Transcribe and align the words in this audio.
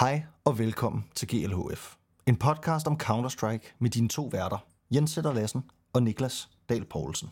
Hej 0.00 0.24
og 0.44 0.58
velkommen 0.58 1.04
til 1.14 1.28
GLHF. 1.28 1.94
En 2.26 2.36
podcast 2.36 2.86
om 2.86 2.98
Counter-Strike 3.02 3.76
med 3.78 3.90
dine 3.90 4.08
to 4.08 4.28
værter, 4.32 4.66
Jens 4.94 5.10
Sætter 5.10 5.32
Lassen 5.32 5.62
og 5.92 6.02
Niklas 6.02 6.48
Dahl 6.68 6.84
Poulsen. 6.84 7.28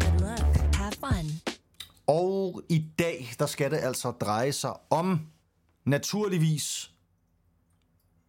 Good 0.00 0.20
luck. 0.20 0.74
Have 0.74 0.92
fun. 0.92 1.54
Og 2.06 2.62
i 2.68 2.86
dag, 2.98 3.28
der 3.38 3.46
skal 3.46 3.70
det 3.70 3.78
altså 3.78 4.10
dreje 4.10 4.52
sig 4.52 4.72
om, 4.90 5.20
naturligvis, 5.84 6.94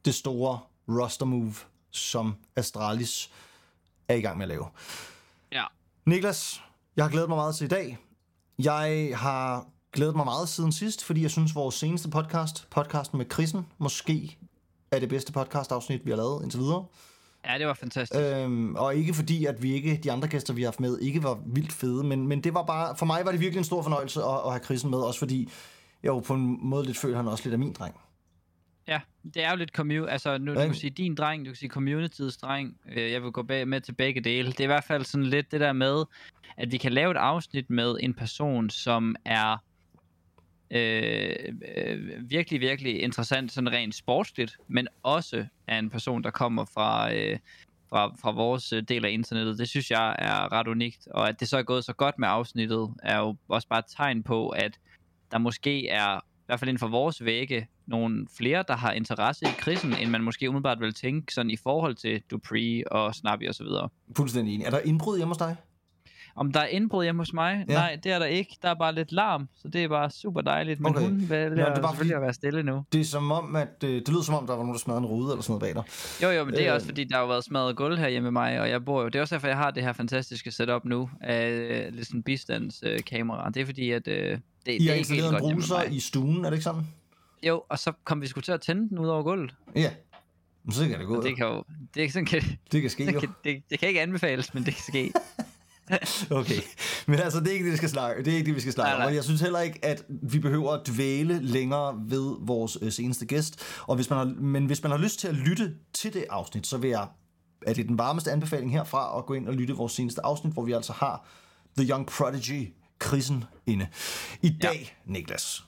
det 0.05 0.15
store 0.15 0.59
roster 0.87 1.25
move, 1.25 1.53
som 1.97 2.35
Astralis 2.55 3.31
er 4.07 4.15
i 4.15 4.21
gang 4.21 4.37
med 4.37 4.43
at 4.43 4.49
lave. 4.49 4.65
Ja. 5.51 5.63
Niklas, 6.05 6.61
jeg 6.95 7.05
har 7.05 7.11
glædet 7.11 7.29
mig 7.29 7.35
meget 7.35 7.55
til 7.55 7.65
i 7.65 7.67
dag. 7.67 7.97
Jeg 8.59 9.11
har 9.15 9.65
glædet 9.93 10.15
mig 10.15 10.25
meget 10.25 10.49
siden 10.49 10.71
sidst, 10.71 11.03
fordi 11.03 11.21
jeg 11.21 11.31
synes, 11.31 11.55
vores 11.55 11.75
seneste 11.75 12.09
podcast, 12.09 12.67
podcasten 12.69 13.17
med 13.17 13.25
Krisen, 13.25 13.67
måske 13.77 14.37
er 14.91 14.99
det 14.99 15.09
bedste 15.09 15.31
podcast-afsnit, 15.31 16.05
vi 16.05 16.09
har 16.09 16.17
lavet 16.17 16.43
indtil 16.43 16.59
videre. 16.59 16.85
Ja, 17.45 17.57
det 17.57 17.67
var 17.67 17.73
fantastisk. 17.73 18.21
Øh, 18.21 18.43
Øhm, 18.43 18.75
og 18.75 18.95
ikke 18.95 19.13
fordi, 19.13 19.45
at 19.45 19.63
vi 19.63 19.73
ikke, 19.73 19.99
de 20.03 20.11
andre 20.11 20.27
gæster, 20.27 20.53
vi 20.53 20.61
har 20.61 20.67
haft 20.67 20.79
med, 20.79 20.99
ikke 20.99 21.23
var 21.23 21.39
vildt 21.45 21.71
fede, 21.73 22.03
men, 22.03 22.27
men 22.27 22.43
det 22.43 22.53
var 22.53 22.63
bare, 22.63 22.95
for 22.95 23.05
mig 23.05 23.25
var 23.25 23.31
det 23.31 23.39
virkelig 23.39 23.57
en 23.57 23.65
stor 23.65 23.81
fornøjelse 23.81 24.23
at, 24.23 24.35
at 24.45 24.51
have 24.51 24.59
Krisen 24.59 24.89
med, 24.89 24.99
også 24.99 25.19
fordi 25.19 25.49
jeg 26.03 26.09
jo 26.09 26.19
på 26.19 26.33
en 26.33 26.57
måde 26.61 26.85
lidt 26.85 26.97
føler, 26.97 27.17
han 27.17 27.27
også 27.27 27.43
lidt 27.43 27.53
af 27.53 27.59
min 27.59 27.73
dreng. 27.73 27.95
Ja, 28.87 28.99
det 29.33 29.43
er 29.43 29.51
jo 29.51 29.55
lidt 29.55 29.79
commu- 29.79 30.09
altså 30.09 30.37
nu 30.37 30.53
du 30.53 30.59
kan 30.59 30.73
sige 30.73 30.89
din 30.89 31.15
dreng, 31.15 31.45
du 31.45 31.49
kan 31.49 31.55
sige 31.55 31.69
communityets 31.69 32.37
dreng. 32.37 32.77
Øh, 32.91 33.11
jeg 33.11 33.23
vil 33.23 33.31
gå 33.31 33.43
bag 33.43 33.67
med 33.67 33.81
til 33.81 33.93
begge 33.93 34.21
dele. 34.21 34.51
Det 34.51 34.59
er 34.59 34.63
i 34.63 34.67
hvert 34.67 34.83
fald 34.83 35.05
sådan 35.05 35.25
lidt 35.25 35.51
det 35.51 35.59
der 35.59 35.73
med, 35.73 36.05
at 36.57 36.71
vi 36.71 36.77
kan 36.77 36.93
lave 36.93 37.11
et 37.11 37.17
afsnit 37.17 37.69
med 37.69 37.97
en 37.99 38.13
person, 38.13 38.69
som 38.69 39.15
er 39.25 39.57
øh, 40.71 41.35
øh, 41.77 42.29
virkelig, 42.29 42.61
virkelig 42.61 43.01
interessant, 43.01 43.51
sådan 43.51 43.71
rent 43.71 43.95
sportsligt, 43.95 44.57
men 44.67 44.87
også 45.03 45.45
er 45.67 45.79
en 45.79 45.89
person, 45.89 46.23
der 46.23 46.31
kommer 46.31 46.65
fra, 46.65 47.13
øh, 47.13 47.39
fra, 47.89 48.15
fra 48.21 48.31
vores 48.31 48.73
øh, 48.73 48.83
del 48.83 49.05
af 49.05 49.09
internettet. 49.09 49.57
Det 49.57 49.69
synes 49.69 49.91
jeg 49.91 50.15
er 50.19 50.51
ret 50.51 50.67
unikt, 50.67 51.07
og 51.11 51.29
at 51.29 51.39
det 51.39 51.47
så 51.47 51.57
er 51.57 51.63
gået 51.63 51.85
så 51.85 51.93
godt 51.93 52.19
med 52.19 52.27
afsnittet, 52.27 52.93
er 53.03 53.17
jo 53.17 53.35
også 53.47 53.67
bare 53.67 53.79
et 53.79 53.85
tegn 53.97 54.23
på, 54.23 54.49
at 54.49 54.79
der 55.31 55.37
måske 55.37 55.87
er, 55.87 56.19
i 56.47 56.49
hvert 56.49 56.59
fald 56.59 56.69
inden 56.69 56.79
for 56.79 56.87
vores 56.87 57.25
vægge, 57.25 57.67
nogle 57.87 58.27
flere, 58.37 58.63
der 58.67 58.75
har 58.75 58.91
interesse 58.91 59.45
i 59.45 59.49
krisen, 59.57 59.93
end 59.93 60.09
man 60.09 60.23
måske 60.23 60.49
umiddelbart 60.49 60.79
vil 60.79 60.93
tænke 60.93 61.33
sådan 61.33 61.49
i 61.49 61.55
forhold 61.55 61.95
til 61.95 62.21
Dupree 62.31 62.91
og 62.91 63.15
Snappy 63.15 63.47
og 63.47 63.55
så 63.55 63.63
videre. 63.63 63.89
Fuldstændig 64.17 64.55
enig. 64.55 64.65
Er 64.65 64.69
der 64.69 64.79
indbrud 64.79 65.17
hjemme 65.17 65.29
hos 65.29 65.37
dig? 65.37 65.55
Om 66.37 66.51
der 66.51 66.59
er 66.59 66.67
indbrud 66.67 67.03
hjemme 67.03 67.21
hos 67.21 67.33
mig? 67.33 67.65
Ja. 67.69 67.73
Nej, 67.73 67.97
det 68.03 68.11
er 68.11 68.19
der 68.19 68.25
ikke. 68.25 68.57
Der 68.61 68.69
er 68.69 68.73
bare 68.73 68.95
lidt 68.95 69.11
larm, 69.11 69.47
så 69.55 69.67
det 69.67 69.83
er 69.83 69.87
bare 69.87 70.09
super 70.11 70.41
dejligt. 70.41 70.79
Men 70.79 70.89
Okay. 70.95 71.01
hun 71.05 71.25
vælger 71.29 71.49
Nå, 71.49 71.55
det 71.55 71.61
er 71.61 71.65
bare 71.65 71.75
selvfølgelig 71.75 71.95
fordi- 71.97 72.11
at 72.13 72.21
være 72.21 72.33
stille 72.33 72.63
nu. 72.63 72.83
Det 72.93 73.01
er 73.01 73.05
som 73.05 73.31
om, 73.31 73.55
at 73.55 73.83
øh, 73.83 73.89
det 73.89 74.09
lyder 74.09 74.21
som 74.21 74.35
om, 74.35 74.45
der 74.47 74.53
var 74.53 74.57
nogen, 74.59 74.73
der 74.73 74.79
smadrede 74.79 74.99
en 75.01 75.05
rude 75.05 75.31
eller 75.31 75.41
sådan 75.43 75.59
noget 75.59 75.75
bag 75.75 75.83
dig. 75.83 76.23
Jo, 76.23 76.29
jo, 76.37 76.45
men 76.45 76.53
det 76.53 76.63
er 76.65 76.69
Øh. 76.69 76.75
også 76.75 76.87
fordi, 76.87 77.03
der 77.03 77.15
har 77.15 77.21
jo 77.21 77.27
været 77.27 77.43
smadret 77.43 77.75
gulv 77.75 77.97
her 77.97 78.07
hjemme 78.09 78.23
med 78.23 78.31
mig, 78.31 78.59
og 78.61 78.69
jeg 78.69 78.85
bor 78.85 79.01
jo. 79.01 79.07
Det 79.07 79.15
er 79.15 79.21
også 79.21 79.35
derfor, 79.35 79.47
jeg 79.47 79.57
har 79.57 79.71
det 79.71 79.83
her 79.83 79.93
fantastiske 79.93 80.51
setup 80.51 80.85
nu 80.85 81.09
af 81.21 81.49
øh, 81.49 81.93
lidt 81.93 82.07
sådan 82.07 82.23
bistandskamera. 82.23 82.93
Øh, 82.93 83.03
kamera. 83.03 83.49
det 83.49 83.61
er 83.61 83.65
fordi, 83.65 83.91
at 83.91 84.07
øh, 84.07 84.15
det, 84.15 84.41
det 84.65 84.71
I 84.81 84.87
er 84.87 84.91
har 84.91 84.97
installeret 84.97 85.33
en 85.33 85.39
bruser 85.39 85.81
i 85.83 85.99
stuen, 85.99 86.45
er 86.45 86.49
det 86.49 86.57
ikke 86.57 86.63
sådan? 86.63 86.81
Jo, 87.43 87.63
og 87.69 87.79
så 87.79 87.91
kom 88.03 88.21
vi 88.21 88.27
sgu 88.27 88.41
til 88.41 88.51
at 88.51 88.61
tænde 88.61 88.89
den 88.89 88.99
ud 88.99 89.07
over 89.07 89.23
gulvet. 89.23 89.55
Ja. 89.75 89.89
Men 90.63 90.71
så 90.71 90.87
kan 90.87 90.99
det 90.99 91.07
gå. 91.07 91.17
Og 91.17 91.23
det 91.23 91.35
kan 91.35 91.45
jo... 91.47 91.63
Det, 91.95 92.03
er 92.03 92.09
sådan 92.09 92.25
kan, 92.25 92.41
det 92.71 92.81
kan 92.81 92.89
ske 92.89 93.05
det, 93.05 93.13
jo. 93.13 93.19
kan, 93.19 93.29
det, 93.43 93.63
det 93.69 93.79
kan 93.79 93.87
ikke 93.87 94.01
anbefales, 94.01 94.53
men 94.53 94.63
det 94.65 94.73
kan 94.73 94.83
ske. 94.83 95.11
Okay, 96.31 96.61
men 97.07 97.19
altså, 97.19 97.39
det 97.39 97.47
er 97.47 97.51
ikke 97.51 97.65
det, 97.65 97.71
vi 97.71 97.77
skal 97.77 97.89
snakke, 97.89 98.23
det 98.23 98.33
er 98.33 98.37
ikke 98.37 98.47
det, 98.47 98.55
vi 98.55 98.59
skal 98.61 98.73
snakke 98.73 98.87
Nej, 98.89 98.93
om. 98.95 98.99
nej. 98.99 99.07
Og 99.07 99.15
jeg 99.15 99.23
synes 99.23 99.41
heller 99.41 99.59
ikke, 99.59 99.85
at 99.85 100.03
vi 100.09 100.39
behøver 100.39 100.71
at 100.71 100.87
dvæle 100.87 101.39
længere 101.41 101.95
ved 102.05 102.35
vores 102.39 102.77
øh, 102.81 102.91
seneste 102.91 103.25
gæst. 103.25 103.59
Og 103.87 103.95
hvis 103.95 104.09
man 104.09 104.19
har, 104.19 104.25
men 104.25 104.65
hvis 104.65 104.83
man 104.83 104.91
har 104.91 104.97
lyst 104.97 105.19
til 105.19 105.27
at 105.27 105.33
lytte 105.35 105.73
til 105.93 106.13
det 106.13 106.25
afsnit, 106.29 106.67
så 106.67 106.77
vil 106.77 106.89
jeg, 106.89 107.07
er 107.67 107.73
det 107.73 107.87
den 107.87 107.97
varmeste 107.97 108.31
anbefaling 108.31 108.71
herfra, 108.71 109.17
at 109.17 109.25
gå 109.25 109.33
ind 109.33 109.47
og 109.47 109.53
lytte 109.53 109.73
vores 109.73 109.93
seneste 109.93 110.25
afsnit, 110.25 110.53
hvor 110.53 110.63
vi 110.65 110.71
altså 110.71 110.93
har 110.93 111.27
The 111.77 111.89
Young 111.89 112.07
Prodigy, 112.07 112.73
Krisen, 112.99 113.43
inde. 113.65 113.87
I 114.41 114.49
dag, 114.61 114.97
Niklas, 115.05 115.63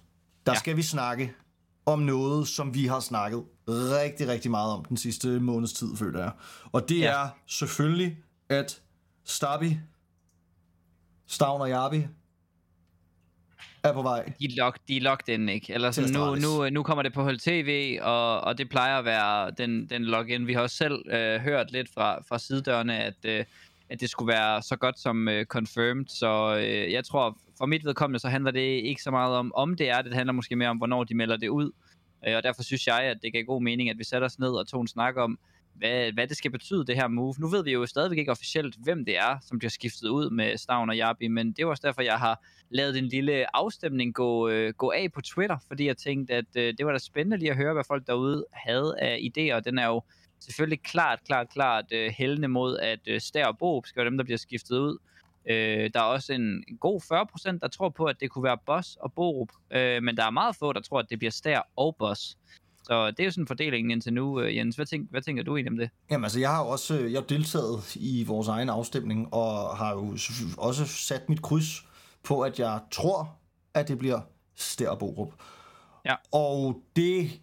der 0.46 0.52
Ja. 0.52 0.60
skal 0.60 0.78
vi 0.78 0.82
snakke 0.82 1.34
om 1.86 2.00
noget, 2.00 2.48
som 2.48 2.74
vi 2.74 2.86
har 2.86 3.00
snakket 3.00 3.44
rigtig, 3.68 4.28
rigtig 4.28 4.52
meget 4.52 4.74
om 4.74 4.86
den 4.86 4.98
sidste 4.98 5.40
måneds 5.40 5.74
tid, 5.74 5.96
føler 5.98 6.20
jeg. 6.24 6.32
Og 6.72 6.90
det 6.90 7.00
Ja. 7.00 7.24
er 7.24 7.28
selvfølgelig, 7.48 8.18
at 8.50 8.82
Stabi 9.26 9.78
Stavn 11.30 11.62
og 11.62 11.70
Jarbi 11.70 12.08
er 13.84 13.94
på 13.94 14.02
vej. 14.02 14.34
De 14.40 14.46
er, 14.46 14.50
lock, 14.58 14.80
de 14.88 14.98
er 14.98 15.02
locked 15.02 15.34
in, 15.34 15.50
ikke? 15.50 15.74
Eller 15.74 15.92
sådan, 15.92 16.12
nu, 16.12 16.36
nu, 16.36 16.70
nu 16.70 16.84
kommer 16.84 17.04
det 17.04 17.14
på 17.14 17.24
hold 17.24 17.40
tv, 17.40 18.00
og, 18.02 18.42
og 18.42 18.58
det 18.58 18.70
plejer 18.70 18.98
at 18.98 19.06
være 19.06 19.52
den, 19.52 19.90
den 19.90 20.06
login. 20.06 20.48
Vi 20.48 20.54
har 20.54 20.62
også 20.62 20.76
selv 20.76 21.12
øh, 21.12 21.40
hørt 21.40 21.72
lidt 21.72 21.90
fra, 21.94 22.20
fra 22.30 22.40
sidedørene, 22.40 23.04
at, 23.04 23.26
øh, 23.26 23.46
at 23.90 24.02
det 24.02 24.10
skulle 24.10 24.34
være 24.34 24.62
så 24.62 24.76
godt 24.76 25.00
som 25.00 25.28
øh, 25.28 25.46
confirmed. 25.46 26.06
Så 26.08 26.58
øh, 26.58 26.92
jeg 26.92 27.06
tror, 27.06 27.38
for 27.58 27.66
mit 27.66 27.86
vedkommende, 27.86 28.20
så 28.20 28.30
handler 28.30 28.52
det 28.52 28.60
ikke 28.60 29.02
så 29.02 29.12
meget 29.12 29.36
om, 29.36 29.52
om 29.56 29.76
det 29.76 29.90
er. 29.90 30.02
Det 30.02 30.14
handler 30.14 30.34
måske 30.34 30.56
mere 30.56 30.70
om, 30.70 30.78
hvornår 30.78 31.04
de 31.04 31.16
melder 31.16 31.38
det 31.38 31.50
ud. 31.50 31.72
Øh, 32.28 32.36
og 32.36 32.44
derfor 32.44 32.64
synes 32.64 32.88
jeg, 32.88 33.00
at 33.00 33.18
det 33.24 33.34
gav 33.34 33.44
god 33.44 33.62
mening, 33.62 33.90
at 33.90 33.98
vi 33.98 34.04
sætter 34.04 34.26
os 34.26 34.40
ned 34.40 34.50
og 34.50 34.68
tog 34.68 34.82
en 34.82 34.88
snak 34.88 35.18
om, 35.18 35.40
hvad, 35.80 36.12
hvad 36.12 36.28
det 36.28 36.38
skal 36.38 36.52
betyde, 36.52 36.86
det 36.86 36.96
her 36.96 37.08
move. 37.08 37.34
Nu 37.40 37.48
ved 37.48 37.64
vi 37.64 37.72
jo 37.72 37.86
stadigvæk 37.86 38.18
ikke 38.18 38.32
officielt, 38.32 38.76
hvem 38.84 39.06
det 39.06 39.18
er, 39.18 39.38
som 39.42 39.60
bliver 39.60 39.70
skiftet 39.70 40.10
ud 40.10 40.30
med 40.30 40.58
Stavn 40.58 40.90
og 40.90 40.98
Jabi, 40.98 41.28
men 41.28 41.52
det 41.52 41.60
er 41.60 41.66
også 41.66 41.88
derfor, 41.88 42.02
jeg 42.02 42.18
har 42.18 42.46
lavet 42.70 42.98
en 42.98 43.06
lille 43.06 43.56
afstemning 43.56 44.14
gå, 44.14 44.50
øh, 44.50 44.74
gå 44.74 44.92
af 44.92 45.12
på 45.14 45.22
Twitter, 45.22 45.58
fordi 45.68 45.88
jeg 45.88 45.98
tænkte, 45.98 46.34
at 46.34 46.46
øh, 46.56 46.74
det 46.78 46.86
var 46.86 46.92
da 46.92 46.98
spændende 46.98 47.38
lige 47.38 47.52
at 47.52 47.58
høre, 47.58 47.74
hvad 47.74 47.84
folk 47.88 48.08
derude 48.08 48.46
havde 48.54 48.96
af 49.00 49.18
idéer. 49.18 49.60
Den 49.60 49.80
er 49.80 49.88
jo 49.88 50.02
selvfølgelig 50.40 50.82
klart, 50.82 51.20
klart, 51.26 51.50
klart 51.50 51.86
øh, 51.92 52.12
hældende 52.12 52.48
mod, 52.48 52.78
at 52.78 53.00
øh, 53.08 53.22
Stær 53.22 53.46
og 53.46 53.58
Bob 53.58 53.86
skal 53.86 54.00
være 54.00 54.10
dem, 54.10 54.18
der 54.18 54.24
bliver 54.24 54.38
skiftet 54.38 54.78
ud. 54.78 54.98
Øh, 55.50 55.90
der 55.94 56.00
er 56.00 56.04
også 56.04 56.34
en, 56.34 56.64
en 56.68 56.78
god 56.78 57.02
40%, 57.54 57.60
der 57.62 57.68
tror 57.68 57.90
på, 57.90 58.06
at 58.06 58.20
det 58.20 58.30
kunne 58.30 58.44
være 58.44 58.58
Boss 58.66 58.96
og 58.96 59.14
Borup, 59.14 59.50
øh, 59.72 60.04
men 60.04 60.18
der 60.18 60.26
er 60.26 60.30
meget 60.30 60.56
få, 60.56 60.74
der 60.74 60.82
tror, 60.82 61.00
at 61.00 61.10
det 61.10 61.20
bliver 61.20 61.32
Stær 61.32 61.70
og 61.76 61.96
Boss. 62.00 62.38
Så 62.90 63.12
det 63.12 63.20
er 63.20 63.26
jo 63.26 63.32
sådan 63.32 63.48
fordelingen 63.48 63.92
indtil 63.92 64.14
nu, 64.14 64.42
øh, 64.42 64.56
Jens. 64.56 64.76
Hvad, 64.76 64.86
tænk, 64.86 65.12
hvad 65.12 65.22
tænker 65.22 65.44
du 65.44 65.58
egentlig 65.58 65.72
om 65.72 65.78
det? 65.78 65.90
Jamen 66.12 66.26
altså, 66.26 66.40
jeg 66.40 66.50
har 66.50 66.64
jo 66.64 66.70
også 66.70 67.00
øh, 67.00 67.12
jeg 67.12 67.22
har 67.22 67.28
deltaget 67.28 67.96
i 67.96 68.24
vores 68.24 68.48
egen 68.48 68.70
afstemning, 68.70 69.34
og 69.34 69.78
har 69.78 69.94
jo 69.94 70.18
også 70.58 70.86
sat 70.86 71.30
mit 71.30 71.42
kryds 71.42 71.86
på, 72.24 72.42
at 72.42 72.60
jeg 72.60 72.80
tror, 72.92 73.38
at 73.74 73.88
det 73.88 73.98
bliver 73.98 74.20
Stær 74.56 74.96
Borup. 74.96 75.34
Ja. 76.06 76.16
Og 76.32 76.82
det 76.96 77.42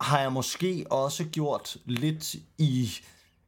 har 0.00 0.20
jeg 0.20 0.32
måske 0.32 0.86
også 0.90 1.24
gjort 1.24 1.76
lidt 1.86 2.34
i... 2.58 2.88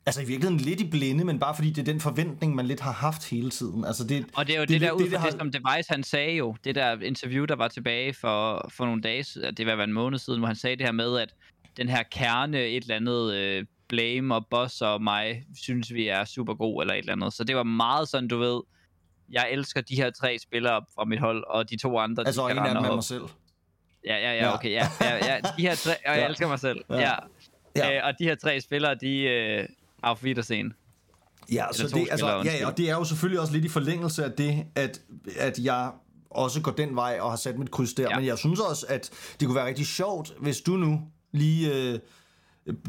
Altså 0.07 0.21
i 0.23 0.25
virkeligheden 0.25 0.61
lidt 0.61 0.81
i 0.81 0.91
blinde, 0.91 1.25
men 1.25 1.39
bare 1.39 1.55
fordi 1.55 1.71
det 1.71 1.79
er 1.79 1.85
den 1.93 2.01
forventning, 2.01 2.55
man 2.55 2.67
lidt 2.67 2.81
har 2.81 2.93
haft 2.93 3.31
hele 3.31 3.51
tiden. 3.51 3.85
Altså 3.85 4.05
det, 4.07 4.27
Og 4.37 4.47
det 4.47 4.55
er 4.55 4.59
jo 4.59 4.63
Det 4.63 4.69
det, 4.69 4.75
er 4.75 4.79
det 4.79 4.89
der 4.89 4.95
lidt 4.99 5.07
ud 5.07 5.11
det, 5.11 5.19
fra 5.21 5.27
det, 5.27 5.33
har- 5.35 5.39
som 5.39 5.53
Device 5.53 5.91
han 5.91 6.03
sagde 6.03 6.37
jo, 6.37 6.57
det 6.65 6.75
der 6.75 7.01
interview, 7.01 7.45
der 7.45 7.57
var 7.57 7.69
tilbage 7.69 8.15
for, 8.15 8.71
for 8.77 8.87
nogle 8.87 9.03
dage, 9.03 9.25
det 9.57 9.67
var 9.67 9.85
en 9.85 9.93
måned 9.93 10.19
siden, 10.19 10.39
hvor 10.39 10.47
han 10.47 10.57
sagde 10.57 10.77
det 10.77 10.87
her 10.87 10.93
med, 10.93 11.19
at 11.19 11.35
den 11.77 11.89
her 11.89 12.03
kerne, 12.03 12.59
et 12.67 12.83
eller 12.83 12.97
andet 12.97 13.35
øh, 13.35 13.65
Blame 13.89 14.35
og 14.35 14.47
Boss 14.51 14.81
og 14.81 15.03
mig, 15.03 15.45
synes 15.63 15.95
vi 15.95 16.09
er 16.09 16.25
super 16.25 16.55
god 16.55 16.83
eller 16.83 16.95
et 16.95 16.99
eller 16.99 17.13
andet. 17.13 17.33
Så 17.33 17.45
det 17.45 17.57
var 17.57 17.63
meget 17.63 18.09
sådan, 18.09 18.29
du 18.29 18.39
ved, 18.39 18.61
jeg 19.33 19.49
elsker 19.53 19.81
de 19.81 19.97
her 19.97 20.11
tre 20.11 20.39
spillere 20.39 20.85
fra 20.95 21.05
mit 21.05 21.21
hold, 21.21 21.45
og 21.49 21.71
de 21.71 21.77
to 21.79 21.99
andre, 21.99 22.23
altså 22.27 22.47
de 22.47 22.53
en 22.53 22.59
af 22.59 22.75
dem 22.75 22.85
er 22.85 22.95
mig 22.95 23.05
selv. 23.05 23.23
Ja, 24.07 24.17
ja, 24.17 24.33
Ja. 24.33 24.45
ja, 24.45 24.55
okay, 24.55 24.71
ja, 24.71 24.87
ja, 25.01 25.15
ja. 25.35 25.41
De 25.57 25.63
her 25.63 25.75
tre, 25.75 25.91
og 26.07 26.13
jeg 26.15 26.17
Ja. 26.23 26.29
elsker 26.29 26.49
mig 26.49 26.59
selv. 26.61 26.81
Ja. 26.91 26.97
Ja. 27.01 27.15
Ja. 27.77 27.89
ja. 27.91 27.97
Øh, 27.99 28.07
og 28.07 28.13
de 28.19 28.25
her 28.25 28.35
tre 28.35 28.61
spillere, 28.61 28.95
de 28.95 29.19
øh, 29.19 29.69
auf 30.03 30.23
Wiedersehen. 30.23 30.73
Ja, 31.53 31.65
så 31.73 31.89
det, 31.89 32.09
altså, 32.11 32.27
ja, 32.27 32.57
ja, 32.59 32.67
og 32.67 32.77
det 32.77 32.91
er 32.91 32.95
jo 32.95 33.05
selvfølgelig 33.05 33.41
også 33.41 33.53
lidt 33.53 33.65
i 33.65 33.69
forlængelse 33.69 34.25
af 34.25 34.33
det, 34.33 34.65
at, 34.75 35.01
at 35.39 35.59
jeg 35.59 35.91
også 36.31 36.61
går 36.61 36.73
den 36.73 36.97
vej 36.97 37.19
og 37.21 37.31
har 37.31 37.37
sat 37.37 37.59
mit 37.59 37.71
kryds 37.71 37.95
der. 37.95 38.09
Ja. 38.11 38.17
Men 38.17 38.27
jeg 38.27 38.39
synes 38.39 38.61
også, 38.61 38.87
at 38.89 39.11
det 39.41 39.49
kunne 39.49 39.57
være 39.57 39.67
rigtig 39.67 39.87
sjovt, 39.87 40.33
hvis 40.41 40.61
du 40.61 40.77
nu 40.77 41.01
lige 41.33 41.75
øh, 41.75 41.99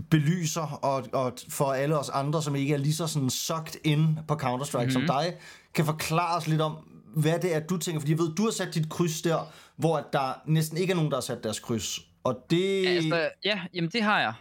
belyser, 0.10 0.80
og, 0.82 1.08
og 1.14 1.34
for 1.50 1.74
alle 1.74 2.00
os 2.00 2.10
andre, 2.10 2.44
som 2.44 2.56
ikke 2.56 2.74
er 2.74 2.78
lige 2.78 2.94
så 2.94 3.08
sådan 3.08 3.30
sucked 3.30 3.76
in 3.84 4.20
på 4.28 4.34
Counter-Strike 4.34 4.78
mm-hmm. 4.78 4.92
som 4.92 5.02
Mhm. 5.02 5.08
dig, 5.08 5.34
kan 5.74 5.86
forklare 5.86 6.38
os 6.38 6.48
lidt 6.48 6.62
om, 6.62 6.78
hvad 7.16 7.40
det 7.40 7.56
er, 7.56 7.60
du 7.60 7.78
tænker. 7.78 8.00
Fordi 8.00 8.12
jeg 8.12 8.20
ved, 8.20 8.36
du 8.36 8.44
har 8.44 8.52
sat 8.52 8.76
dit 8.76 8.90
kryds 8.90 9.22
der, 9.22 9.52
hvor 9.76 9.98
at 9.98 10.06
der 10.14 10.42
næsten 10.46 10.78
ikke 10.78 10.92
er 10.92 10.96
nogen, 10.96 11.12
der 11.12 11.18
har 11.18 11.22
sat 11.22 11.44
deres 11.44 11.60
kryds. 11.60 12.00
Og 12.24 12.46
det... 12.50 12.88
Altså, 12.88 13.30
ja, 13.46 13.60
jamen 13.74 13.90
det 13.90 14.02
har 14.04 14.20
jeg. 14.20 14.34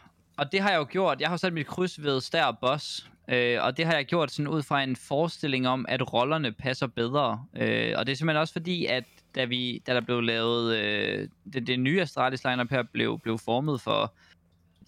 Og 0.43 0.53
det 0.53 0.61
har 0.61 0.71
jeg 0.71 0.79
jo 0.79 0.87
gjort. 0.91 1.21
Jeg 1.21 1.29
har 1.29 1.37
sat 1.37 1.53
mit 1.53 1.67
kryds 1.67 2.03
ved 2.03 2.21
Stær 2.21 2.45
og 2.45 2.59
Boss. 2.59 3.11
Øh, 3.29 3.59
og 3.63 3.77
det 3.77 3.85
har 3.85 3.95
jeg 3.95 4.05
gjort 4.05 4.31
sådan 4.31 4.49
ud 4.49 4.63
fra 4.63 4.83
en 4.83 4.97
forestilling 4.97 5.69
om, 5.69 5.87
at 5.89 6.13
rollerne 6.13 6.53
passer 6.53 6.87
bedre. 6.87 7.45
Øh, 7.57 7.95
og 7.97 8.07
det 8.07 8.13
er 8.13 8.17
simpelthen 8.17 8.41
også 8.41 8.53
fordi, 8.53 8.87
at 8.87 9.05
da, 9.35 9.45
vi, 9.45 9.83
da 9.87 9.95
der 9.95 10.01
blev 10.01 10.21
lavet... 10.21 10.77
Øh, 10.77 11.29
det, 11.53 11.67
det 11.67 11.81
nye 11.81 12.01
Astralis 12.01 12.45
lineup 12.45 12.71
her 12.71 12.83
blev, 12.93 13.19
blev 13.19 13.39
formet 13.39 13.81
for 13.81 14.15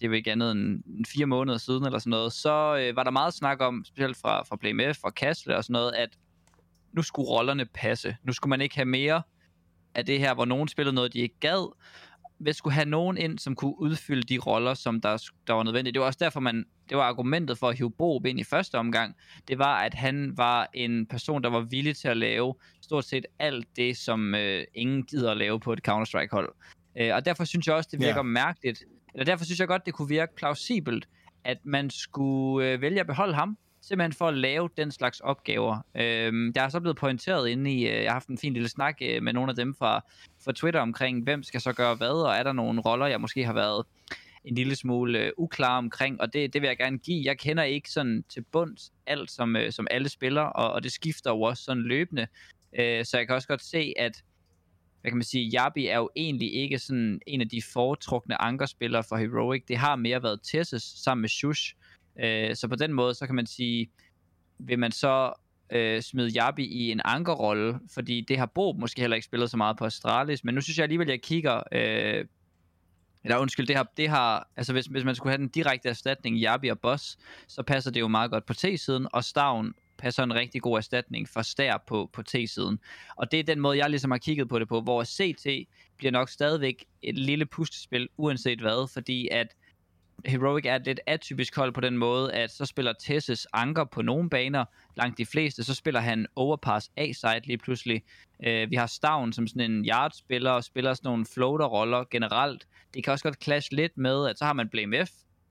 det 0.00 0.10
var 0.10 0.16
ikke 0.16 0.32
andet 0.32 0.50
end 0.50 0.82
fire 1.06 1.26
måneder 1.26 1.58
siden 1.58 1.84
eller 1.84 1.98
sådan 1.98 2.10
noget, 2.10 2.32
så 2.32 2.76
øh, 2.76 2.96
var 2.96 3.04
der 3.04 3.10
meget 3.10 3.34
snak 3.34 3.60
om, 3.60 3.84
specielt 3.84 4.16
fra, 4.16 4.42
fra 4.42 4.56
BMF 4.56 5.04
og 5.04 5.14
Kastle 5.14 5.56
og 5.56 5.64
sådan 5.64 5.72
noget, 5.72 5.92
at 5.92 6.08
nu 6.92 7.02
skulle 7.02 7.28
rollerne 7.28 7.64
passe. 7.64 8.16
Nu 8.22 8.32
skulle 8.32 8.50
man 8.50 8.60
ikke 8.60 8.74
have 8.74 8.84
mere 8.84 9.22
af 9.94 10.06
det 10.06 10.18
her, 10.18 10.34
hvor 10.34 10.44
nogen 10.44 10.68
spillede 10.68 10.94
noget, 10.94 11.12
de 11.12 11.18
ikke 11.18 11.40
gad. 11.40 11.72
Vi 12.44 12.52
skulle 12.52 12.74
have 12.74 12.88
nogen 12.88 13.16
ind, 13.18 13.38
som 13.38 13.54
kunne 13.54 13.80
udfylde 13.80 14.22
de 14.22 14.38
roller, 14.38 14.74
som 14.74 15.00
der, 15.00 15.22
der 15.46 15.52
var 15.52 15.62
nødvendige. 15.62 15.92
Det 15.92 16.00
var 16.00 16.06
også 16.06 16.18
derfor, 16.22 16.40
man, 16.40 16.64
det 16.88 16.96
var 16.96 17.02
argumentet 17.04 17.58
for 17.58 17.68
at 17.68 17.76
hive 17.78 17.90
Bob 17.90 18.26
ind 18.26 18.40
i 18.40 18.44
første 18.44 18.78
omgang. 18.78 19.14
Det 19.48 19.58
var, 19.58 19.76
at 19.78 19.94
han 19.94 20.32
var 20.36 20.68
en 20.74 21.06
person, 21.06 21.42
der 21.42 21.50
var 21.50 21.60
villig 21.60 21.96
til 21.96 22.08
at 22.08 22.16
lave 22.16 22.54
stort 22.82 23.04
set 23.04 23.26
alt 23.38 23.66
det, 23.76 23.96
som 23.96 24.34
øh, 24.34 24.64
ingen 24.74 25.02
gider 25.02 25.30
at 25.30 25.36
lave 25.36 25.60
på 25.60 25.72
et 25.72 25.80
Counter-Strike-hold. 25.88 26.54
Øh, 27.00 27.14
og 27.14 27.24
derfor 27.24 27.44
synes 27.44 27.66
jeg 27.66 27.74
også, 27.74 27.88
det 27.92 28.00
virker 28.00 28.16
Ja. 28.16 28.22
mærkeligt. 28.22 28.84
Eller 29.14 29.24
derfor 29.24 29.44
synes 29.44 29.60
jeg 29.60 29.68
godt, 29.68 29.86
det 29.86 29.94
kunne 29.94 30.08
virke 30.08 30.34
plausibelt, 30.36 31.08
at 31.44 31.58
man 31.64 31.90
skulle 31.90 32.68
øh, 32.72 32.80
vælge 32.80 33.00
at 33.00 33.06
beholde 33.06 33.34
ham, 33.34 33.58
simpelthen 33.88 34.12
for 34.12 34.28
at 34.28 34.34
lave 34.34 34.68
den 34.76 34.90
slags 34.90 35.20
opgaver. 35.20 35.78
Øhm, 35.94 36.52
der 36.52 36.62
er 36.62 36.68
så 36.68 36.80
blevet 36.80 36.96
pointeret 36.96 37.48
inde 37.48 37.72
i, 37.72 37.86
øh, 37.86 38.02
jeg 38.02 38.10
har 38.10 38.12
haft 38.12 38.28
en 38.28 38.38
fin 38.38 38.52
lille 38.52 38.68
snak 38.68 38.98
øh, 39.02 39.22
med 39.22 39.32
nogle 39.32 39.50
af 39.50 39.56
dem 39.56 39.74
fra, 39.74 40.04
fra 40.44 40.52
Twitter 40.52 40.80
omkring, 40.80 41.22
hvem 41.22 41.42
skal 41.42 41.60
så 41.60 41.72
gøre 41.72 41.94
hvad, 41.94 42.26
og 42.26 42.34
er 42.34 42.42
der 42.42 42.52
nogle 42.52 42.80
roller, 42.80 43.06
jeg 43.06 43.20
måske 43.20 43.44
har 43.44 43.52
været 43.52 43.86
en 44.44 44.54
lille 44.54 44.76
smule 44.76 45.18
øh, 45.18 45.32
uklar 45.36 45.78
omkring, 45.78 46.20
og 46.20 46.32
det, 46.32 46.52
det 46.52 46.62
vil 46.62 46.68
jeg 46.68 46.76
gerne 46.76 46.98
give. 46.98 47.22
Jeg 47.24 47.38
kender 47.38 47.62
ikke 47.62 47.90
sådan 47.90 48.24
til 48.28 48.44
bunds 48.52 48.92
alt, 49.06 49.30
som, 49.30 49.56
øh, 49.56 49.72
som 49.72 49.86
alle 49.90 50.08
spiller, 50.08 50.42
og, 50.42 50.72
og 50.72 50.82
det 50.82 50.92
skifter 50.92 51.30
jo 51.30 51.40
også 51.40 51.64
sådan 51.64 51.82
løbende. 51.82 52.26
Øh, 52.78 53.04
så 53.04 53.16
jeg 53.18 53.26
kan 53.26 53.36
også 53.36 53.48
godt 53.48 53.64
se, 53.64 53.92
at 53.96 54.22
hvad 55.00 55.10
kan 55.10 55.18
man 55.18 55.24
sige, 55.24 55.58
Yabi 55.58 55.86
er 55.86 55.96
jo 55.96 56.10
egentlig 56.16 56.54
ikke 56.54 56.78
sådan 56.78 57.20
en 57.26 57.40
af 57.40 57.48
de 57.48 57.62
foretrukne 57.72 58.42
ankerspillere 58.42 59.04
for 59.08 59.16
Heroic. 59.16 59.62
Det 59.68 59.76
har 59.76 59.96
mere 59.96 60.22
været 60.22 60.40
Tesses 60.42 60.82
sammen 60.82 61.20
med 61.20 61.28
Shush. 61.28 61.74
Øh, 62.20 62.56
så 62.56 62.68
på 62.68 62.76
den 62.76 62.92
måde, 62.92 63.14
så 63.14 63.26
kan 63.26 63.34
man 63.34 63.46
sige, 63.46 63.90
vil 64.58 64.78
man 64.78 64.92
så 64.92 65.32
øh, 65.70 66.02
smide 66.02 66.40
Yabi 66.40 66.64
i 66.64 66.90
en 66.90 67.00
ankerrolle, 67.04 67.78
fordi 67.94 68.20
det 68.20 68.38
har 68.38 68.46
Bob 68.46 68.78
måske 68.78 69.00
heller 69.00 69.14
ikke 69.14 69.24
spillet 69.24 69.50
så 69.50 69.56
meget 69.56 69.76
på 69.76 69.84
Astralis, 69.84 70.44
men 70.44 70.54
nu 70.54 70.60
synes 70.60 70.78
jeg 70.78 70.82
alligevel, 70.82 71.08
jeg 71.08 71.22
kigger, 71.22 71.62
øh, 71.72 72.24
eller 73.24 73.38
undskyld, 73.38 73.66
det 73.66 73.76
har, 73.76 73.92
det 73.96 74.08
har 74.08 74.48
altså 74.56 74.72
hvis, 74.72 74.86
hvis 74.86 75.04
man 75.04 75.14
skulle 75.14 75.30
have 75.30 75.38
den 75.38 75.48
direkte 75.48 75.88
erstatning, 75.88 76.36
Yabi 76.36 76.68
og 76.68 76.80
Boss, 76.80 77.18
så 77.48 77.62
passer 77.62 77.90
det 77.90 78.00
jo 78.00 78.08
meget 78.08 78.30
godt 78.30 78.46
på 78.46 78.54
T-siden, 78.54 79.06
og 79.12 79.24
Stavn 79.24 79.74
passer 79.98 80.22
en 80.22 80.34
rigtig 80.34 80.62
god 80.62 80.76
erstatning 80.76 81.28
for 81.28 81.42
Stær 81.42 81.84
på, 81.86 82.10
på 82.12 82.22
T-siden. 82.22 82.78
Og 83.16 83.32
det 83.32 83.40
er 83.40 83.44
den 83.44 83.60
måde, 83.60 83.78
jeg 83.78 83.90
ligesom 83.90 84.10
har 84.10 84.18
kigget 84.18 84.48
på 84.48 84.58
det 84.58 84.68
på, 84.68 84.80
hvor 84.80 85.04
CT 85.04 85.68
bliver 85.96 86.10
nok 86.10 86.28
stadigvæk 86.28 86.84
et 87.02 87.18
lille 87.18 87.46
puslespil, 87.46 88.08
uanset 88.16 88.60
hvad, 88.60 88.92
fordi 88.92 89.28
at 89.28 89.54
Heroic 90.26 90.66
er 90.66 90.76
et 90.76 90.84
lidt 90.84 91.00
atypisk 91.06 91.56
hold 91.56 91.72
på 91.72 91.80
den 91.80 91.98
måde, 91.98 92.32
at 92.32 92.50
så 92.50 92.66
spiller 92.66 92.92
Tesses 92.92 93.46
anker 93.52 93.84
på 93.84 94.02
nogle 94.02 94.30
baner, 94.30 94.64
langt 94.96 95.18
de 95.18 95.26
fleste, 95.26 95.64
så 95.64 95.74
spiller 95.74 96.00
han 96.00 96.26
overpass 96.36 96.90
A-side 96.96 97.40
lige 97.44 97.58
pludselig. 97.58 98.02
Øh, 98.46 98.70
vi 98.70 98.76
har 98.76 98.86
Stavn 98.86 99.32
som 99.32 99.46
sådan 99.46 99.70
en 99.70 99.84
yard-spiller, 99.84 100.50
og 100.50 100.64
spiller 100.64 100.94
sådan 100.94 101.08
nogle 101.08 101.26
floater-roller 101.26 102.04
generelt. 102.10 102.66
Det 102.94 103.04
kan 103.04 103.12
også 103.12 103.22
godt 103.22 103.44
clash 103.44 103.72
lidt 103.72 103.98
med, 103.98 104.28
at 104.28 104.38
så 104.38 104.44
har 104.44 104.52
man 104.52 104.68
Blame 104.68 105.06
F, 105.06 105.10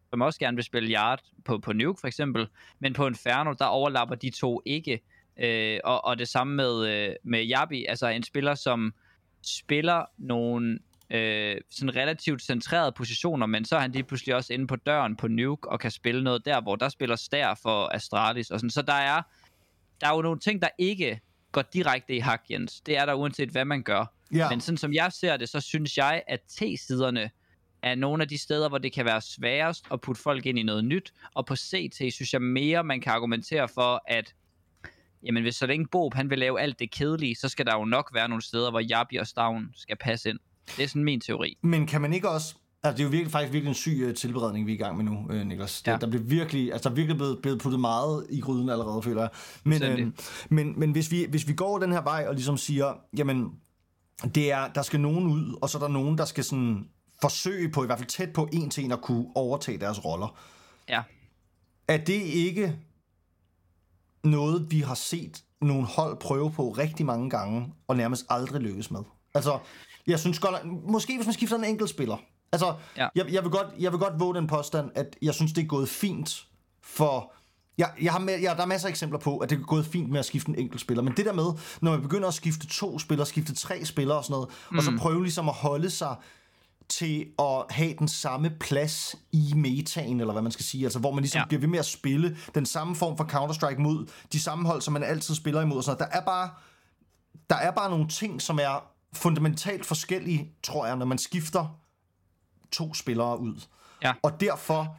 som 0.10 0.22
også 0.22 0.40
gerne 0.40 0.58
vil 0.58 0.64
spille 0.64 0.94
yard 0.94 1.22
på, 1.46 1.58
på 1.58 1.74
Nuke 1.74 2.00
for 2.00 2.08
eksempel, 2.08 2.48
men 2.80 2.94
på 2.94 3.08
Inferno, 3.08 3.54
der 3.60 3.66
overlapper 3.66 4.16
de 4.16 4.30
to 4.30 4.62
ikke. 4.66 5.02
Øh, 5.40 5.80
og, 5.84 6.06
og 6.06 6.20
det 6.20 6.28
samme 6.28 6.56
med, 6.56 6.88
øh, 6.88 7.16
med 7.24 7.52
Yabi, 7.52 7.86
altså 7.86 8.08
en 8.08 8.24
spiller, 8.24 8.56
som 8.56 8.94
spiller 9.44 10.06
nogle 10.18 10.80
øh, 11.14 11.56
sådan 11.70 11.96
relativt 11.96 12.42
centrerede 12.42 12.92
positioner, 12.92 13.46
men 13.46 13.66
så 13.66 13.76
er 13.76 13.80
han 13.80 13.92
lige 13.92 14.04
pludselig 14.04 14.36
også 14.36 14.54
inde 14.54 14.68
på 14.68 14.76
døren 14.76 15.16
på 15.16 15.28
Nuke 15.28 15.70
og 15.70 15.80
kan 15.80 15.92
spille 15.92 16.24
noget 16.24 16.46
der, 16.46 16.62
hvor 16.62 16.76
der 16.76 16.90
spiller 16.90 17.16
Stær 17.16 17.60
for 17.62 17.96
Astralis 17.96 18.52
og 18.52 18.60
sådan. 18.60 18.70
Så 18.70 18.82
der 18.82 18.94
er, 18.94 19.22
der 20.02 20.08
er 20.08 20.16
jo 20.16 20.22
nogle 20.22 20.40
ting, 20.40 20.62
der 20.62 20.70
ikke 20.78 21.20
går 21.52 21.62
direkte 21.62 22.16
i 22.16 22.20
hak, 22.20 22.42
Jens. 22.52 22.82
Det 22.82 22.98
er 22.98 23.06
der 23.06 23.14
uanset, 23.14 23.50
hvad 23.50 23.66
man 23.66 23.84
gør. 23.84 24.06
Ja. 24.34 24.50
Men 24.50 24.62
sådan 24.62 24.78
som 24.78 24.94
jeg 24.94 25.12
ser 25.12 25.38
det, 25.38 25.50
så 25.50 25.62
synes 25.62 25.98
jeg, 25.98 26.24
at 26.28 26.40
T-siderne 26.40 27.30
er 27.82 27.96
nogle 27.96 28.24
af 28.24 28.30
de 28.30 28.38
steder, 28.38 28.70
hvor 28.70 28.78
det 28.78 28.94
kan 28.94 29.06
være 29.06 29.22
sværest 29.22 29.86
at 29.92 30.02
putte 30.02 30.22
folk 30.22 30.46
ind 30.46 30.60
i 30.60 30.64
noget 30.64 30.86
nyt. 30.86 31.14
Og 31.34 31.46
på 31.46 31.56
CT 31.56 31.96
synes 31.96 32.34
jeg 32.34 32.42
mere, 32.42 32.84
man 32.84 33.02
kan 33.02 33.12
argumentere 33.12 33.68
for, 33.68 34.04
at 34.08 34.34
jamen 35.24 35.44
hvis 35.44 35.56
så 35.56 35.66
længe 35.66 35.88
Bob 35.92 36.14
han 36.14 36.30
vil 36.30 36.40
lave 36.40 36.62
alt 36.62 36.80
det 36.80 36.92
kedelige, 36.92 37.36
så 37.36 37.50
skal 37.50 37.66
der 37.66 37.78
jo 37.78 37.86
nok 37.86 38.12
være 38.14 38.30
nogle 38.30 38.42
steder, 38.42 38.70
hvor 38.70 38.80
Jabi 38.80 39.16
og 39.16 39.28
Stavn 39.28 39.70
skal 39.76 39.98
passe 39.98 40.30
ind. 40.30 40.40
Det 40.78 40.84
er 40.84 40.88
sådan 40.88 41.04
min 41.04 41.20
teori. 41.22 41.58
Men 41.62 41.88
kan 41.88 42.02
man 42.02 42.14
ikke 42.14 42.30
også... 42.30 42.56
Altså, 42.84 42.98
det 42.98 43.00
er 43.00 43.04
jo 43.04 43.10
virkelig, 43.10 43.32
faktisk 43.32 43.54
virkelig 43.54 43.70
en 43.70 43.76
syg 43.76 44.00
øh, 44.04 44.16
tilberedning, 44.16 44.68
vi 44.68 44.72
er 44.72 44.76
i 44.76 44.78
gang 44.78 44.98
med 44.98 45.06
nu, 45.06 45.28
øh, 45.30 45.48
Niklas. 45.48 45.82
Det, 45.82 45.92
Ja. 45.92 45.98
Der 45.98 46.08
bliver 46.08 46.24
virkelig, 46.24 46.74
altså, 46.74 46.90
der 46.90 46.94
er 46.94 46.96
virkelig 46.96 47.18
blevet, 47.18 47.40
blevet 47.42 47.60
puttet 47.60 47.80
meget 47.80 48.28
i 48.30 48.40
gryden 48.40 48.70
allerede, 48.70 49.04
føler 49.04 49.22
jeg. 49.22 49.30
Men, 49.64 49.84
øh, 49.84 50.12
men, 50.50 50.80
men 50.80 50.92
hvis, 50.92 51.12
vi, 51.12 51.26
hvis 51.30 51.48
vi 51.48 51.54
går 51.54 51.80
den 51.80 51.92
her 51.92 52.02
vej 52.02 52.26
og 52.28 52.34
ligesom 52.34 52.58
siger, 52.58 52.94
jamen, 53.18 53.52
det 54.36 54.52
er, 54.52 54.68
der 54.68 54.82
skal 54.82 55.00
nogen 55.00 55.28
ud, 55.28 55.58
og 55.62 55.70
så 55.70 55.78
er 55.78 55.82
der 55.82 55.88
nogen, 55.88 56.18
der 56.18 56.26
skal 56.26 56.44
sådan 56.44 56.88
forsøge 57.22 57.70
på, 57.70 57.84
i 57.84 57.86
hvert 57.86 57.98
fald 58.00 58.10
tæt 58.10 58.34
på 58.34 58.50
en 58.54 58.70
til 58.70 58.86
en, 58.86 58.92
at 58.92 59.02
kunne 59.02 59.26
overtage 59.36 59.78
deres 59.78 60.06
roller. 60.06 60.38
Ja. 60.90 61.04
Er 61.88 61.98
det 61.98 62.22
ikke 62.24 62.76
noget, 64.24 64.72
vi 64.72 64.80
har 64.80 64.96
set 64.96 65.44
nogle 65.62 65.86
hold 65.86 66.20
prøve 66.20 66.52
på 66.52 66.70
rigtig 66.70 67.06
mange 67.06 67.30
gange, 67.30 67.74
og 67.88 67.98
nærmest 67.98 68.26
aldrig 68.30 68.62
lykkes 68.62 68.92
med? 68.92 69.00
Altså, 69.34 69.60
jeg 70.08 70.20
synes 70.20 70.40
godt, 70.40 70.56
måske 70.88 71.16
hvis 71.16 71.26
man 71.28 71.34
skifter 71.34 71.58
en 71.58 71.64
enkelt 71.64 71.90
spiller. 71.90 72.18
Altså, 72.52 72.76
Ja. 72.98 73.08
jeg, 73.16 73.34
jeg, 73.34 73.44
vil 73.44 73.52
godt, 73.52 73.68
jeg 73.80 73.92
vil 73.92 74.00
godt 74.00 74.20
våge 74.20 74.36
den 74.36 74.48
påstand, 74.48 74.92
at 74.96 75.16
jeg 75.22 75.34
synes, 75.34 75.54
det 75.54 75.64
er 75.64 75.68
gået 75.68 75.90
fint 75.90 76.46
for... 76.84 77.34
Jeg, 77.78 77.92
jeg 78.02 78.12
har 78.12 78.20
med, 78.20 78.40
jeg, 78.40 78.56
der 78.56 78.62
er 78.62 78.68
masser 78.68 78.88
af 78.88 78.92
eksempler 78.92 79.20
på, 79.20 79.38
at 79.38 79.50
det 79.50 79.60
er 79.60 79.62
gået 79.62 79.86
fint 79.86 80.10
med 80.10 80.20
at 80.20 80.26
skifte 80.26 80.50
en 80.50 80.56
enkelt 80.56 80.82
spiller, 80.82 81.04
men 81.04 81.14
det 81.18 81.26
der 81.26 81.34
med, 81.34 81.46
når 81.82 81.92
man 81.92 82.02
begynder 82.02 82.28
at 82.28 82.34
skifte 82.34 82.68
to 82.68 83.00
spillere, 83.00 83.26
skifte 83.26 83.56
tre 83.56 83.86
spillere 83.86 84.18
og 84.18 84.24
sådan 84.24 84.34
noget, 84.34 84.50
mm. 84.72 84.78
og 84.78 84.84
så 84.84 84.98
prøve 85.00 85.24
ligesom 85.24 85.50
at 85.50 85.56
holde 85.56 85.90
sig 85.90 86.16
til 86.90 87.26
at 87.40 87.66
have 87.70 87.94
den 88.00 88.08
samme 88.08 88.52
plads 88.60 89.16
i 89.32 89.54
metaen, 89.56 90.20
eller 90.20 90.34
hvad 90.34 90.42
man 90.42 90.52
skal 90.52 90.66
sige, 90.66 90.84
altså 90.84 91.00
hvor 91.00 91.12
man 91.12 91.22
ligesom 91.22 91.38
ja. 91.38 91.44
Ja. 91.44 91.48
bliver 91.48 91.60
ved 91.60 91.68
med 91.68 91.80
at 91.80 91.86
spille 91.86 92.38
den 92.56 92.66
samme 92.66 92.96
form 92.96 93.18
for 93.18 93.24
Counter-Strike 93.24 93.80
mod 93.82 94.08
de 94.34 94.40
samme 94.40 94.68
hold, 94.68 94.82
som 94.82 94.94
man 94.94 95.04
altid 95.04 95.36
spiller 95.36 95.62
imod. 95.62 95.78
og 95.78 95.84
Sådan 95.84 95.98
noget. 96.00 96.14
Der 96.14 96.20
er 96.20 96.26
bare 96.26 96.50
der 97.50 97.56
er 97.56 97.72
bare 97.72 97.90
nogle 97.90 98.08
ting, 98.08 98.42
som 98.42 98.60
er 98.60 98.93
fundamentalt 99.16 99.86
forskellige, 99.86 100.52
tror 100.64 100.86
jeg, 100.86 100.96
når 100.96 101.06
man 101.06 101.18
skifter 101.18 101.80
to 102.72 102.94
spillere 102.94 103.40
ud. 103.40 103.68
Ja. 104.04 104.14
Og 104.24 104.40
derfor 104.40 104.98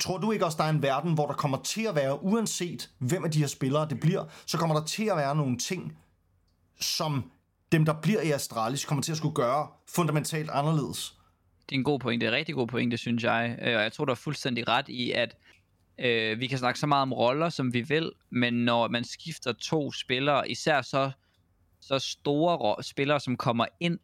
tror 0.00 0.18
du 0.18 0.32
ikke 0.32 0.44
også, 0.44 0.58
der 0.58 0.64
er 0.64 0.70
en 0.70 0.82
verden, 0.82 1.14
hvor 1.14 1.26
der 1.26 1.34
kommer 1.34 1.58
til 1.62 1.86
at 1.86 1.94
være, 1.94 2.22
uanset 2.22 2.90
hvem 2.98 3.24
af 3.24 3.30
de 3.30 3.38
her 3.38 3.46
spillere 3.46 3.88
det 3.88 4.00
bliver, 4.00 4.24
så 4.46 4.58
kommer 4.58 4.76
der 4.76 4.84
til 4.84 5.04
at 5.04 5.16
være 5.16 5.36
nogle 5.36 5.58
ting, 5.58 5.98
som 6.80 7.30
dem, 7.72 7.84
der 7.84 7.92
bliver 8.02 8.20
i 8.20 8.30
Astralis, 8.30 8.84
kommer 8.84 9.02
til 9.02 9.12
at 9.12 9.18
skulle 9.18 9.34
gøre 9.34 9.68
fundamentalt 9.88 10.50
anderledes. 10.50 11.18
Det 11.68 11.74
er 11.74 11.78
en 11.78 11.84
god 11.84 11.98
pointe, 11.98 12.26
det 12.26 12.32
er 12.32 12.34
en 12.34 12.38
rigtig 12.38 12.54
god 12.54 12.66
pointe, 12.66 12.96
synes 12.96 13.22
jeg. 13.24 13.58
Øh, 13.62 13.76
Og 13.76 13.82
jeg 13.82 13.92
tror, 13.92 14.04
du 14.04 14.10
har 14.10 14.14
fuldstændig 14.14 14.68
ret 14.68 14.88
i, 14.88 15.12
at 15.12 15.36
øh, 15.98 16.40
vi 16.40 16.46
kan 16.46 16.58
snakke 16.58 16.80
så 16.80 16.86
meget 16.86 17.02
om 17.02 17.12
roller, 17.12 17.48
som 17.48 17.72
vi 17.72 17.80
vil, 17.80 18.12
men 18.30 18.54
når 18.54 18.88
man 18.88 19.04
skifter 19.04 19.52
to 19.52 19.92
spillere, 19.92 20.50
især 20.50 20.82
så, 20.82 21.10
så 21.88 21.98
store 21.98 22.82
spillere, 22.82 23.20
som 23.20 23.36
kommer 23.36 23.66
ind, 23.80 23.98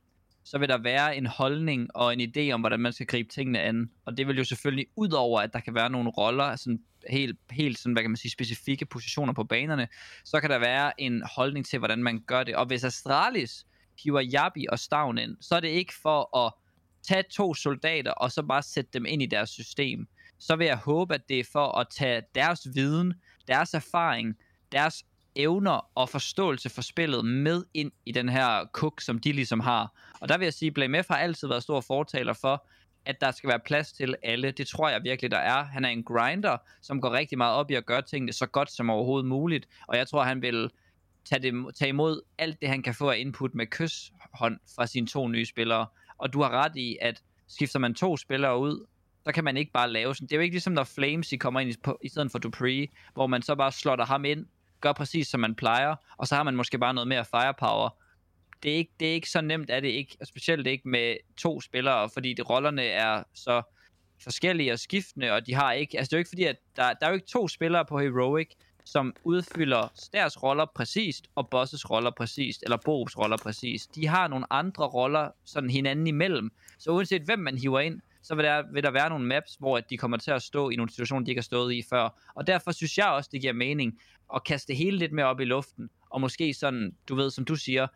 så 0.45 0.59
vil 0.59 0.69
der 0.69 0.79
være 0.79 1.17
en 1.17 1.27
holdning 1.27 1.97
og 1.97 2.13
en 2.13 2.21
idé 2.21 2.53
om, 2.53 2.61
hvordan 2.61 2.81
man 2.81 2.93
skal 2.93 3.07
gribe 3.07 3.29
tingene 3.29 3.61
an. 3.61 3.91
Og 4.05 4.17
det 4.17 4.27
vil 4.27 4.37
jo 4.37 4.45
selvfølgelig, 4.45 4.87
ud 4.97 5.13
over 5.13 5.41
at 5.41 5.53
der 5.53 5.61
kan 5.61 5.75
være 5.75 5.91
nogle 5.91 6.11
roller, 6.11 6.57
sådan 6.57 6.81
helt, 7.09 7.39
helt 7.51 7.79
sådan, 7.79 7.93
hvad 7.93 8.03
kan 8.03 8.11
man 8.11 8.17
sige, 8.17 8.31
specifikke 8.31 8.87
positioner 8.87 9.33
på 9.33 9.45
banerne, 9.45 9.89
så 10.25 10.41
kan 10.41 10.51
der 10.51 10.59
være 10.59 11.01
en 11.01 11.23
holdning 11.37 11.67
til, 11.67 11.79
hvordan 11.79 12.03
man 12.03 12.21
gør 12.27 12.45
det. 12.45 12.57
Og 12.57 12.67
hvis 12.67 12.85
Astralis 12.85 13.67
hiver 14.05 14.21
Jabi 14.21 14.67
og 14.69 14.79
Stavn 14.79 15.19
ind, 15.19 15.37
så 15.41 15.55
er 15.55 15.61
det 15.61 15.69
ikke 15.69 15.95
for 16.03 16.37
at 16.37 16.53
tage 17.03 17.25
to 17.31 17.55
soldater 17.55 18.13
og 18.13 18.33
så 18.33 18.43
bare 18.43 18.63
sætte 18.63 18.91
dem 18.93 19.07
ind 19.07 19.23
i 19.23 19.27
deres 19.27 19.51
system. 19.51 20.07
Så 20.39 20.57
vil 20.57 20.67
jeg 20.67 20.77
håbe, 20.77 21.15
at 21.15 21.29
det 21.29 21.41
er 21.41 21.45
for 21.53 21.79
at 21.79 21.87
tage 21.91 22.23
deres 22.35 22.69
viden, 22.75 23.15
deres 23.49 23.75
erfaring, 23.75 24.37
deres 24.73 25.05
evner 25.37 25.91
og 25.95 26.09
forståelse 26.09 26.69
for 26.69 26.83
spillet 26.83 27.25
med 27.25 27.65
ind 27.75 27.93
i 28.07 28.13
den 28.13 28.29
her 28.29 28.65
kuk, 28.73 29.01
som 29.01 29.19
de 29.19 29.33
ligesom 29.33 29.61
har. 29.61 29.93
Og 30.21 30.29
der 30.29 30.39
vil 30.39 30.45
jeg 30.45 30.55
sige, 30.55 30.67
at 30.67 30.75
Blame 30.75 31.03
F 31.03 31.09
har 31.09 31.17
altid 31.17 31.49
været 31.49 31.63
stor 31.63 31.81
fortaler 31.81 32.33
for, 32.33 32.67
at 33.05 33.21
der 33.21 33.31
skal 33.31 33.49
være 33.49 33.61
plads 33.61 33.93
til 33.93 34.15
alle. 34.23 34.51
Det 34.51 34.67
tror 34.67 34.89
jeg 34.89 35.03
virkelig, 35.03 35.31
der 35.31 35.39
er. 35.39 35.65
Han 35.65 35.85
er 35.85 35.89
en 35.89 36.05
grinder, 36.05 36.57
som 36.83 37.01
går 37.01 37.11
rigtig 37.11 37.39
meget 37.39 37.55
op 37.55 37.71
i 37.71 37.75
at 37.75 37.87
gøre 37.87 38.03
tingene 38.03 38.33
så 38.33 38.47
godt 38.47 38.73
som 38.73 38.91
overhovedet 38.91 39.29
muligt. 39.29 39.69
Og 39.89 39.97
jeg 39.97 40.09
tror, 40.09 40.23
han 40.23 40.43
vil 40.43 40.71
tage, 41.25 41.43
det, 41.43 41.75
tage 41.75 41.89
imod 41.89 42.21
alt 42.39 42.61
det, 42.61 42.69
han 42.69 42.83
kan 42.83 42.95
få 42.95 43.11
af 43.11 43.19
input 43.19 43.55
med 43.55 43.67
kysshånd 43.67 44.59
fra 44.77 44.87
sine 44.87 45.07
to 45.07 45.29
nye 45.29 45.47
spillere. 45.47 45.87
Og 46.19 46.33
du 46.33 46.43
har 46.43 46.51
ret 46.51 46.77
i, 46.77 46.99
at 47.01 47.23
skifter 47.49 47.79
man 47.79 47.95
to 47.95 48.17
spillere 48.17 48.59
ud, 48.59 48.87
så 49.25 49.33
kan 49.33 49.45
man 49.45 49.57
ikke 49.57 49.73
bare 49.73 49.91
lave 49.91 50.15
sådan. 50.15 50.27
Det 50.27 50.33
er 50.33 50.37
jo 50.37 50.43
ikke 50.43 50.55
ligesom, 50.55 50.73
når 50.73 50.85
Flames 50.85 51.33
I 51.33 51.37
kommer 51.37 51.61
ind 51.61 51.71
i, 51.71 51.75
på, 51.83 51.99
i 52.03 52.09
stedet 52.09 52.33
for 52.33 52.39
Dupree, 52.39 52.89
hvor 53.15 53.27
man 53.27 53.43
så 53.43 53.55
bare 53.55 53.73
slotter 53.73 54.05
ham 54.05 54.25
ind, 54.25 54.47
gør 54.81 54.93
præcis 54.93 55.29
som 55.29 55.41
man 55.41 55.55
plejer, 55.55 55.95
og 56.17 56.27
så 56.27 56.35
har 56.35 56.43
man 56.43 56.57
måske 56.57 56.79
bare 56.79 56.95
noget 56.95 57.09
mere 57.09 57.25
firepower. 57.25 57.91
Det 58.63 58.73
er 58.73 58.77
ikke, 58.77 58.93
det 59.01 59.09
er 59.09 59.13
ikke 59.13 59.31
så 59.31 59.41
nemt, 59.41 59.71
er 59.71 59.81
det 59.81 59.89
ikke, 59.89 60.17
og 60.21 60.27
specielt 60.27 60.67
ikke 60.67 60.89
med 60.89 61.17
to 61.37 61.61
spillere, 61.61 62.11
fordi 62.11 62.35
de 62.35 62.43
rollerne 62.43 62.83
er 62.85 63.23
så 63.35 63.63
forskellige 64.23 64.73
og 64.73 64.79
skiftende, 64.79 65.33
og 65.33 65.47
de 65.47 65.55
har 65.55 65.73
ikke, 65.73 65.99
altså 65.99 66.11
det 66.11 66.13
er 66.13 66.19
jo 66.19 66.21
ikke 66.21 66.29
fordi, 66.29 66.45
at 66.45 66.57
der, 66.77 66.93
der 66.93 67.07
er 67.07 67.11
jo 67.11 67.15
ikke 67.15 67.27
to 67.27 67.49
spillere 67.49 67.85
på 67.85 67.99
Heroic, 67.99 68.49
som 68.85 69.15
udfylder 69.25 70.09
deres 70.13 70.43
roller 70.43 70.67
præcist, 70.75 71.27
og 71.35 71.49
Bosses 71.49 71.91
roller 71.91 72.11
præcist, 72.17 72.63
eller 72.63 72.77
Bobs 72.85 73.19
roller 73.19 73.37
præcist. 73.37 73.95
De 73.95 74.07
har 74.07 74.29
nogle 74.29 74.53
andre 74.53 74.85
roller 74.85 75.31
sådan 75.45 75.71
hinanden 75.71 76.07
imellem. 76.07 76.51
Så 76.79 76.91
uanset 76.91 77.23
hvem 77.23 77.39
man 77.39 77.59
hiver 77.59 77.81
ind, 77.81 78.01
så 78.23 78.35
vil 78.35 78.45
der, 78.45 78.63
vil 78.73 78.83
der 78.83 78.91
være 78.91 79.09
nogle 79.09 79.27
maps, 79.27 79.55
hvor 79.55 79.77
at 79.77 79.91
de 79.91 79.97
kommer 79.97 80.17
til 80.17 80.31
at 80.31 80.43
stå 80.43 80.71
i 80.71 80.77
nogle 80.77 80.91
situationer, 80.91 81.25
de 81.25 81.31
ikke 81.31 81.39
har 81.39 81.43
stået 81.43 81.75
i 81.75 81.83
før. 81.91 82.33
Og 82.35 82.47
derfor 82.47 82.73
synes 82.73 82.99
jeg 82.99 83.07
også, 83.07 83.31
det 83.33 83.41
giver 83.41 83.53
mening 83.53 83.99
og 84.31 84.45
kaste 84.45 84.69
det 84.69 84.77
hele 84.77 84.99
lidt 84.99 85.13
mere 85.13 85.27
op 85.27 85.41
i 85.41 85.45
luften, 85.45 85.91
og 86.11 86.21
måske 86.21 86.55
sådan, 86.55 86.97
du 87.09 87.15
ved, 87.15 87.31
som 87.31 87.45
du 87.45 87.57
siger, 87.57 87.87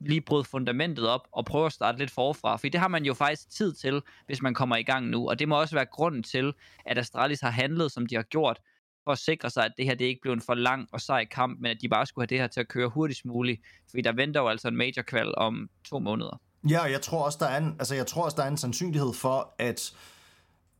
lige 0.00 0.20
bryde 0.20 0.44
fundamentet 0.44 1.08
op 1.08 1.28
og 1.32 1.44
prøve 1.44 1.66
at 1.66 1.72
starte 1.72 1.98
lidt 1.98 2.10
forfra. 2.10 2.56
For 2.56 2.68
det 2.68 2.80
har 2.80 2.88
man 2.88 3.04
jo 3.04 3.14
faktisk 3.14 3.50
tid 3.50 3.72
til, 3.72 4.02
hvis 4.26 4.42
man 4.42 4.54
kommer 4.54 4.76
i 4.76 4.82
gang 4.82 5.06
nu. 5.06 5.28
Og 5.28 5.38
det 5.38 5.48
må 5.48 5.60
også 5.60 5.76
være 5.76 5.86
grunden 5.86 6.22
til, 6.22 6.52
at 6.86 6.98
Astralis 6.98 7.40
har 7.40 7.50
handlet, 7.50 7.92
som 7.92 8.06
de 8.06 8.14
har 8.14 8.22
gjort, 8.22 8.60
for 9.04 9.12
at 9.12 9.18
sikre 9.18 9.50
sig, 9.50 9.64
at 9.64 9.72
det 9.76 9.84
her 9.84 9.94
det 9.94 10.04
ikke 10.04 10.20
blev 10.22 10.32
en 10.32 10.40
for 10.40 10.54
lang 10.54 10.88
og 10.92 11.00
sej 11.00 11.24
kamp, 11.24 11.60
men 11.60 11.70
at 11.70 11.78
de 11.82 11.88
bare 11.88 12.06
skulle 12.06 12.22
have 12.22 12.26
det 12.26 12.38
her 12.38 12.46
til 12.46 12.60
at 12.60 12.68
køre 12.68 12.88
hurtigst 12.88 13.24
muligt. 13.24 13.62
Fordi 13.90 14.02
der 14.02 14.12
venter 14.12 14.40
jo 14.40 14.48
altså 14.48 14.68
en 14.68 14.76
major 14.76 15.02
kval 15.02 15.34
om 15.36 15.70
to 15.84 15.98
måneder. 15.98 16.40
Ja, 16.70 16.80
og 16.82 16.90
jeg 16.90 17.02
tror 17.02 17.24
også, 17.24 17.38
der 17.40 17.46
er 17.46 17.58
en, 17.58 17.76
altså 17.78 17.94
jeg 17.94 18.06
tror 18.06 18.24
også, 18.24 18.36
der 18.36 18.42
er 18.42 18.48
en 18.48 18.56
sandsynlighed 18.56 19.14
for, 19.14 19.54
at, 19.58 19.92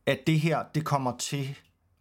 at 0.05 0.19
det 0.27 0.39
her, 0.39 0.63
det 0.75 0.85
kommer 0.85 1.17
til 1.17 1.57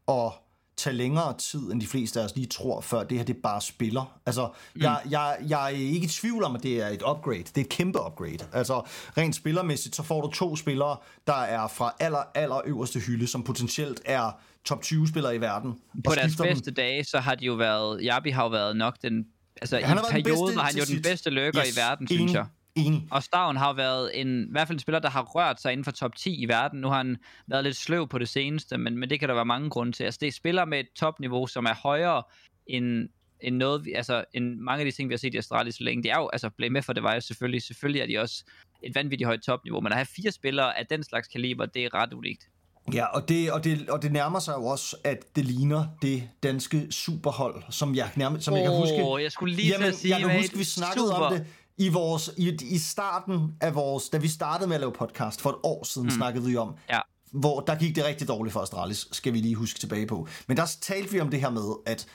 at 0.08 0.32
tage 0.76 0.96
længere 0.96 1.36
tid, 1.38 1.72
end 1.72 1.80
de 1.80 1.86
fleste 1.86 2.20
af 2.20 2.24
os 2.24 2.36
lige 2.36 2.46
tror, 2.46 2.80
før 2.80 3.04
det 3.04 3.18
her 3.18 3.24
det 3.24 3.36
bare 3.36 3.60
spiller. 3.60 4.18
Altså, 4.26 4.48
mm. 4.74 4.82
jeg, 4.82 5.00
jeg, 5.10 5.36
jeg 5.48 5.64
er 5.64 5.68
ikke 5.68 6.04
i 6.04 6.08
tvivl 6.08 6.44
om, 6.44 6.56
at 6.56 6.62
det 6.62 6.82
er 6.82 6.88
et 6.88 7.02
upgrade. 7.02 7.38
Det 7.38 7.56
er 7.56 7.60
et 7.60 7.68
kæmpe 7.68 7.98
upgrade. 8.06 8.38
Altså, 8.52 8.82
rent 9.18 9.36
spillermæssigt, 9.36 9.96
så 9.96 10.02
får 10.02 10.20
du 10.20 10.30
to 10.30 10.56
spillere, 10.56 10.96
der 11.26 11.40
er 11.42 11.68
fra 11.68 11.94
aller, 12.00 12.22
aller 12.34 12.60
øverste 12.64 13.00
hylde, 13.00 13.26
som 13.26 13.42
potentielt 13.42 14.00
er 14.04 14.30
top 14.64 14.82
20 14.82 15.08
spillere 15.08 15.36
i 15.36 15.40
verden. 15.40 15.74
På 16.04 16.14
deres 16.14 16.36
bedste 16.36 16.64
dem. 16.64 16.74
dage, 16.74 17.04
så 17.04 17.18
har 17.18 17.34
de 17.34 17.46
jo 17.46 17.54
været, 17.54 18.04
Jabi 18.04 18.30
har 18.30 18.42
jo 18.42 18.48
været 18.48 18.76
nok 18.76 19.02
den, 19.02 19.26
altså 19.60 19.78
ja, 19.78 19.88
i 19.88 19.92
en 19.92 19.98
periode 20.10 20.56
var 20.56 20.62
han 20.62 20.76
jo 20.76 20.84
den 20.84 21.02
bedste 21.02 21.30
løkker 21.30 21.62
yes, 21.66 21.76
i 21.76 21.80
verden, 21.80 22.08
synes 22.08 22.32
jeg. 22.32 22.46
Enig. 22.76 23.08
Og 23.10 23.22
Stavn 23.22 23.56
har 23.56 23.72
været 23.72 24.20
en, 24.20 24.42
i 24.42 24.50
hvert 24.50 24.68
fald 24.68 24.76
en 24.76 24.80
spiller, 24.80 24.98
der 24.98 25.10
har 25.10 25.22
rørt 25.22 25.60
sig 25.60 25.72
inden 25.72 25.84
for 25.84 25.90
top 25.90 26.16
10 26.16 26.42
i 26.42 26.48
verden. 26.48 26.80
Nu 26.80 26.88
har 26.88 26.96
han 26.96 27.16
været 27.46 27.64
lidt 27.64 27.76
sløv 27.76 28.08
på 28.08 28.18
det 28.18 28.28
seneste, 28.28 28.78
men, 28.78 28.98
men 28.98 29.10
det 29.10 29.20
kan 29.20 29.28
der 29.28 29.34
være 29.34 29.44
mange 29.44 29.70
grunde 29.70 29.92
til. 29.92 30.04
Altså 30.04 30.18
det 30.20 30.26
er 30.26 30.32
spiller 30.32 30.64
med 30.64 30.80
et 30.80 30.88
topniveau, 30.96 31.46
som 31.46 31.64
er 31.64 31.74
højere 31.74 32.22
end, 32.66 33.08
end, 33.40 33.56
noget, 33.56 33.86
altså, 33.94 34.24
end 34.34 34.56
mange 34.60 34.80
af 34.80 34.84
de 34.84 34.96
ting, 34.96 35.08
vi 35.08 35.12
har 35.12 35.18
set 35.18 35.34
i 35.34 35.36
Australien 35.36 35.72
så 35.72 35.84
længe. 35.84 36.02
Det 36.02 36.10
er 36.10 36.18
jo, 36.18 36.28
altså 36.28 36.50
Play 36.50 36.68
med 36.68 36.82
for 36.82 36.92
det 36.92 37.02
var 37.02 37.14
jo 37.14 37.20
selvfølgelig, 37.20 37.62
selvfølgelig 37.62 38.00
er 38.00 38.06
de 38.06 38.18
også 38.18 38.44
et 38.82 38.94
vanvittigt 38.94 39.26
højt 39.26 39.40
topniveau, 39.40 39.80
men 39.80 39.92
at 39.92 39.98
have 39.98 40.06
fire 40.16 40.32
spillere 40.32 40.78
af 40.78 40.86
den 40.86 41.04
slags 41.04 41.28
kaliber, 41.28 41.66
det 41.66 41.84
er 41.84 41.94
ret 41.94 42.12
unikt. 42.12 42.48
Ja, 42.92 43.06
og 43.06 43.28
det, 43.28 43.52
og, 43.52 43.64
det, 43.64 43.90
og 43.90 44.02
det 44.02 44.12
nærmer 44.12 44.38
sig 44.38 44.52
jo 44.52 44.64
også, 44.64 44.96
at 45.04 45.36
det 45.36 45.44
ligner 45.44 45.86
det 46.02 46.28
danske 46.42 46.92
superhold, 46.92 47.62
som 47.70 47.94
jeg, 47.94 48.10
nærmest, 48.16 48.44
som 48.44 48.54
oh, 48.54 48.60
jeg 48.60 48.66
kan 48.68 48.76
huske. 48.76 49.22
jeg 49.22 49.32
skulle 49.32 49.54
lige 49.54 49.68
jamen, 49.68 49.92
sige, 49.92 50.10
jeg 50.18 50.20
kan 50.20 50.40
huske, 50.40 50.58
vi 50.58 50.64
snakkede 50.64 51.06
super. 51.06 51.26
om 51.26 51.32
det 51.32 51.46
i, 51.78 51.88
vores, 51.88 52.30
i, 52.36 52.58
i 52.62 52.78
starten 52.78 53.54
af 53.60 53.74
vores, 53.74 54.08
da 54.08 54.18
vi 54.18 54.28
startede 54.28 54.68
med 54.68 54.74
at 54.74 54.80
lave 54.80 54.92
podcast 54.92 55.40
for 55.40 55.50
et 55.50 55.56
år 55.62 55.84
siden, 55.84 56.06
mm. 56.06 56.14
snakkede 56.14 56.44
vi 56.44 56.56
om, 56.56 56.74
ja. 56.90 57.00
hvor 57.32 57.60
der 57.60 57.74
gik 57.74 57.96
det 57.96 58.04
rigtig 58.04 58.28
dårligt 58.28 58.52
for 58.52 58.60
Astralis, 58.60 59.08
skal 59.12 59.32
vi 59.32 59.38
lige 59.38 59.54
huske 59.54 59.80
tilbage 59.80 60.06
på. 60.06 60.28
Men 60.46 60.56
der 60.56 60.76
talte 60.80 61.12
vi 61.12 61.20
om 61.20 61.30
det 61.30 61.40
her 61.40 61.50
med, 61.50 61.74
at 61.86 62.06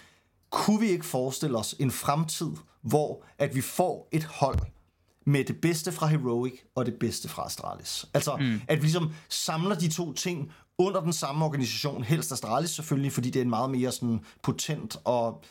kunne 0.50 0.80
vi 0.80 0.89
ikke 0.89 1.06
forestille 1.06 1.58
os 1.58 1.75
en 1.80 1.91
fremtid, 1.91 2.51
hvor 2.82 3.25
at 3.38 3.56
vi 3.56 3.62
får 3.62 4.08
et 4.12 4.24
hold 4.24 4.60
med 5.25 5.44
det 5.44 5.62
bedste 5.62 5.91
fra 5.91 6.08
Heroic 6.08 6.53
og 6.75 6.86
det 6.86 6.94
bedste 7.00 7.30
fra 7.30 7.46
Astralis. 7.46 8.06
Altså, 8.13 8.38
mm. 8.38 8.62
at 8.68 8.77
vi 8.77 8.82
ligesom 8.84 9.13
samler 9.30 9.75
de 9.75 9.91
to 9.91 10.13
ting 10.13 10.51
under 10.77 11.01
den 11.01 11.13
samme 11.13 11.46
organisation, 11.46 12.03
helst 12.03 12.32
Astralis 12.32 12.70
selvfølgelig, 12.70 13.12
fordi 13.12 13.30
det 13.30 13.39
er 13.39 13.44
en 13.44 13.50
meget 13.50 13.70
mere 13.70 13.91
sådan 13.91 14.20
potent 14.44 14.98
og 15.03 15.44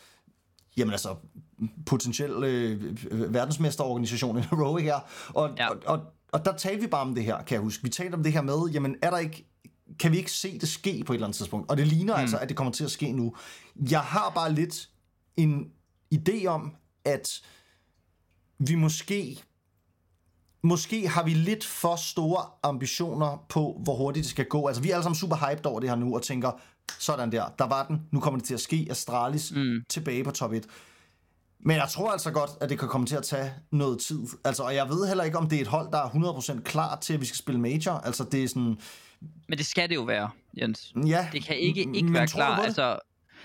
jamen 0.80 0.92
altså, 0.92 1.16
potentiel 1.86 2.30
øh, 2.30 3.34
verdensmesterorganisation 3.34 4.38
i 4.38 4.40
Heroic 4.40 4.84
her. 4.84 5.00
Og, 5.28 5.50
ja. 5.58 5.70
og, 5.70 5.76
og, 5.86 6.00
og 6.32 6.44
der 6.44 6.56
talte 6.56 6.80
vi 6.80 6.86
bare 6.86 7.00
om 7.00 7.14
det 7.14 7.24
her, 7.24 7.42
kan 7.42 7.54
jeg 7.54 7.62
huske. 7.62 7.82
Vi 7.82 7.88
talte 7.88 8.14
om 8.14 8.22
det 8.22 8.32
her 8.32 8.42
med, 8.42 8.70
jamen 8.72 8.96
er 9.02 9.10
der 9.10 9.18
ikke, 9.18 9.46
kan 9.98 10.12
vi 10.12 10.16
ikke 10.16 10.32
se 10.32 10.58
det 10.58 10.68
ske 10.68 11.04
på 11.06 11.12
et 11.12 11.16
eller 11.16 11.26
andet 11.26 11.36
tidspunkt? 11.36 11.70
Og 11.70 11.76
det 11.76 11.86
ligner 11.86 12.14
mm. 12.14 12.20
altså, 12.20 12.38
at 12.38 12.48
det 12.48 12.56
kommer 12.56 12.72
til 12.72 12.84
at 12.84 12.90
ske 12.90 13.12
nu. 13.12 13.34
Jeg 13.90 14.00
har 14.00 14.32
bare 14.34 14.52
lidt 14.52 14.88
en 15.36 15.70
idé 16.14 16.46
om, 16.46 16.74
at 17.04 17.40
vi 18.58 18.74
måske 18.74 19.42
måske 20.62 21.08
har 21.08 21.22
vi 21.22 21.30
lidt 21.30 21.66
for 21.66 21.96
store 21.96 22.44
ambitioner 22.62 23.44
på, 23.48 23.80
hvor 23.82 23.94
hurtigt 23.94 24.24
det 24.24 24.30
skal 24.30 24.44
gå. 24.44 24.66
Altså, 24.66 24.82
vi 24.82 24.90
er 24.90 24.94
alle 24.94 25.02
sammen 25.02 25.16
super 25.16 25.36
hyped 25.36 25.66
over 25.66 25.80
det 25.80 25.88
her 25.88 25.96
nu, 25.96 26.14
og 26.14 26.22
tænker, 26.22 26.50
sådan 26.98 27.32
der, 27.32 27.44
der 27.58 27.66
var 27.66 27.86
den, 27.86 28.02
nu 28.10 28.20
kommer 28.20 28.38
det 28.38 28.46
til 28.46 28.54
at 28.54 28.60
ske, 28.60 28.86
Astralis 28.90 29.52
mm. 29.52 29.84
tilbage 29.88 30.24
på 30.24 30.30
top 30.30 30.52
1. 30.52 30.66
Men 31.62 31.76
jeg 31.76 31.88
tror 31.88 32.10
altså 32.10 32.30
godt, 32.30 32.50
at 32.60 32.70
det 32.70 32.78
kan 32.78 32.88
komme 32.88 33.06
til 33.06 33.16
at 33.16 33.22
tage 33.22 33.52
noget 33.70 34.00
tid. 34.00 34.20
Altså, 34.44 34.62
og 34.62 34.74
jeg 34.74 34.88
ved 34.88 35.08
heller 35.08 35.24
ikke, 35.24 35.38
om 35.38 35.48
det 35.48 35.56
er 35.56 35.60
et 35.60 35.68
hold, 35.68 35.92
der 35.92 35.98
er 35.98 36.08
100% 36.58 36.62
klar 36.62 36.96
til, 36.96 37.14
at 37.14 37.20
vi 37.20 37.26
skal 37.26 37.38
spille 37.38 37.60
major. 37.60 37.92
Altså, 37.92 38.24
det 38.24 38.44
er 38.44 38.48
sådan... 38.48 38.78
Men 39.48 39.58
det 39.58 39.66
skal 39.66 39.88
det 39.88 39.94
jo 39.94 40.02
være, 40.02 40.30
Jens. 40.60 40.92
Ja. 41.06 41.28
Det 41.32 41.44
kan 41.44 41.58
ikke, 41.58 41.88
ikke 41.94 42.12
være 42.12 42.26
klar. 42.26 42.56
Altså, 42.56 42.98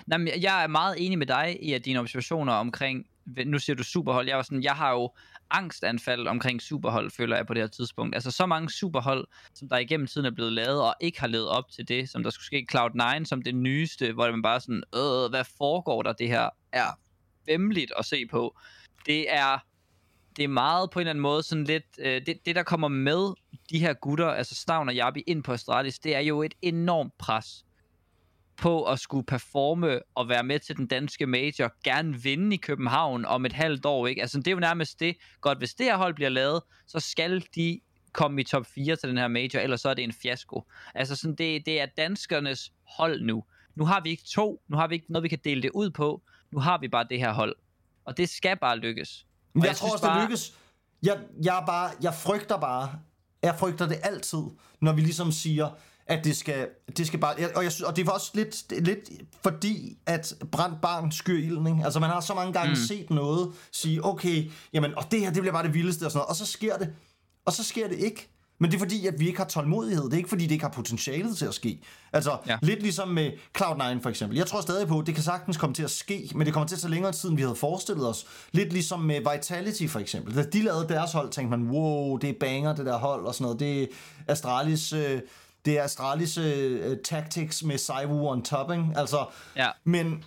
nej, 0.08 0.32
jeg 0.42 0.64
er 0.64 0.68
meget 0.68 1.06
enig 1.06 1.18
med 1.18 1.28
dig 1.28 1.58
i, 1.62 1.74
at 1.74 1.86
dine 1.86 2.00
observationer 2.00 2.54
omkring, 2.54 3.06
nu 3.46 3.60
siger 3.60 3.76
du 3.76 3.84
superhold, 3.84 4.28
jeg 4.28 4.38
var 4.38 4.44
sådan, 4.44 4.64
jeg 4.64 4.74
har 4.74 4.92
jo 4.92 5.12
angstanfald 5.52 6.28
omkring 6.28 6.62
superhold, 6.62 7.12
føler 7.12 7.36
jeg 7.36 7.48
på 7.48 7.54
det 7.54 7.62
her 7.62 7.68
tidspunkt. 7.68 8.16
Altså 8.16 8.32
så 8.32 8.46
mange 8.46 8.70
superhold, 8.70 9.28
som 9.54 9.70
der 9.70 9.78
igennem 9.78 10.08
tiden 10.08 10.26
er 10.26 10.32
blevet 10.32 10.54
lavet, 10.54 10.82
og 10.82 10.96
ikke 11.00 11.20
har 11.20 11.28
levet 11.28 11.48
op 11.48 11.72
til 11.72 11.88
det, 11.88 12.10
som 12.10 12.24
der 12.24 12.30
skulle 12.30 12.46
ske. 12.46 12.68
Cloud9 12.72 13.26
som 13.26 13.42
det 13.42 13.56
nyeste, 13.56 14.14
hvor 14.14 14.32
man 14.32 14.42
bare 14.42 14.60
sådan, 14.60 14.84
øh, 14.96 15.30
hvad 15.30 15.44
foregår 15.58 16.02
der? 16.04 16.14
Det 16.14 16.28
her 16.28 16.50
er 16.72 17.00
vemmeligt 17.46 17.92
at 18.00 18.06
se 18.06 18.26
på. 18.26 18.58
Det 19.06 19.34
er, 19.34 19.60
det 20.38 20.44
er 20.44 20.48
meget 20.48 20.90
på 20.92 21.00
en 21.00 21.02
eller 21.02 21.10
anden 21.10 21.22
måde 21.22 21.44
sådan 21.44 21.64
lidt, 21.64 21.86
øh, 22.00 22.26
det, 22.26 22.46
det 22.46 22.56
der 22.56 22.64
kommer 22.64 22.88
med 22.88 23.34
de 23.70 23.80
her 23.80 23.94
gutter, 23.94 24.28
altså 24.28 24.56
Stavn 24.56 24.90
og 24.90 24.96
Jabi 24.96 25.24
ind 25.28 25.44
på 25.44 25.54
Astralis, 25.54 26.00
det 26.00 26.16
er 26.16 26.20
jo 26.20 26.44
et 26.44 26.54
enormt 26.62 27.18
pres 27.18 27.65
på 28.58 28.84
at 28.84 29.00
skulle 29.00 29.26
performe 29.26 30.00
og 30.16 30.30
være 30.30 30.44
med 30.44 30.60
til 30.60 30.78
den 30.78 30.88
danske 30.88 31.28
major, 31.28 31.72
gerne 31.84 32.22
vinde 32.22 32.56
i 32.56 32.58
København 32.58 33.26
om 33.26 33.46
et 33.46 33.54
halvt 33.54 33.86
år, 33.86 34.08
ikke? 34.08 34.22
Altså 34.22 34.38
det 34.38 34.48
er 34.48 34.52
jo 34.52 34.60
nærmest 34.60 35.00
det. 35.00 35.18
Godt, 35.42 35.58
hvis 35.58 35.74
det 35.74 35.86
her 35.86 35.98
hold 35.98 36.14
bliver 36.14 36.30
lavet, 36.30 36.62
så 36.88 37.00
skal 37.00 37.44
de 37.56 37.80
komme 38.14 38.42
i 38.42 38.44
top 38.44 38.66
4 38.66 38.96
til 38.96 39.10
den 39.10 39.18
her 39.18 39.28
major, 39.28 39.60
ellers 39.60 39.82
så 39.82 39.90
er 39.90 39.94
det 39.94 40.04
en 40.04 40.14
fiasko. 40.14 40.64
Altså 40.96 41.16
sådan, 41.16 41.36
det, 41.36 41.66
det 41.66 41.82
er 41.82 41.86
danskernes 41.86 42.72
hold 42.98 43.22
nu. 43.22 43.44
Nu 43.76 43.86
har 43.86 44.02
vi 44.02 44.10
ikke 44.10 44.24
to, 44.24 44.62
nu 44.68 44.78
har 44.78 44.88
vi 44.88 44.96
ikke 44.96 45.12
noget, 45.12 45.24
vi 45.24 45.30
kan 45.30 45.40
dele 45.44 45.62
det 45.62 45.72
ud 45.74 45.90
på. 45.90 46.22
Nu 46.52 46.60
har 46.60 46.78
vi 46.78 46.88
bare 46.88 47.06
det 47.10 47.20
her 47.20 47.34
hold. 47.34 47.56
Og 48.06 48.18
det 48.18 48.30
skal 48.30 48.58
bare 48.58 48.78
lykkes. 48.78 49.26
Og 49.56 49.62
jeg, 49.62 49.68
jeg 49.68 49.76
tror 49.76 49.92
også, 49.92 50.04
bare... 50.04 50.22
det 50.22 50.30
lykkes. 50.30 50.54
Jeg, 51.04 51.20
jeg, 51.44 51.64
bare, 51.66 51.92
jeg 52.02 52.14
frygter 52.14 52.60
bare, 52.60 53.00
jeg 53.44 53.56
frygter 53.60 53.88
det 53.88 53.98
altid, 54.04 54.44
når 54.82 54.94
vi 54.94 55.02
ligesom 55.02 55.32
siger, 55.32 55.70
at 56.08 56.24
det 56.24 56.38
skal, 56.38 56.68
det 56.98 57.08
skal 57.08 57.20
bare... 57.20 57.36
Og, 57.56 57.64
jeg 57.64 57.72
synes, 57.72 57.88
og 57.88 57.96
det 57.96 58.06
var 58.06 58.12
også 58.12 58.32
lidt, 58.34 58.84
lidt 58.84 59.10
fordi, 59.44 59.98
at 60.06 60.34
brændt 60.52 60.82
barn 60.82 61.12
skyr 61.12 61.38
ilden, 61.38 61.68
ikke? 61.68 61.82
Altså, 61.84 62.00
man 62.00 62.10
har 62.10 62.20
så 62.20 62.34
mange 62.34 62.54
gange 62.54 62.70
mm. 62.70 62.76
set 62.76 63.10
noget, 63.10 63.52
sige, 63.72 64.06
okay, 64.06 64.52
jamen, 64.74 64.96
og 64.98 65.12
det 65.12 65.20
her, 65.20 65.32
det 65.32 65.42
bliver 65.42 65.54
bare 65.54 65.64
det 65.64 65.74
vildeste, 65.74 66.06
og 66.06 66.12
sådan 66.12 66.18
noget, 66.18 66.30
og 66.30 66.36
så 66.36 66.46
sker 66.46 66.78
det. 66.78 66.94
Og 67.46 67.54
så 67.54 67.64
sker 67.64 67.88
det 67.88 67.98
ikke. 67.98 68.30
Men 68.60 68.72
det 68.72 68.76
er 68.76 68.80
fordi, 68.80 69.08
at 69.08 69.20
vi 69.20 69.28
ikke 69.28 69.40
har 69.40 69.46
tålmodighed. 69.46 70.04
Det 70.04 70.14
er 70.14 70.18
ikke 70.18 70.30
fordi, 70.30 70.44
det 70.44 70.52
ikke 70.52 70.64
har 70.64 70.72
potentialet 70.72 71.38
til 71.38 71.46
at 71.46 71.54
ske. 71.54 71.82
Altså, 72.14 72.38
ja. 72.48 72.58
lidt 72.62 72.82
ligesom 72.82 73.08
med 73.08 73.32
Cloud9 73.58 74.02
for 74.02 74.10
eksempel. 74.10 74.38
Jeg 74.38 74.48
tror 74.48 74.62
stadig 74.62 74.88
på, 74.88 75.00
at 75.00 75.06
det 75.06 75.16
kan 75.16 75.24
sagtens 75.24 75.58
komme 75.58 75.74
til 75.74 75.84
at 75.84 75.92
ske, 75.92 76.32
men 76.36 76.46
det 76.46 76.54
kommer 76.54 76.68
til 76.68 76.76
at 76.76 76.82
tage 76.82 76.92
længere 76.92 77.12
tid, 77.12 77.30
end 77.30 77.38
vi 77.38 77.42
havde 77.42 77.56
forestillet 77.56 78.10
os. 78.10 78.26
Lidt 78.52 78.74
ligesom 78.74 79.00
med 79.00 79.20
Vitality 79.32 79.88
for 79.88 80.00
eksempel. 80.00 80.36
Da 80.36 80.44
de 80.44 80.62
lavede 80.62 80.88
deres 80.88 81.12
hold, 81.12 81.30
tænkte 81.30 81.58
man, 81.58 81.70
wow, 81.70 82.18
det 82.18 82.30
er 82.30 82.34
banger, 82.40 82.76
det 82.76 82.86
der 82.86 82.98
hold, 82.98 83.26
og 83.26 83.34
sådan 83.34 83.44
noget. 83.44 83.60
Det 83.60 83.84
er 83.84 83.88
Astralis... 84.28 84.94
Øh, 84.94 85.22
det 85.66 85.80
er 85.80 85.84
Astralis 85.84 86.38
uh, 86.38 86.44
tactics 87.04 87.64
med 87.64 87.78
Saiwu 87.78 88.28
on 88.28 88.42
topping. 88.44 88.98
Altså, 88.98 89.26
ja. 89.56 89.70
men, 89.84 90.24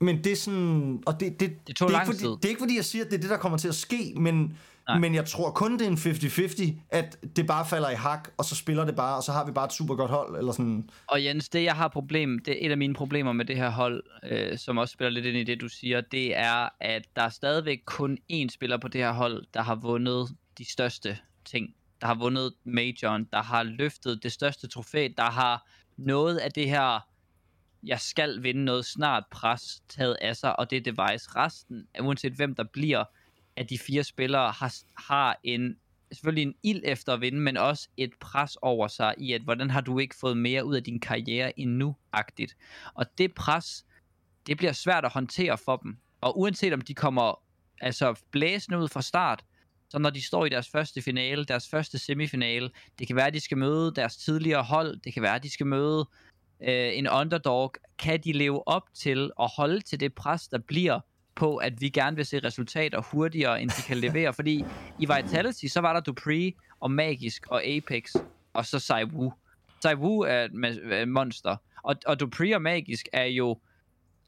men 0.00 0.24
det 0.24 0.32
er 0.32 0.36
sådan... 0.36 1.02
Og 1.06 1.20
det, 1.20 1.40
det, 1.40 1.66
det, 1.66 1.76
tog 1.76 1.88
det, 1.88 1.96
er 1.96 2.00
ikke 2.00 2.12
fordi, 2.12 2.18
tid. 2.18 2.28
det 2.28 2.44
er 2.44 2.48
ikke 2.48 2.60
fordi, 2.60 2.76
jeg 2.76 2.84
siger, 2.84 3.04
at 3.04 3.10
det 3.10 3.16
er 3.16 3.20
det, 3.20 3.30
der 3.30 3.36
kommer 3.36 3.58
til 3.58 3.68
at 3.68 3.74
ske, 3.74 4.12
men, 4.16 4.56
men 5.00 5.14
jeg 5.14 5.26
tror 5.26 5.50
kun, 5.50 5.72
det 5.72 5.82
er 5.82 5.90
en 5.90 5.96
50-50, 5.96 6.72
at 6.90 7.18
det 7.36 7.46
bare 7.46 7.66
falder 7.66 7.90
i 7.90 7.94
hak, 7.94 8.28
og 8.36 8.44
så 8.44 8.56
spiller 8.56 8.84
det 8.84 8.96
bare, 8.96 9.16
og 9.16 9.22
så 9.22 9.32
har 9.32 9.46
vi 9.46 9.52
bare 9.52 9.64
et 9.64 9.72
super 9.72 9.94
godt 9.94 10.10
hold. 10.10 10.36
Eller 10.36 10.52
sådan. 10.52 10.90
Og 11.06 11.24
Jens, 11.24 11.48
det 11.48 11.64
jeg 11.64 11.74
har 11.74 11.88
problem, 11.88 12.38
det 12.38 12.52
er 12.52 12.66
et 12.66 12.70
af 12.70 12.78
mine 12.78 12.94
problemer 12.94 13.32
med 13.32 13.44
det 13.44 13.56
her 13.56 13.70
hold, 13.70 14.02
øh, 14.30 14.58
som 14.58 14.78
også 14.78 14.92
spiller 14.92 15.10
lidt 15.10 15.26
ind 15.26 15.36
i 15.36 15.44
det, 15.44 15.60
du 15.60 15.68
siger, 15.68 16.00
det 16.00 16.36
er, 16.36 16.68
at 16.80 17.02
der 17.16 17.22
er 17.22 17.28
stadigvæk 17.28 17.78
kun 17.84 18.18
én 18.32 18.48
spiller 18.48 18.76
på 18.78 18.88
det 18.88 19.00
her 19.00 19.12
hold, 19.12 19.44
der 19.54 19.62
har 19.62 19.74
vundet 19.74 20.28
de 20.58 20.72
største 20.72 21.18
ting 21.44 21.74
der 22.02 22.08
har 22.08 22.14
vundet 22.14 22.54
majoren, 22.64 23.28
der 23.32 23.42
har 23.42 23.62
løftet 23.62 24.22
det 24.22 24.32
største 24.32 24.68
trofæ, 24.68 25.08
der 25.16 25.30
har 25.30 25.68
noget 25.96 26.38
af 26.38 26.52
det 26.52 26.68
her, 26.68 27.08
jeg 27.82 28.00
skal 28.00 28.42
vinde 28.42 28.64
noget 28.64 28.86
snart 28.86 29.24
pres 29.30 29.82
taget 29.88 30.16
af 30.20 30.36
sig, 30.36 30.58
og 30.58 30.70
det 30.70 30.76
er 30.76 30.92
device. 30.92 31.30
Resten, 31.36 31.86
uanset 32.00 32.32
hvem 32.32 32.54
der 32.54 32.64
bliver, 32.64 33.04
af 33.56 33.66
de 33.66 33.78
fire 33.78 34.04
spillere, 34.04 34.50
har, 34.50 34.74
har 34.96 35.40
en 35.44 35.76
selvfølgelig 36.12 36.42
en 36.42 36.54
ild 36.62 36.80
efter 36.84 37.12
at 37.12 37.20
vinde, 37.20 37.40
men 37.40 37.56
også 37.56 37.88
et 37.96 38.10
pres 38.20 38.56
over 38.62 38.88
sig 38.88 39.14
i, 39.18 39.32
at 39.32 39.42
hvordan 39.42 39.70
har 39.70 39.80
du 39.80 39.98
ikke 39.98 40.14
fået 40.20 40.36
mere 40.36 40.64
ud 40.64 40.74
af 40.76 40.84
din 40.84 41.00
karriere 41.00 41.60
endnu-agtigt. 41.60 42.56
Og 42.94 43.18
det 43.18 43.34
pres, 43.34 43.86
det 44.46 44.56
bliver 44.56 44.72
svært 44.72 45.04
at 45.04 45.12
håndtere 45.12 45.58
for 45.58 45.76
dem. 45.76 45.98
Og 46.20 46.38
uanset 46.38 46.72
om 46.72 46.80
de 46.80 46.94
kommer 46.94 47.42
altså 47.80 48.20
blæsende 48.30 48.78
ud 48.78 48.88
fra 48.88 49.02
start, 49.02 49.44
så 49.92 49.98
når 49.98 50.10
de 50.10 50.22
står 50.22 50.46
i 50.46 50.48
deres 50.48 50.68
første 50.68 51.02
finale, 51.02 51.44
deres 51.44 51.68
første 51.68 51.98
semifinale, 51.98 52.70
det 52.98 53.06
kan 53.06 53.16
være, 53.16 53.26
at 53.26 53.34
de 53.34 53.40
skal 53.40 53.58
møde 53.58 53.92
deres 53.96 54.16
tidligere 54.16 54.62
hold, 54.62 54.96
det 54.96 55.14
kan 55.14 55.22
være, 55.22 55.34
at 55.34 55.42
de 55.42 55.50
skal 55.50 55.66
møde 55.66 56.08
øh, 56.62 56.98
en 56.98 57.08
underdog, 57.08 57.74
kan 57.98 58.20
de 58.20 58.32
leve 58.32 58.68
op 58.68 58.82
til 58.94 59.30
at 59.40 59.50
holde 59.56 59.80
til 59.80 60.00
det 60.00 60.14
pres, 60.14 60.48
der 60.48 60.58
bliver 60.58 61.00
på, 61.34 61.56
at 61.56 61.80
vi 61.80 61.88
gerne 61.88 62.16
vil 62.16 62.26
se 62.26 62.38
resultater 62.38 63.00
hurtigere, 63.00 63.62
end 63.62 63.70
de 63.70 63.82
kan 63.82 63.96
levere. 64.06 64.32
Fordi 64.34 64.64
i 64.98 65.06
Vitality, 65.06 65.66
så 65.66 65.80
var 65.80 65.92
der 65.92 66.00
Dupree 66.00 66.52
og 66.80 66.90
Magisk 66.90 67.46
og 67.46 67.64
Apex, 67.64 68.14
og 68.52 68.66
så 68.66 68.78
Sai 68.78 69.04
Wu. 69.04 69.32
Sai 69.82 69.94
Wu 69.94 70.20
er 70.20 70.44
et 70.44 70.92
et 71.00 71.08
monster, 71.08 71.56
og, 71.82 71.96
og 72.06 72.20
Dupree 72.20 72.54
og 72.54 72.62
Magisk 72.62 73.08
er 73.12 73.24
jo 73.24 73.58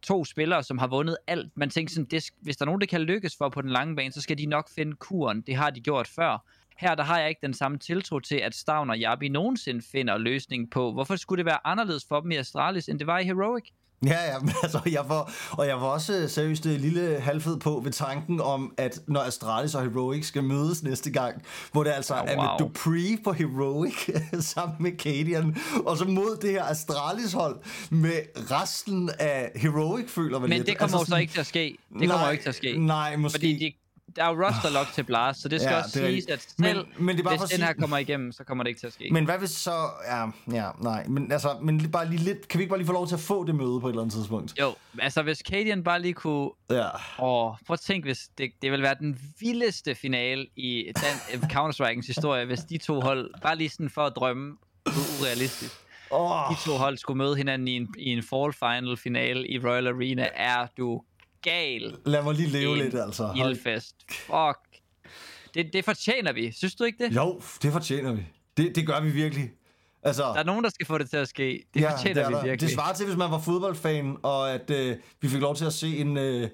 to 0.04 0.24
spillere, 0.24 0.62
som 0.62 0.78
har 0.78 0.86
vundet 0.86 1.16
alt. 1.26 1.52
Man 1.56 1.70
tænker 1.70 1.94
sådan, 1.94 2.04
det, 2.10 2.30
hvis 2.40 2.56
der 2.56 2.64
er 2.64 2.66
nogen, 2.66 2.80
der 2.80 2.86
kan 2.86 3.00
lykkes 3.00 3.36
for 3.36 3.48
på 3.48 3.62
den 3.62 3.70
lange 3.70 3.96
bane, 3.96 4.12
så 4.12 4.20
skal 4.20 4.38
de 4.38 4.46
nok 4.46 4.70
finde 4.74 4.96
kuren. 4.96 5.40
Det 5.40 5.56
har 5.56 5.70
de 5.70 5.80
gjort 5.80 6.08
før. 6.08 6.44
Her 6.76 6.94
der 6.94 7.02
har 7.02 7.18
jeg 7.18 7.28
ikke 7.28 7.46
den 7.46 7.54
samme 7.54 7.78
tiltro 7.78 8.20
til, 8.20 8.36
at 8.36 8.54
Stavn 8.54 8.90
og 8.90 8.98
Jabi 8.98 9.28
nogensinde 9.28 9.82
finder 9.92 10.18
løsning 10.18 10.70
på, 10.70 10.92
hvorfor 10.92 11.16
skulle 11.16 11.38
det 11.38 11.46
være 11.46 11.66
anderledes 11.66 12.04
for 12.08 12.20
dem 12.20 12.30
i 12.30 12.36
Astralis, 12.36 12.88
end 12.88 12.98
det 12.98 13.06
var 13.06 13.18
i 13.18 13.24
Heroic? 13.24 13.64
Ja, 14.06 14.32
ja, 14.32 14.38
men 14.46 14.52
altså, 14.62 14.80
jeg 14.86 15.04
var, 15.08 15.32
og 15.50 15.66
jeg 15.66 15.76
var 15.80 15.86
også 15.86 16.12
øh, 16.12 16.28
seriøst 16.30 16.66
øh, 16.66 16.80
lille 16.80 17.20
halvfed 17.20 17.56
på 17.58 17.80
ved 17.84 17.92
tanken 17.92 18.40
om, 18.40 18.74
at 18.76 19.00
når 19.08 19.20
Astralis 19.20 19.74
og 19.74 19.82
Heroic 19.82 20.26
skal 20.26 20.42
mødes 20.44 20.82
næste 20.82 21.10
gang, 21.10 21.42
hvor 21.72 21.84
det 21.84 21.90
altså 21.90 22.14
Oh, 22.14 22.20
er 22.20 22.36
med 22.36 22.44
wow. 22.44 22.56
Dupree 22.58 23.18
på 23.24 23.32
Heroic 23.32 23.94
sammen 24.54 24.76
med 24.80 24.92
Cadian, 24.98 25.56
og 25.86 25.96
så 25.98 26.04
mod 26.04 26.36
det 26.42 26.50
her 26.50 26.64
Astralis 26.64 27.32
hold 27.32 27.56
med 27.90 28.20
resten 28.50 29.10
af 29.18 29.50
Heroic, 29.56 30.10
føler 30.10 30.38
man 30.38 30.48
Men 30.50 30.56
lidt. 30.58 30.66
det 30.68 30.78
kommer 30.78 30.98
altså 30.98 31.12
jo 31.12 31.16
så 31.16 31.20
ikke 31.20 31.32
til 31.32 31.40
at 31.40 31.46
ske. 31.46 31.76
Det 32.00 32.08
kommer 32.10 32.26
jo 32.26 32.32
ikke 32.32 32.44
til 32.44 32.48
at 32.48 32.54
ske. 32.54 32.78
Nej, 32.78 33.16
måske. 33.16 33.34
Fordi 33.38 33.52
de, 33.58 33.72
der 34.16 34.24
er 34.24 34.28
jo 34.34 34.44
roster 34.46 34.70
lock 34.70 34.92
til 34.92 35.02
Blast, 35.04 35.40
så 35.42 35.48
det 35.48 35.60
skal 35.60 35.72
Ja, 35.72 35.78
også 35.82 35.98
det 36.00 36.06
er 36.06 36.10
siges, 36.10 36.26
at 36.26 36.54
Men- 36.58 36.66
selv 36.74 36.86
men 36.98 37.16
det 37.16 37.20
er 37.20 37.24
bare 37.24 37.32
hvis 37.38 37.40
den 37.40 37.48
sige- 37.58 37.66
her 37.66 37.72
kommer 37.72 37.98
igennem, 37.98 38.32
så 38.32 38.44
kommer 38.44 38.64
det 38.64 38.68
ikke 38.68 38.80
til 38.80 38.86
at 38.86 38.92
ske. 38.92 39.08
Men 39.12 39.24
hvad 39.24 39.38
hvis 39.38 39.50
så... 39.50 39.88
Ja, 40.06 40.26
ja, 40.56 40.70
nej. 40.80 41.06
Men 41.08 41.32
altså, 41.32 41.56
men 41.62 41.90
bare 41.90 42.10
lige 42.10 42.24
lidt... 42.24 42.48
Kan 42.48 42.58
vi 42.58 42.62
ikke 42.62 42.70
bare 42.70 42.78
lige 42.78 42.86
få 42.86 42.92
lov 42.92 43.06
til 43.08 43.14
at 43.14 43.20
få 43.20 43.44
det 43.44 43.54
møde 43.54 43.80
på 43.80 43.88
et 43.88 43.92
eller 43.92 44.02
andet 44.02 44.14
tidspunkt? 44.14 44.58
Jo, 44.60 44.74
altså 44.98 45.22
hvis 45.22 45.38
Cadian 45.38 45.84
bare 45.84 46.02
lige 46.02 46.14
kunne... 46.14 46.50
Ja. 46.70 46.88
Åh, 47.18 47.54
prøv 47.66 47.72
at 47.74 47.80
tænke, 47.80 48.06
hvis 48.06 48.28
det, 48.38 48.50
det 48.62 48.72
vil 48.72 48.82
være 48.82 48.94
den 49.00 49.18
vildeste 49.40 49.94
finale 49.94 50.46
i 50.56 50.92
den, 50.96 51.40
Counter-Strike'ens 51.52 52.06
historie, 52.06 52.44
hvis 52.44 52.60
de 52.60 52.78
to 52.78 53.00
hold, 53.00 53.30
bare 53.42 53.56
lige 53.56 53.70
sådan 53.70 53.90
for 53.90 54.02
at 54.06 54.12
drømme, 54.16 54.56
urealistisk. 55.20 55.74
Oh, 56.10 56.50
De 56.50 56.54
to 56.64 56.72
hold 56.76 56.96
skulle 56.98 57.18
møde 57.18 57.36
hinanden 57.36 57.68
i 57.68 57.76
en, 57.76 57.94
i 57.98 58.08
en 58.12 58.22
fall 58.22 58.52
final 58.52 58.96
finale 58.96 59.48
i 59.48 59.58
Royal 59.58 59.86
Arena. 59.86 60.28
Er 60.34 60.66
du 60.78 61.02
gal? 61.44 61.96
lad 62.06 62.22
mig 62.22 62.34
lige 62.34 62.48
leve 62.48 62.76
lidt, 62.76 62.94
altså. 62.94 63.32
Ildfest. 63.36 63.94
Fuck. 64.10 64.58
Det, 65.54 65.72
det 65.72 65.84
fortjener 65.84 66.32
vi. 66.32 66.52
Synes 66.52 66.74
du 66.74 66.84
ikke 66.84 67.04
det? 67.04 67.16
Jo, 67.16 67.40
det 67.62 67.72
fortjener 67.72 68.12
vi. 68.12 68.26
Det, 68.56 68.76
det 68.76 68.86
gør 68.86 69.00
vi 69.00 69.10
virkelig. 69.10 69.50
Altså, 70.02 70.22
Der 70.22 70.34
er 70.34 70.44
nogen, 70.44 70.64
der 70.64 70.70
skal 70.70 70.86
få 70.86 70.98
det 70.98 71.10
til 71.10 71.16
at 71.16 71.28
ske. 71.28 71.64
Det 71.74 71.86
fortjener 71.90 72.22
er 72.22 72.28
vi 72.28 72.34
virkelig. 72.34 72.60
Det 72.60 72.70
svarer 72.70 72.94
til, 72.94 73.06
hvis 73.06 73.16
man 73.16 73.30
var 73.30 73.38
fodboldfan, 73.38 74.16
og 74.22 74.52
at 74.52 74.70
øh, 74.70 74.96
vi 75.20 75.28
fik 75.28 75.40
lov 75.40 75.56
til 75.56 75.64
at 75.64 75.72
se 75.72 75.96
en, 75.96 76.16
øh, 76.16 76.48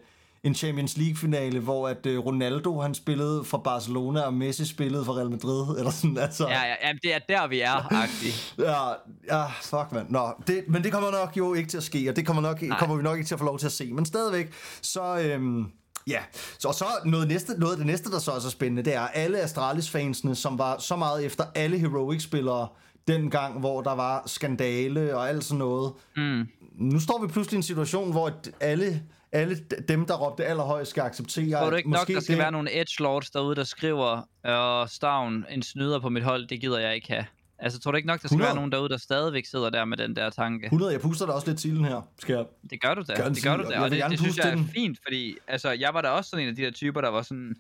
en 0.45 0.55
Champions 0.55 0.97
League-finale, 0.97 1.61
hvor 1.61 1.89
at 1.89 2.07
øh, 2.07 2.19
Ronaldo 2.19 2.81
han 2.81 2.95
spillede 2.95 3.45
for 3.45 3.59
Barcelona, 3.59 4.21
og 4.21 4.35
Messi 4.35 4.65
spillede 4.65 5.05
for 5.05 5.17
Real 5.17 5.31
Madrid, 5.31 5.67
eller 5.79 5.91
sådan, 5.91 6.19
altså. 6.19 6.49
Ja, 6.49 6.63
ja, 6.63 6.75
jamen, 6.83 7.01
det 7.03 7.15
er 7.15 7.19
der, 7.29 7.47
vi 7.47 7.61
er, 7.61 7.93
agtigt. 7.93 8.55
Ja, 8.59 8.89
ja 9.29 9.47
fuck 9.47 9.93
mand. 9.93 10.11
Nå, 10.11 10.33
det, 10.47 10.65
men 10.69 10.85
det 10.85 10.93
kommer 10.93 11.11
nok 11.11 11.37
jo 11.37 11.55
ikke 11.55 11.69
til 11.69 11.77
at 11.77 11.83
ske, 11.83 12.09
og 12.09 12.17
det 12.17 12.27
kommer, 12.27 12.43
nok, 12.43 12.63
kommer 12.79 12.97
vi 12.97 13.03
nok 13.03 13.17
ikke 13.19 13.29
til 13.29 13.35
at 13.35 13.39
få 13.39 13.45
lov 13.45 13.59
til 13.59 13.67
at 13.67 13.73
se. 13.73 13.93
Men 13.93 14.05
stadigvæk, 14.05 14.53
så... 14.83 15.19
Øhm, 15.19 15.67
Ja, 16.07 16.21
så, 16.59 16.69
og 16.69 16.75
så 16.75 16.85
noget, 17.05 17.29
næste, 17.29 17.61
noget 17.61 17.73
af 17.73 17.77
det 17.77 17.87
næste, 17.87 18.11
der 18.11 18.19
så 18.19 18.31
også 18.31 18.49
er 18.49 18.51
spændende, 18.51 18.83
det 18.83 18.95
er 18.95 19.01
alle 19.01 19.41
Astralis-fansene, 19.41 20.35
som 20.35 20.59
var 20.59 20.79
så 20.79 20.97
meget 20.97 21.25
efter 21.25 21.45
alle 21.55 21.79
Heroic-spillere 21.79 22.69
dengang, 23.09 23.61
hvor 23.61 23.81
der 23.81 23.95
var 23.95 24.23
skandale 24.27 25.17
og 25.17 25.29
alt 25.29 25.45
sådan 25.45 25.59
noget. 25.59 25.93
Mm. 26.17 26.49
Nu 26.75 27.01
står 27.01 27.23
vi 27.23 27.33
pludselig 27.33 27.57
i 27.57 27.59
en 27.59 27.63
situation, 27.63 28.11
hvor 28.11 28.27
at 28.27 28.51
alle, 28.61 29.03
alle 29.33 29.57
dem, 29.89 30.07
der 30.07 30.15
råbte 30.15 30.45
allerhøjst, 30.45 30.91
skal 30.91 31.03
acceptere, 31.03 31.61
Tror 31.61 31.71
du 31.71 31.77
at 31.77 31.79
ikke 31.79 31.91
nok, 31.91 32.01
måske 32.01 32.15
der 32.15 32.21
skal 32.21 32.33
det, 32.33 32.43
være 32.43 32.53
nogle 32.53 32.81
edge 32.81 33.03
lords 33.03 33.31
derude, 33.31 33.57
der 33.57 33.65
skriver, 33.65 34.23
øh, 34.47 34.89
Stavn, 34.89 35.45
en 35.51 35.63
snyder 35.63 36.01
på 36.01 36.09
mit 36.09 36.23
hold, 36.23 36.47
det 36.47 36.61
gider 36.61 36.79
jeg 36.79 36.95
ikke 36.95 37.09
have. 37.13 37.27
Altså, 37.59 37.81
tror 37.81 37.91
du 37.91 37.97
ikke 37.97 38.07
nok, 38.07 38.23
der 38.23 38.29
skal 38.29 38.35
100? 38.35 38.49
være 38.49 38.55
nogen 38.55 38.73
derude, 38.73 38.89
der 38.89 38.97
stadigvæk 38.97 39.47
sidder 39.47 39.71
der 39.71 39.85
med 39.85 39.97
den 39.97 40.17
der 40.17 40.31
tanke? 40.31 40.65
100, 40.65 40.93
jeg 40.93 41.01
puster 41.01 41.27
da 41.27 41.33
også 41.33 41.47
lidt 41.47 41.59
til 41.59 41.77
den 41.77 41.85
her, 41.85 42.09
skal 42.19 42.35
jeg. 42.35 42.45
Det 42.71 42.83
gør 42.83 42.95
du 42.95 43.03
da. 43.09 43.29
Det 43.29 43.45
gør 43.45 43.57
du 43.57 43.65
og 43.65 43.71
da. 43.71 43.81
Og 43.81 43.91
vil 43.91 44.01
det, 44.01 44.11
det 44.11 44.19
synes 44.19 44.37
jeg 44.37 44.53
er 44.53 44.65
fint, 44.75 44.99
fordi 45.03 45.37
altså, 45.47 45.71
jeg 45.71 45.95
var 45.95 46.03
da 46.03 46.09
også 46.09 46.31
sådan 46.31 46.43
en 46.43 46.49
af 46.49 46.57
de 46.57 46.63
der 46.63 46.71
typer, 46.71 47.01
der 47.01 47.09
var 47.09 47.23
sådan, 47.23 47.57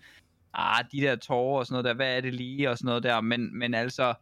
ah, 0.55 0.85
de 0.93 1.01
der 1.01 1.17
tårer 1.17 1.59
og 1.59 1.67
sådan 1.67 1.75
noget 1.75 1.85
der, 1.85 1.95
hvad 1.95 2.17
er 2.17 2.21
det 2.21 2.35
lige 2.35 2.71
og 2.71 2.79
sådan 2.79 2.87
noget 2.87 3.03
der, 3.03 3.21
men, 3.21 3.59
men 3.59 3.75
altså, 3.75 4.15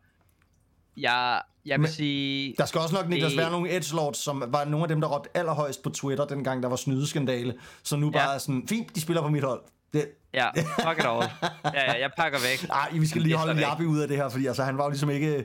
jeg, 1.00 1.40
jeg 1.66 1.74
vil 1.74 1.80
Men- 1.80 1.90
sige, 1.90 2.54
Der 2.58 2.64
skal 2.66 2.80
også 2.80 2.94
nok, 2.94 3.08
Niklas, 3.08 3.30
Det- 3.32 3.38
være 3.40 3.50
nogle 3.50 3.76
edgelords, 3.76 4.18
som 4.18 4.44
var 4.48 4.64
nogle 4.64 4.84
af 4.84 4.88
dem, 4.88 5.00
der 5.00 5.08
råbte 5.08 5.30
allerhøjst 5.34 5.82
på 5.82 5.90
Twitter, 5.90 6.24
dengang 6.26 6.62
der 6.62 6.68
var 6.68 6.76
snydeskandale. 6.76 7.54
Så 7.82 7.96
nu 7.96 8.10
bare 8.10 8.28
Ja. 8.28 8.34
er 8.34 8.38
sådan, 8.38 8.64
fint, 8.68 8.94
de 8.96 9.00
spiller 9.00 9.22
på 9.22 9.28
mit 9.28 9.44
hold. 9.44 9.60
Det, 9.92 10.08
ja, 10.34 10.48
fuck 10.54 10.98
it 10.98 11.04
all. 11.06 11.22
Ja, 11.64 11.70
ja, 11.74 12.00
jeg 12.00 12.10
pakker 12.18 12.38
væk. 12.38 12.68
ej, 12.70 12.88
vi 12.92 13.06
skal 13.06 13.22
lige 13.22 13.36
holde 13.36 13.68
Jabi 13.68 13.84
ud 13.84 13.98
af 14.00 14.08
det 14.08 14.16
her, 14.16 14.28
fordi 14.28 14.46
altså, 14.46 14.62
han 14.64 14.78
var 14.78 14.84
jo 14.84 14.90
ligesom 14.90 15.10
ikke 15.10 15.44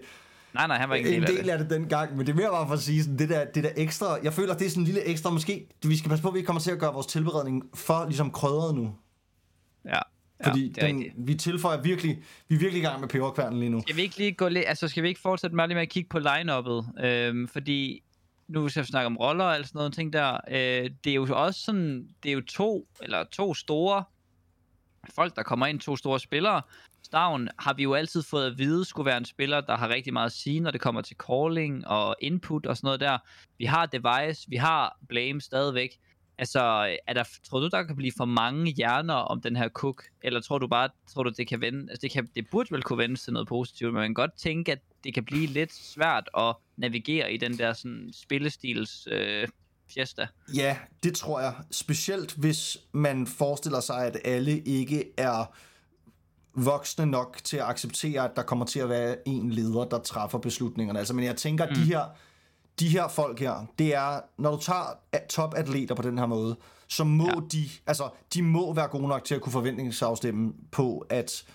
Nej, 0.53 0.67
nej, 0.67 0.77
han 0.77 0.89
var 0.89 0.95
ikke 0.95 1.09
en 1.09 1.15
en 1.15 1.27
del 1.27 1.37
af 1.37 1.57
del 1.57 1.59
det. 1.59 1.69
det 1.69 1.79
dengang, 1.79 2.17
men 2.17 2.25
det 2.27 2.31
er 2.33 2.35
mere 2.37 2.49
bare 2.49 2.67
for 2.67 2.73
at 2.73 2.79
sige, 2.79 3.03
sådan, 3.03 3.19
det, 3.19 3.29
der, 3.29 3.45
det 3.45 3.63
der 3.63 3.69
ekstra, 3.75 4.17
jeg 4.23 4.33
føler, 4.33 4.53
det 4.53 4.65
er 4.65 4.69
sådan 4.69 4.81
en 4.81 4.85
lille 4.85 5.03
ekstra, 5.05 5.29
måske, 5.29 5.67
vi 5.85 5.97
skal 5.97 6.09
passe 6.09 6.21
på, 6.23 6.27
at 6.27 6.33
vi 6.35 6.41
kommer 6.41 6.59
til 6.59 6.71
at 6.71 6.79
gøre 6.79 6.93
vores 6.93 7.07
tilberedning 7.07 7.63
for 7.75 8.05
ligesom 8.05 8.31
krydret 8.31 8.75
nu. 8.75 8.95
Ja, 9.85 9.99
Fordi 10.43 10.73
ja, 10.77 10.87
den, 10.87 10.97
rigtigt. 10.97 11.27
vi 11.27 11.35
tilføjer 11.35 11.81
virkelig, 11.81 12.23
vi 12.49 12.55
er 12.55 12.59
virkelig 12.59 12.81
i 12.81 12.85
gang 12.85 12.99
med 12.99 13.09
peberkværnen 13.09 13.59
lige 13.59 13.69
nu. 13.69 13.81
Skal 13.81 13.95
vi 13.95 14.01
ikke 14.01 14.17
lige 14.17 14.31
gå 14.31 14.47
lidt, 14.47 14.65
altså 14.67 14.87
skal 14.87 15.03
vi 15.03 15.07
ikke 15.07 15.21
fortsætte 15.21 15.55
med 15.55 15.67
lige 15.67 15.75
med 15.75 15.81
at 15.81 15.89
kigge 15.89 16.09
på 16.09 16.19
line-uppet? 16.19 17.05
Øhm, 17.05 17.47
fordi 17.47 18.03
nu 18.47 18.69
skal 18.69 18.83
vi 18.83 18.87
snakke 18.87 19.05
om 19.05 19.17
roller 19.17 19.45
og 19.45 19.55
sådan 19.55 19.69
noget 19.73 19.93
ting 19.93 20.13
der. 20.13 20.37
Øh, 20.47 20.89
det 21.03 21.09
er 21.09 21.13
jo 21.13 21.27
også 21.29 21.61
sådan, 21.61 22.07
det 22.23 22.29
er 22.29 22.33
jo 22.33 22.41
to, 22.41 22.87
eller 23.01 23.23
to 23.23 23.53
store 23.53 24.03
folk, 25.15 25.35
der 25.35 25.43
kommer 25.43 25.65
ind, 25.65 25.79
to 25.79 25.95
store 25.95 26.19
spillere. 26.19 26.61
Stavn 27.03 27.49
har 27.59 27.73
vi 27.73 27.83
jo 27.83 27.93
altid 27.93 28.23
fået 28.23 28.45
at 28.45 28.57
vide, 28.57 28.85
skulle 28.85 29.05
være 29.05 29.17
en 29.17 29.25
spiller, 29.25 29.61
der 29.61 29.77
har 29.77 29.89
rigtig 29.89 30.13
meget 30.13 30.25
at 30.25 30.31
sige, 30.31 30.59
når 30.59 30.71
det 30.71 30.81
kommer 30.81 31.01
til 31.01 31.15
calling 31.17 31.87
og 31.87 32.15
input 32.21 32.65
og 32.65 32.77
sådan 32.77 32.87
noget 32.87 32.99
der. 32.99 33.17
Vi 33.57 33.65
har 33.65 33.85
Device, 33.85 34.45
vi 34.49 34.55
har 34.55 34.97
Blame 35.09 35.41
stadigvæk. 35.41 35.89
Altså, 36.37 36.59
er 37.07 37.13
der, 37.13 37.23
tror 37.43 37.59
du, 37.59 37.67
der 37.67 37.83
kan 37.83 37.95
blive 37.95 38.11
for 38.17 38.25
mange 38.25 38.71
hjerner 38.71 39.13
om 39.13 39.41
den 39.41 39.55
her 39.55 39.69
cook? 39.69 40.03
Eller 40.21 40.41
tror 40.41 40.57
du 40.57 40.67
bare, 40.67 40.89
tror 41.13 41.23
du, 41.23 41.29
det 41.37 41.47
kan 41.47 41.61
vende? 41.61 41.79
Altså, 41.79 42.01
det, 42.01 42.11
kan, 42.11 42.29
det 42.35 42.45
burde 42.51 42.71
vel 42.71 42.83
kunne 42.83 42.97
vende 42.97 43.15
til 43.15 43.33
noget 43.33 43.47
positivt, 43.47 43.93
men 43.93 43.99
man 43.99 44.09
kan 44.09 44.13
godt 44.13 44.33
tænke, 44.37 44.71
at 44.71 44.79
det 45.03 45.13
kan 45.13 45.25
blive 45.25 45.47
lidt 45.47 45.73
svært 45.73 46.29
at 46.37 46.55
navigere 46.77 47.33
i 47.33 47.37
den 47.37 47.57
der 47.57 47.73
sådan, 47.73 48.09
spillestils 48.13 49.07
øh, 49.11 49.47
fiesta. 49.93 50.27
Ja, 50.55 50.77
det 51.03 51.15
tror 51.15 51.39
jeg. 51.39 51.53
Specielt 51.71 52.33
hvis 52.33 52.77
man 52.91 53.27
forestiller 53.27 53.79
sig, 53.79 54.05
at 54.05 54.17
alle 54.25 54.59
ikke 54.59 55.11
er 55.17 55.55
voksne 56.55 57.05
nok 57.05 57.39
til 57.43 57.57
at 57.57 57.63
acceptere, 57.63 58.23
at 58.23 58.35
der 58.35 58.43
kommer 58.43 58.65
til 58.65 58.79
at 58.79 58.89
være 58.89 59.27
en 59.27 59.51
leder, 59.51 59.85
der 59.85 59.99
træffer 59.99 60.37
beslutningerne. 60.37 60.99
Altså, 60.99 61.13
men 61.13 61.25
jeg 61.25 61.35
tænker, 61.35 61.65
at 61.65 61.75
de 61.75 61.81
her, 61.81 62.05
de 62.79 62.89
her 62.89 63.07
folk 63.07 63.39
her, 63.39 63.65
det 63.79 63.95
er, 63.95 64.19
når 64.37 64.51
du 64.51 64.61
tager 64.61 64.85
topatleter 65.29 65.95
på 65.95 66.01
den 66.01 66.17
her 66.17 66.25
måde, 66.25 66.55
så 66.87 67.03
må 67.03 67.25
ja. 67.25 67.39
de, 67.51 67.69
altså, 67.87 68.09
de 68.33 68.41
må 68.41 68.73
være 68.73 68.87
gode 68.87 69.07
nok 69.07 69.23
til 69.23 69.35
at 69.35 69.41
kunne 69.41 69.53
forventningsafstemme 69.53 70.53
på, 70.71 71.05
at 71.09 71.45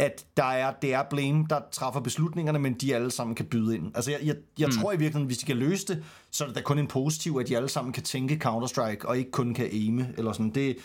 at 0.00 0.26
der 0.36 0.44
er, 0.44 0.72
det 0.82 0.94
er 0.94 1.02
Blame, 1.10 1.46
der 1.50 1.60
træffer 1.72 2.00
beslutningerne, 2.00 2.58
men 2.58 2.74
de 2.74 2.94
alle 2.94 3.10
sammen 3.10 3.34
kan 3.34 3.46
byde 3.46 3.74
ind. 3.74 3.92
Altså, 3.94 4.10
jeg, 4.10 4.20
jeg, 4.22 4.36
jeg 4.58 4.66
mm. 4.66 4.72
tror 4.72 4.92
i 4.92 4.96
virkeligheden, 4.96 5.26
hvis 5.26 5.38
de 5.38 5.46
kan 5.46 5.56
løse 5.56 5.86
det, 5.86 6.04
så 6.30 6.44
er 6.44 6.48
det 6.48 6.56
da 6.56 6.62
kun 6.62 6.78
en 6.78 6.86
positiv, 6.86 7.36
at 7.40 7.48
de 7.48 7.56
alle 7.56 7.68
sammen 7.68 7.92
kan 7.92 8.02
tænke 8.02 8.40
Counter-Strike, 8.44 9.04
og 9.04 9.18
ikke 9.18 9.30
kun 9.30 9.54
kan 9.54 9.64
aime, 9.64 10.14
eller 10.16 10.32
sådan. 10.32 10.50
Det, 10.50 10.76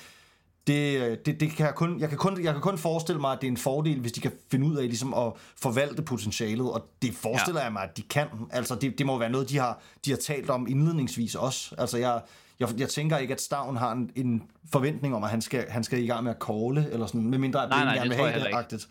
det, 0.68 1.26
det, 1.26 1.40
det 1.40 1.52
kan 1.52 1.66
jeg, 1.66 1.76
kun, 1.76 2.00
jeg, 2.00 2.10
kan 2.10 2.18
kun, 2.18 2.44
jeg 2.44 2.54
kan 2.54 2.62
kun 2.62 2.78
forestille 2.78 3.22
mig, 3.22 3.32
at 3.32 3.42
det 3.42 3.48
er 3.48 3.52
en 3.52 3.58
fordel, 3.58 4.00
hvis 4.00 4.12
de 4.12 4.22
kan 4.22 4.32
finde 4.52 4.68
ud 4.68 4.76
af 4.76 4.84
ligesom 4.84 5.14
at 5.14 5.34
forvalte 5.58 6.02
potentialet, 6.02 6.72
og 6.72 6.90
det 7.02 7.14
forestiller 7.14 7.60
ja. 7.60 7.64
jeg 7.64 7.74
mig, 7.74 7.84
at 7.84 7.98
de 7.98 8.02
kan. 8.02 8.28
Altså, 8.52 8.76
det, 8.76 8.98
det 8.98 9.06
må 9.06 9.18
være 9.18 9.30
noget, 9.30 9.50
de 9.50 9.58
har, 9.58 9.82
de 10.06 10.12
har 10.12 10.18
talt 10.18 10.50
om 10.50 10.68
indledningsvis 10.68 11.36
også. 11.36 11.76
Altså, 11.78 11.98
jeg, 11.98 12.22
jeg, 12.60 12.70
jeg 12.78 12.90
tænker 12.90 13.18
ikke, 13.18 13.34
at 13.34 13.42
Stavn 13.42 13.78
har 13.78 13.92
en, 13.92 14.12
en 14.16 14.44
forventning 14.72 15.16
om, 15.16 15.24
at 15.24 15.30
han 15.30 15.42
skal, 15.42 15.70
han 15.70 15.84
skal 15.84 16.04
i 16.04 16.08
gang 16.08 16.24
med 16.24 16.32
at 16.32 16.42
calle, 16.48 16.92
eller 16.92 17.08
sådan, 17.08 17.30
medmindre 17.30 17.64
at 17.64 17.70
Nej, 17.70 17.84
nej, 17.84 17.96
gerne 17.96 18.10
vil 18.10 18.18
have 18.18 18.66
det. 18.70 18.88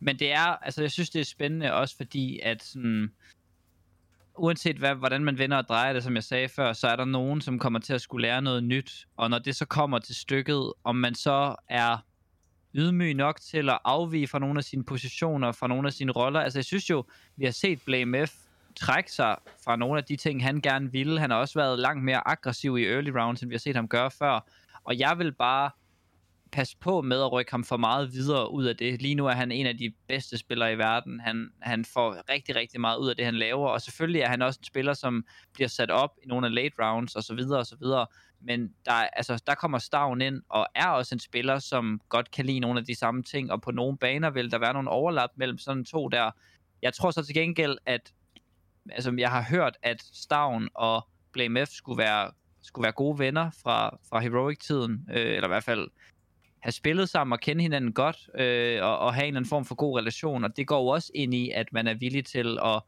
Men 0.00 0.18
det 0.18 0.32
er, 0.32 0.64
altså 0.64 0.80
jeg 0.80 0.90
synes, 0.90 1.10
det 1.10 1.20
er 1.20 1.24
spændende 1.24 1.72
også 1.72 1.96
fordi, 1.96 2.40
at 2.42 2.62
sådan, 2.62 3.10
uanset 4.38 4.76
hvad, 4.76 4.94
hvordan 4.94 5.24
man 5.24 5.38
vender 5.38 5.56
og 5.56 5.68
drejer 5.68 5.92
det, 5.92 6.02
som 6.02 6.14
jeg 6.14 6.24
sagde 6.24 6.48
før, 6.48 6.72
så 6.72 6.86
er 6.86 6.96
der 6.96 7.04
nogen, 7.04 7.40
som 7.40 7.58
kommer 7.58 7.78
til 7.78 7.94
at 7.94 8.00
skulle 8.00 8.22
lære 8.22 8.42
noget 8.42 8.64
nyt. 8.64 9.06
Og 9.16 9.30
når 9.30 9.38
det 9.38 9.56
så 9.56 9.64
kommer 9.64 9.98
til 9.98 10.14
stykket, 10.14 10.72
om 10.84 10.96
man 10.96 11.14
så 11.14 11.56
er 11.68 11.96
ydmyg 12.74 13.14
nok 13.14 13.40
til 13.40 13.70
at 13.70 13.78
afvige 13.84 14.28
fra 14.28 14.38
nogle 14.38 14.58
af 14.58 14.64
sine 14.64 14.84
positioner, 14.84 15.52
fra 15.52 15.68
nogle 15.68 15.88
af 15.88 15.92
sine 15.92 16.12
roller. 16.12 16.40
Altså 16.40 16.58
jeg 16.58 16.64
synes 16.64 16.90
jo, 16.90 17.04
vi 17.36 17.44
har 17.44 17.52
set 17.52 17.82
Blame 17.82 18.26
F 18.26 18.34
trække 18.76 19.12
sig 19.12 19.36
fra 19.64 19.76
nogle 19.76 19.98
af 19.98 20.04
de 20.04 20.16
ting, 20.16 20.44
han 20.44 20.60
gerne 20.60 20.92
ville. 20.92 21.20
Han 21.20 21.30
har 21.30 21.36
også 21.36 21.58
været 21.58 21.78
langt 21.78 22.04
mere 22.04 22.28
aggressiv 22.28 22.78
i 22.78 22.84
early 22.84 23.10
rounds, 23.10 23.40
end 23.40 23.48
vi 23.48 23.54
har 23.54 23.58
set 23.58 23.76
ham 23.76 23.88
gøre 23.88 24.10
før. 24.10 24.40
Og 24.84 24.98
jeg 24.98 25.18
vil 25.18 25.32
bare 25.32 25.70
passe 26.54 26.76
på 26.80 27.00
med 27.00 27.20
at 27.20 27.32
rykke 27.32 27.50
ham 27.50 27.64
for 27.64 27.76
meget 27.76 28.12
videre 28.12 28.52
ud 28.52 28.64
af 28.64 28.76
det. 28.76 29.02
Lige 29.02 29.14
nu 29.14 29.26
er 29.26 29.32
han 29.32 29.52
en 29.52 29.66
af 29.66 29.78
de 29.78 29.92
bedste 30.08 30.38
spillere 30.38 30.72
i 30.72 30.78
verden. 30.78 31.20
Han, 31.20 31.50
han 31.60 31.84
får 31.84 32.30
rigtig, 32.30 32.56
rigtig 32.56 32.80
meget 32.80 32.98
ud 32.98 33.08
af 33.08 33.16
det, 33.16 33.24
han 33.24 33.34
laver. 33.34 33.68
Og 33.68 33.80
selvfølgelig 33.80 34.20
er 34.20 34.28
han 34.28 34.42
også 34.42 34.60
en 34.60 34.64
spiller, 34.64 34.94
som 34.94 35.24
bliver 35.52 35.68
sat 35.68 35.90
op 35.90 36.10
i 36.22 36.26
nogle 36.26 36.46
af 36.46 36.54
late 36.54 36.74
rounds 36.78 37.16
osv. 37.16 37.36
videre. 37.80 38.06
Men 38.40 38.72
der, 38.84 38.92
altså, 38.92 39.42
der 39.46 39.54
kommer 39.54 39.78
Stavn 39.78 40.20
ind, 40.20 40.42
og 40.48 40.66
er 40.74 40.86
også 40.86 41.14
en 41.14 41.20
spiller, 41.20 41.58
som 41.58 42.00
godt 42.08 42.30
kan 42.30 42.46
lide 42.46 42.60
nogle 42.60 42.80
af 42.80 42.86
de 42.86 42.94
samme 42.94 43.22
ting. 43.22 43.52
Og 43.52 43.62
på 43.62 43.70
nogle 43.70 43.98
baner 43.98 44.30
vil 44.30 44.50
der 44.50 44.58
være 44.58 44.72
nogle 44.72 44.90
overlap 44.90 45.30
mellem 45.36 45.58
sådan 45.58 45.84
to 45.84 46.08
der. 46.08 46.30
Jeg 46.82 46.94
tror 46.94 47.10
så 47.10 47.24
til 47.24 47.34
gengæld, 47.34 47.76
at 47.86 48.12
altså, 48.90 49.14
jeg 49.18 49.30
har 49.30 49.42
hørt, 49.50 49.76
at 49.82 50.02
Stavn 50.12 50.68
og 50.74 51.08
Blame 51.32 51.66
F 51.66 51.68
skulle 51.68 51.98
være, 51.98 52.30
skulle 52.62 52.84
være 52.84 52.92
gode 52.92 53.18
venner 53.18 53.50
fra, 53.62 53.98
fra 54.08 54.20
Heroic-tiden, 54.20 55.08
øh, 55.10 55.34
eller 55.36 55.44
i 55.44 55.48
hvert 55.48 55.64
fald 55.64 55.88
have 56.64 56.72
spillet 56.72 57.08
sammen 57.08 57.32
og 57.32 57.40
kende 57.40 57.62
hinanden 57.62 57.92
godt, 57.92 58.28
øh, 58.34 58.82
og, 58.82 58.98
og 58.98 59.14
have 59.14 59.24
en 59.24 59.28
eller 59.28 59.38
anden 59.38 59.48
form 59.48 59.64
for 59.64 59.74
god 59.74 59.98
relation, 59.98 60.44
og 60.44 60.56
det 60.56 60.66
går 60.66 60.80
jo 60.80 60.86
også 60.86 61.10
ind 61.14 61.34
i, 61.34 61.50
at 61.50 61.72
man 61.72 61.86
er 61.86 61.94
villig 61.94 62.24
til 62.24 62.58
at 62.64 62.82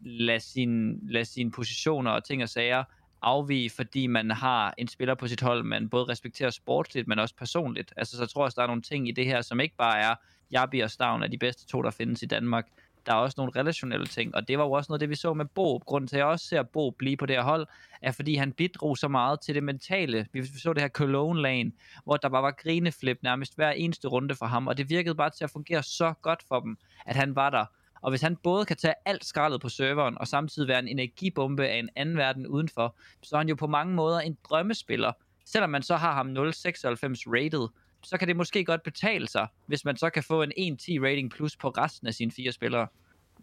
lade, 0.00 0.40
sin, 0.40 1.00
lade 1.08 1.24
sine 1.24 1.50
positioner 1.50 2.10
og 2.10 2.24
ting 2.24 2.42
og 2.42 2.48
sager 2.48 2.84
afvige, 3.22 3.70
fordi 3.70 4.06
man 4.06 4.30
har 4.30 4.74
en 4.78 4.88
spiller 4.88 5.14
på 5.14 5.28
sit 5.28 5.40
hold, 5.40 5.62
man 5.62 5.88
både 5.88 6.04
respekterer 6.04 6.50
sportsligt, 6.50 7.08
men 7.08 7.18
også 7.18 7.34
personligt. 7.34 7.92
Altså, 7.96 8.16
så 8.16 8.26
tror 8.26 8.46
jeg, 8.46 8.52
der 8.56 8.62
er 8.62 8.66
nogle 8.66 8.82
ting 8.82 9.08
i 9.08 9.12
det 9.12 9.24
her, 9.24 9.42
som 9.42 9.60
ikke 9.60 9.76
bare 9.76 9.98
er, 10.00 10.14
Jabi 10.52 10.80
og 10.80 10.90
Stavn 10.90 11.22
er 11.22 11.26
de 11.26 11.38
bedste 11.38 11.66
to, 11.66 11.82
der 11.82 11.90
findes 11.90 12.22
i 12.22 12.26
Danmark, 12.26 12.66
der 13.06 13.12
er 13.12 13.16
også 13.16 13.34
nogle 13.38 13.52
relationelle 13.60 14.06
ting, 14.06 14.34
og 14.34 14.48
det 14.48 14.58
var 14.58 14.64
jo 14.64 14.72
også 14.72 14.92
noget 14.92 15.00
det, 15.00 15.10
vi 15.10 15.14
så 15.14 15.34
med 15.34 15.44
Bo. 15.44 15.76
Grunden 15.76 16.08
til, 16.08 16.16
at 16.16 16.18
jeg 16.18 16.26
også 16.26 16.46
ser 16.46 16.62
Bo 16.62 16.90
blive 16.90 17.16
på 17.16 17.26
det 17.26 17.36
her 17.36 17.42
hold, 17.42 17.66
er 18.02 18.12
fordi 18.12 18.34
han 18.34 18.52
bidrog 18.52 18.98
så 18.98 19.08
meget 19.08 19.40
til 19.40 19.54
det 19.54 19.62
mentale. 19.62 20.26
Vi 20.32 20.46
så 20.46 20.72
det 20.72 20.82
her 20.82 20.88
Cologne 20.88 21.42
lane, 21.42 21.72
hvor 22.04 22.16
der 22.16 22.28
bare 22.28 22.42
var 22.42 22.50
grineflip 22.50 23.18
nærmest 23.22 23.56
hver 23.56 23.70
eneste 23.70 24.08
runde 24.08 24.34
for 24.34 24.46
ham, 24.46 24.66
og 24.66 24.78
det 24.78 24.90
virkede 24.90 25.14
bare 25.14 25.30
til 25.30 25.44
at 25.44 25.50
fungere 25.50 25.82
så 25.82 26.14
godt 26.22 26.42
for 26.48 26.60
dem, 26.60 26.78
at 27.06 27.16
han 27.16 27.36
var 27.36 27.50
der. 27.50 27.64
Og 28.02 28.10
hvis 28.10 28.22
han 28.22 28.36
både 28.36 28.64
kan 28.64 28.76
tage 28.76 28.94
alt 29.04 29.24
skraldet 29.24 29.60
på 29.60 29.68
serveren, 29.68 30.18
og 30.18 30.28
samtidig 30.28 30.68
være 30.68 30.78
en 30.78 30.88
energibombe 30.88 31.66
af 31.66 31.78
en 31.78 31.88
anden 31.96 32.16
verden 32.16 32.46
udenfor, 32.46 32.96
så 33.22 33.36
er 33.36 33.38
han 33.38 33.48
jo 33.48 33.54
på 33.54 33.66
mange 33.66 33.94
måder 33.94 34.20
en 34.20 34.36
drømmespiller. 34.44 35.12
Selvom 35.44 35.70
man 35.70 35.82
så 35.82 35.96
har 35.96 36.12
ham 36.12 36.28
0,96 36.28 36.34
rated, 36.36 37.68
så 38.06 38.18
kan 38.18 38.28
det 38.28 38.36
måske 38.36 38.64
godt 38.64 38.82
betale 38.82 39.28
sig, 39.28 39.46
hvis 39.66 39.84
man 39.84 39.96
så 39.96 40.10
kan 40.10 40.22
få 40.22 40.42
en 40.42 40.52
1-10 40.52 40.56
rating 41.04 41.30
plus 41.30 41.56
på 41.56 41.68
resten 41.68 42.06
af 42.06 42.14
sine 42.14 42.30
fire 42.30 42.52
spillere. 42.52 42.86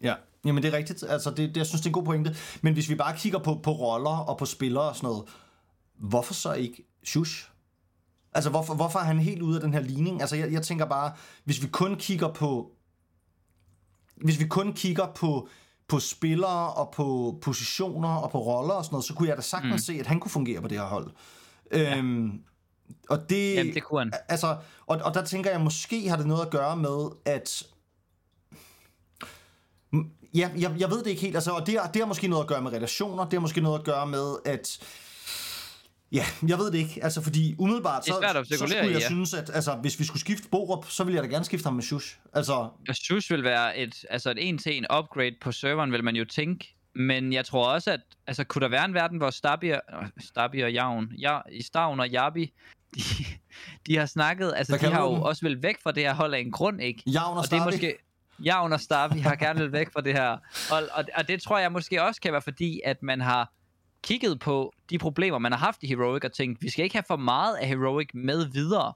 Ja, 0.02 0.14
jamen 0.44 0.62
det 0.62 0.74
er 0.74 0.76
rigtigt. 0.76 1.04
Altså, 1.08 1.30
det, 1.30 1.38
det, 1.38 1.56
jeg 1.56 1.66
synes, 1.66 1.80
det 1.80 1.86
er 1.86 1.90
en 1.90 1.92
god 1.92 2.04
pointe. 2.04 2.36
Men 2.62 2.72
hvis 2.72 2.88
vi 2.88 2.94
bare 2.94 3.16
kigger 3.16 3.38
på, 3.38 3.60
på 3.62 3.72
roller 3.72 4.18
og 4.18 4.38
på 4.38 4.46
spillere 4.46 4.88
og 4.88 4.96
sådan 4.96 5.06
noget, 5.06 5.24
hvorfor 5.98 6.34
så 6.34 6.52
ikke 6.52 6.84
Shush? 7.04 7.48
Altså, 8.32 8.50
hvorfor, 8.50 8.74
hvorfor 8.74 8.98
er 8.98 9.04
han 9.04 9.18
helt 9.18 9.42
ude 9.42 9.56
af 9.56 9.60
den 9.60 9.72
her 9.72 9.80
ligning? 9.80 10.20
Altså, 10.20 10.36
jeg, 10.36 10.52
jeg 10.52 10.62
tænker 10.62 10.86
bare, 10.86 11.12
hvis 11.44 11.62
vi 11.62 11.68
kun 11.68 11.96
kigger 11.96 12.32
på... 12.32 12.70
Hvis 14.16 14.40
vi 14.40 14.46
kun 14.46 14.72
kigger 14.72 15.06
på, 15.06 15.48
på 15.88 16.00
spillere 16.00 16.72
og 16.72 16.92
på 16.94 17.38
positioner 17.42 18.08
og 18.08 18.30
på 18.30 18.38
roller 18.38 18.74
og 18.74 18.84
sådan 18.84 18.94
noget, 18.94 19.04
så 19.04 19.14
kunne 19.14 19.28
jeg 19.28 19.36
da 19.36 19.42
sagtens 19.42 19.72
mm. 19.72 19.78
se, 19.78 19.92
at 20.00 20.06
han 20.06 20.20
kunne 20.20 20.30
fungere 20.30 20.60
på 20.60 20.68
det 20.68 20.78
her 20.78 20.86
hold. 20.86 21.10
Ja. 21.72 21.98
Øhm, 21.98 22.42
og 23.08 23.30
det, 23.30 23.54
Jamen, 23.54 23.74
det 23.74 23.82
kunne 23.82 24.00
han. 24.00 24.12
Altså, 24.28 24.56
og, 24.86 25.00
og 25.04 25.14
der 25.14 25.24
tænker 25.24 25.50
jeg, 25.50 25.60
måske 25.60 26.08
har 26.08 26.16
det 26.16 26.26
noget 26.26 26.46
at 26.46 26.50
gøre 26.50 26.76
med, 26.76 27.10
at 27.24 27.66
Ja, 30.34 30.50
jeg, 30.56 30.74
jeg 30.78 30.90
ved 30.90 30.98
det 30.98 31.06
ikke 31.10 31.22
helt. 31.22 31.34
Altså, 31.34 31.50
og 31.50 31.66
det, 31.66 31.80
har, 31.80 31.90
det 31.90 32.02
har 32.02 32.06
måske 32.06 32.28
noget 32.28 32.42
at 32.44 32.48
gøre 32.48 32.62
med 32.62 32.72
relationer. 32.72 33.24
Det 33.24 33.32
har 33.32 33.40
måske 33.40 33.60
noget 33.60 33.78
at 33.78 33.84
gøre 33.84 34.06
med, 34.06 34.36
at... 34.44 34.78
Ja, 36.12 36.24
jeg 36.48 36.58
ved 36.58 36.70
det 36.70 36.78
ikke. 36.78 37.04
Altså, 37.04 37.22
fordi 37.22 37.54
umiddelbart, 37.58 38.04
så, 38.04 38.44
så 38.44 38.56
skulle 38.56 38.74
jeg 38.76 39.00
ja. 39.00 39.06
synes, 39.06 39.34
at 39.34 39.50
altså, 39.54 39.74
hvis 39.74 39.98
vi 39.98 40.04
skulle 40.04 40.20
skifte 40.20 40.48
Borup, 40.48 40.90
så 40.90 41.04
ville 41.04 41.16
jeg 41.16 41.24
da 41.24 41.28
gerne 41.28 41.44
skifte 41.44 41.66
ham 41.66 41.74
med 41.74 41.82
Shush. 41.82 42.16
Altså... 42.32 42.68
Shush 42.92 43.30
vil 43.30 43.44
være 43.44 43.78
et, 43.78 44.04
altså 44.10 44.30
et 44.30 44.48
en-til-en 44.48 44.86
upgrade 44.98 45.36
på 45.40 45.52
serveren, 45.52 45.92
vil 45.92 46.04
man 46.04 46.16
jo 46.16 46.24
tænke. 46.24 46.76
Men 46.94 47.32
jeg 47.32 47.44
tror 47.44 47.68
også, 47.68 47.90
at 47.90 48.00
altså, 48.26 48.44
kunne 48.44 48.62
der 48.62 48.68
være 48.68 48.84
en 48.84 48.94
verden, 48.94 49.18
hvor 49.18 49.30
Stabi 49.30 49.70
og, 49.70 49.80
Stabi 50.20 50.60
og 50.60 50.72
Javn, 50.72 51.12
ja, 51.18 51.38
i 51.52 51.62
Stavn 51.62 52.00
og 52.00 52.08
Jabi, 52.08 52.52
de, 52.94 53.00
de 53.86 53.96
har 53.96 54.06
snakket, 54.06 54.52
altså 54.56 54.76
de 54.76 54.86
har 54.86 55.02
jo 55.02 55.12
også 55.12 55.46
vel 55.46 55.62
væk 55.62 55.82
fra 55.82 55.92
det 55.92 56.02
her 56.02 56.14
hold 56.14 56.34
af 56.34 56.38
en 56.38 56.50
grund, 56.50 56.82
ikke? 56.82 57.02
Javn 57.06 57.36
og, 57.36 57.38
og 57.38 57.50
det 57.50 57.58
er 57.58 57.64
måske, 57.64 57.96
Javn 58.44 58.72
og 58.72 58.80
Stabi 58.80 59.18
har 59.18 59.34
gerne 59.34 59.60
vil 59.60 59.72
væk 59.72 59.92
fra 59.92 60.00
det 60.00 60.12
her. 60.12 60.30
Og, 60.70 60.82
og, 60.92 61.04
og 61.14 61.28
det 61.28 61.42
tror 61.42 61.58
jeg 61.58 61.72
måske 61.72 62.02
også 62.02 62.20
kan 62.20 62.32
være 62.32 62.42
fordi, 62.42 62.80
at 62.84 63.02
man 63.02 63.20
har 63.20 63.52
kigget 64.02 64.40
på 64.40 64.72
de 64.90 64.98
problemer, 64.98 65.38
man 65.38 65.52
har 65.52 65.58
haft 65.58 65.82
i 65.82 65.86
Heroic, 65.86 66.24
og 66.24 66.32
tænkt, 66.32 66.62
vi 66.62 66.70
skal 66.70 66.84
ikke 66.84 66.96
have 66.96 67.04
for 67.06 67.16
meget 67.16 67.56
af 67.56 67.68
Heroic 67.68 68.08
med 68.14 68.46
videre. 68.52 68.92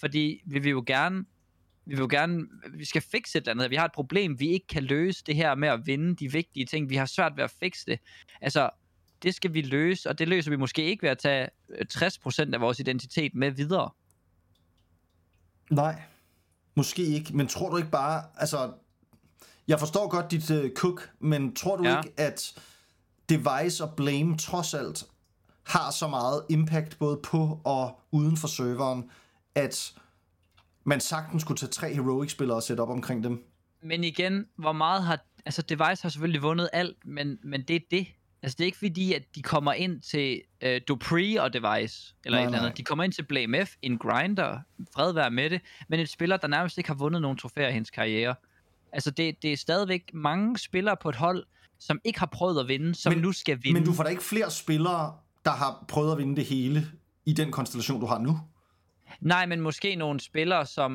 Fordi 0.00 0.42
vi 0.46 0.58
vil 0.58 0.70
jo 0.70 0.84
gerne 0.86 1.24
vi 1.88 1.94
vil 1.94 2.00
jo 2.00 2.08
gerne, 2.10 2.46
vi 2.74 2.84
skal 2.84 3.02
fikse 3.02 3.38
et 3.38 3.42
eller 3.42 3.52
andet. 3.52 3.70
Vi 3.70 3.76
har 3.76 3.84
et 3.84 3.92
problem, 3.92 4.40
vi 4.40 4.48
ikke 4.48 4.66
kan 4.66 4.82
løse 4.82 5.22
det 5.26 5.36
her 5.36 5.54
med 5.54 5.68
at 5.68 5.86
vinde 5.86 6.16
de 6.16 6.32
vigtige 6.32 6.66
ting. 6.66 6.90
Vi 6.90 6.96
har 6.96 7.06
svært 7.06 7.32
ved 7.36 7.44
at 7.44 7.50
fikse 7.50 7.86
det. 7.86 7.98
Altså, 8.40 8.70
det 9.22 9.34
skal 9.34 9.54
vi 9.54 9.60
løse, 9.60 10.08
og 10.08 10.18
det 10.18 10.28
løser 10.28 10.50
vi 10.50 10.56
måske 10.56 10.84
ikke 10.84 11.02
ved 11.02 11.10
at 11.10 11.18
tage 11.18 11.48
60% 11.94 12.54
af 12.54 12.60
vores 12.60 12.78
identitet 12.78 13.34
med 13.34 13.50
videre. 13.50 13.90
Nej, 15.70 16.02
måske 16.74 17.02
ikke, 17.02 17.36
men 17.36 17.48
tror 17.48 17.70
du 17.70 17.76
ikke 17.76 17.90
bare, 17.90 18.24
altså, 18.36 18.72
jeg 19.68 19.78
forstår 19.78 20.08
godt 20.08 20.30
dit 20.30 20.50
uh, 20.50 20.70
cook, 20.76 21.10
men 21.20 21.54
tror 21.54 21.76
du 21.76 21.84
ja. 21.84 22.02
ikke, 22.02 22.12
at 22.16 22.54
device 23.28 23.84
og 23.84 23.94
blame 23.96 24.36
trods 24.36 24.74
alt 24.74 25.04
har 25.66 25.90
så 25.90 26.08
meget 26.08 26.44
impact 26.48 26.98
både 26.98 27.20
på 27.22 27.60
og 27.64 28.00
uden 28.10 28.36
for 28.36 28.48
serveren, 28.48 29.10
at 29.54 29.94
man 30.88 31.00
sagtens 31.00 31.42
skulle 31.42 31.58
tage 31.58 31.70
tre 31.70 31.94
heroic-spillere 31.94 32.56
og 32.56 32.62
sætte 32.62 32.80
op 32.80 32.90
omkring 32.90 33.24
dem. 33.24 33.44
Men 33.82 34.04
igen, 34.04 34.46
hvor 34.56 34.72
meget 34.72 35.02
har... 35.02 35.18
Altså, 35.46 35.62
Device 35.62 36.02
har 36.02 36.08
selvfølgelig 36.08 36.42
vundet 36.42 36.68
alt, 36.72 36.96
men, 37.04 37.38
men 37.44 37.62
det 37.62 37.76
er 37.76 37.80
det. 37.90 38.06
Altså, 38.42 38.56
det 38.56 38.64
er 38.64 38.66
ikke 38.66 38.78
fordi, 38.78 39.12
at 39.12 39.22
de 39.34 39.42
kommer 39.42 39.72
ind 39.72 40.00
til 40.00 40.42
øh, 40.60 40.80
Dupree 40.88 41.42
og 41.42 41.52
Device, 41.52 42.14
eller 42.24 42.38
nej, 42.38 42.42
et 42.42 42.46
eller 42.46 42.58
andet. 42.58 42.76
De 42.76 42.84
kommer 42.84 43.04
ind 43.04 43.12
til 43.12 43.22
Blame 43.22 43.66
F, 43.66 43.74
en 43.82 43.98
grinder, 43.98 44.58
fred 44.94 45.12
være 45.12 45.30
med 45.30 45.50
det, 45.50 45.60
men 45.88 46.00
et 46.00 46.08
spiller, 46.08 46.36
der 46.36 46.48
nærmest 46.48 46.78
ikke 46.78 46.90
har 46.90 46.94
vundet 46.94 47.22
nogen 47.22 47.38
trofæer 47.38 47.68
i 47.68 47.72
hendes 47.72 47.90
karriere. 47.90 48.34
Altså, 48.92 49.10
det, 49.10 49.42
det 49.42 49.52
er 49.52 49.56
stadigvæk 49.56 50.10
mange 50.14 50.58
spillere 50.58 50.96
på 51.02 51.08
et 51.08 51.16
hold, 51.16 51.44
som 51.78 52.00
ikke 52.04 52.18
har 52.18 52.26
prøvet 52.26 52.60
at 52.60 52.68
vinde, 52.68 52.94
som 52.94 53.12
men, 53.12 53.22
nu 53.22 53.32
skal 53.32 53.58
vinde. 53.62 53.80
Men 53.80 53.88
du 53.88 53.92
får 53.92 54.02
da 54.02 54.10
ikke 54.10 54.24
flere 54.24 54.50
spillere, 54.50 55.14
der 55.44 55.50
har 55.50 55.84
prøvet 55.88 56.12
at 56.12 56.18
vinde 56.18 56.36
det 56.36 56.44
hele 56.44 56.86
i 57.26 57.32
den 57.32 57.50
konstellation, 57.50 58.00
du 58.00 58.06
har 58.06 58.18
nu? 58.18 58.38
Nej, 59.20 59.46
men 59.46 59.60
måske 59.60 59.94
nogle 59.94 60.20
spillere, 60.20 60.66
som... 60.66 60.92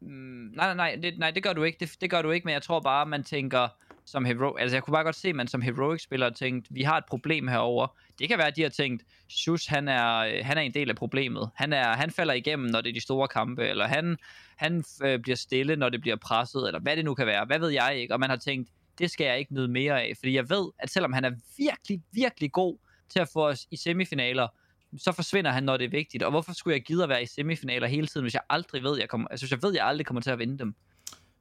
Mm, 0.00 0.08
nej, 0.54 0.74
nej, 0.74 0.74
nej 0.74 0.98
det, 1.02 1.18
nej, 1.18 1.30
det 1.30 1.42
gør 1.42 1.52
du 1.52 1.62
ikke. 1.62 1.76
Det, 1.80 1.96
det 2.00 2.10
gør 2.10 2.22
du 2.22 2.30
ikke, 2.30 2.44
men 2.44 2.52
jeg 2.52 2.62
tror 2.62 2.80
bare, 2.80 3.06
man 3.06 3.24
tænker 3.24 3.68
som 4.04 4.24
hero... 4.24 4.56
Altså, 4.56 4.76
jeg 4.76 4.82
kunne 4.82 4.92
bare 4.92 5.04
godt 5.04 5.16
se, 5.16 5.28
at 5.28 5.34
man 5.34 5.48
som 5.48 5.62
heroic-spiller 5.62 6.30
tænkt, 6.30 6.66
vi 6.70 6.82
har 6.82 6.98
et 6.98 7.04
problem 7.04 7.48
herover. 7.48 7.86
Det 8.18 8.28
kan 8.28 8.38
være, 8.38 8.46
at 8.46 8.56
de 8.56 8.62
har 8.62 8.68
tænkt, 8.68 9.04
Sus, 9.28 9.66
han 9.66 9.88
er, 9.88 10.42
han 10.44 10.58
er 10.58 10.62
en 10.62 10.74
del 10.74 10.90
af 10.90 10.96
problemet. 10.96 11.50
Han, 11.54 11.72
er, 11.72 11.96
han 11.96 12.10
falder 12.10 12.34
igennem, 12.34 12.70
når 12.70 12.80
det 12.80 12.90
er 12.90 12.94
de 12.94 13.00
store 13.00 13.28
kampe, 13.28 13.68
eller 13.68 13.86
han, 13.86 14.16
han 14.56 14.84
øh, 15.02 15.18
bliver 15.18 15.36
stille, 15.36 15.76
når 15.76 15.88
det 15.88 16.00
bliver 16.00 16.16
presset, 16.16 16.66
eller 16.66 16.80
hvad 16.80 16.96
det 16.96 17.04
nu 17.04 17.14
kan 17.14 17.26
være. 17.26 17.44
Hvad 17.44 17.58
ved 17.58 17.68
jeg 17.68 17.96
ikke? 17.96 18.14
Og 18.14 18.20
man 18.20 18.30
har 18.30 18.36
tænkt, 18.36 18.70
det 18.98 19.10
skal 19.10 19.24
jeg 19.24 19.38
ikke 19.38 19.54
nyde 19.54 19.68
mere 19.68 20.02
af, 20.02 20.12
fordi 20.18 20.34
jeg 20.34 20.50
ved, 20.50 20.70
at 20.78 20.90
selvom 20.90 21.12
han 21.12 21.24
er 21.24 21.30
virkelig, 21.58 22.02
virkelig 22.12 22.52
god 22.52 22.78
til 23.08 23.18
at 23.20 23.28
få 23.32 23.48
os 23.48 23.66
i 23.70 23.76
semifinaler, 23.76 24.48
så 24.96 25.12
forsvinder 25.12 25.50
han, 25.50 25.62
når 25.62 25.76
det 25.76 25.84
er 25.84 25.90
vigtigt. 25.90 26.22
Og 26.22 26.30
hvorfor 26.30 26.52
skulle 26.52 26.74
jeg 26.74 26.82
gide 26.82 27.02
at 27.02 27.08
være 27.08 27.22
i 27.22 27.26
semifinaler 27.26 27.86
hele 27.86 28.06
tiden, 28.06 28.24
hvis 28.24 28.34
jeg 28.34 28.42
aldrig 28.50 28.82
ved, 28.82 28.98
jeg 28.98 29.08
kommer, 29.08 29.28
altså, 29.28 29.46
jeg 29.50 29.62
ved, 29.62 29.74
jeg 29.74 29.86
aldrig 29.86 30.06
kommer 30.06 30.20
til 30.20 30.30
at 30.30 30.38
vinde 30.38 30.58
dem? 30.58 30.74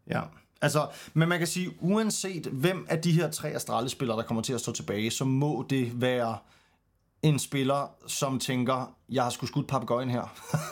Ja, 0.10 0.22
altså, 0.62 0.88
men 1.14 1.30
man 1.30 1.38
kan 1.38 1.48
sige, 1.48 1.72
uanset 1.80 2.46
hvem 2.46 2.86
af 2.90 3.02
de 3.02 3.12
her 3.12 3.32
tre 3.32 3.50
Astralis-spillere, 3.50 4.18
der 4.18 4.24
kommer 4.24 4.44
til 4.44 4.54
at 4.54 4.60
stå 4.60 4.72
tilbage, 4.72 5.12
så 5.12 5.26
må 5.26 5.66
det 5.70 6.02
være 6.02 6.38
en 7.22 7.40
spiller, 7.40 7.92
som 8.08 8.40
tænker, 8.40 8.96
jeg 9.10 9.24
har 9.24 9.30
sgu 9.30 9.46
skudt 9.46 9.68
papegøjen 9.68 10.10
her. 10.10 10.22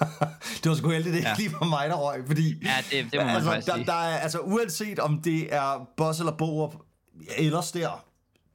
det 0.64 0.70
var 0.70 0.76
sgu 0.76 0.90
heldigt, 0.90 1.16
det 1.16 1.24
ja. 1.24 1.36
lige 1.38 1.52
var 1.52 1.66
mig, 1.66 1.90
der 1.90 1.96
røg, 1.96 2.24
fordi... 2.28 2.66
Ja, 2.66 2.76
det, 2.92 3.12
det 3.12 3.20
må 3.22 3.26
man 3.26 3.36
altså, 3.36 3.72
der. 3.72 3.84
Der 3.84 3.94
er, 3.94 4.18
altså, 4.18 4.40
uanset 4.40 5.00
om 5.00 5.22
det 5.22 5.54
er 5.54 5.88
Boss 5.98 6.20
eller 6.20 6.38
Borup, 6.38 6.76
ellers 7.38 7.72
der, 7.72 8.06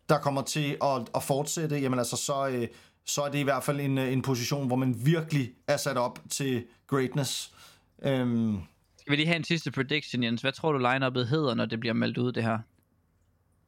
der 0.08 0.18
kommer 0.18 0.42
til 0.42 0.76
at, 0.82 1.08
at 1.14 1.22
fortsætte, 1.22 1.78
jamen 1.78 1.98
altså, 1.98 2.16
så, 2.16 2.48
øh, 2.48 2.68
så 3.04 3.22
er 3.22 3.30
det 3.30 3.38
i 3.38 3.42
hvert 3.42 3.64
fald 3.64 3.80
en, 3.80 3.98
øh, 3.98 4.12
en 4.12 4.22
position, 4.22 4.66
hvor 4.66 4.76
man 4.76 5.06
virkelig 5.06 5.52
er 5.66 5.76
sat 5.76 5.96
op 5.96 6.18
til 6.30 6.66
greatness. 6.86 7.54
Øhm. 8.02 8.58
Skal 8.98 9.10
vi 9.10 9.16
lige 9.16 9.26
have 9.26 9.36
en 9.36 9.44
sidste 9.44 9.70
prediction, 9.70 10.22
Jens? 10.22 10.40
Hvad 10.40 10.52
tror 10.52 10.72
du 10.72 10.78
line-up'et 10.78 11.24
hedder, 11.24 11.54
når 11.54 11.66
det 11.66 11.80
bliver 11.80 11.92
meldt 11.92 12.18
ud, 12.18 12.32
det 12.32 12.42
her? 12.42 12.58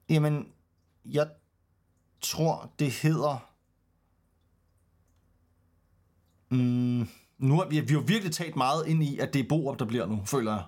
Jamen, 0.08 0.48
jeg 1.04 1.28
tror, 2.20 2.72
det 2.78 2.90
hedder... 2.90 3.48
Mm, 6.48 7.08
nu 7.38 7.58
har 7.58 7.68
vi, 7.68 7.80
vi 7.80 7.94
har 7.94 8.00
virkelig 8.00 8.32
talt 8.32 8.56
meget 8.56 8.86
ind 8.86 9.02
i, 9.02 9.18
at 9.18 9.34
det 9.34 9.40
er 9.40 9.48
Borup, 9.48 9.78
der 9.78 9.84
bliver 9.84 10.06
nu, 10.06 10.22
føler 10.24 10.52
jeg. 10.52 10.64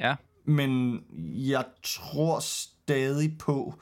Ja. 0.00 0.14
Men 0.44 1.02
jeg 1.50 1.64
tror 1.82 2.40
stadig 2.40 3.38
på... 3.38 3.74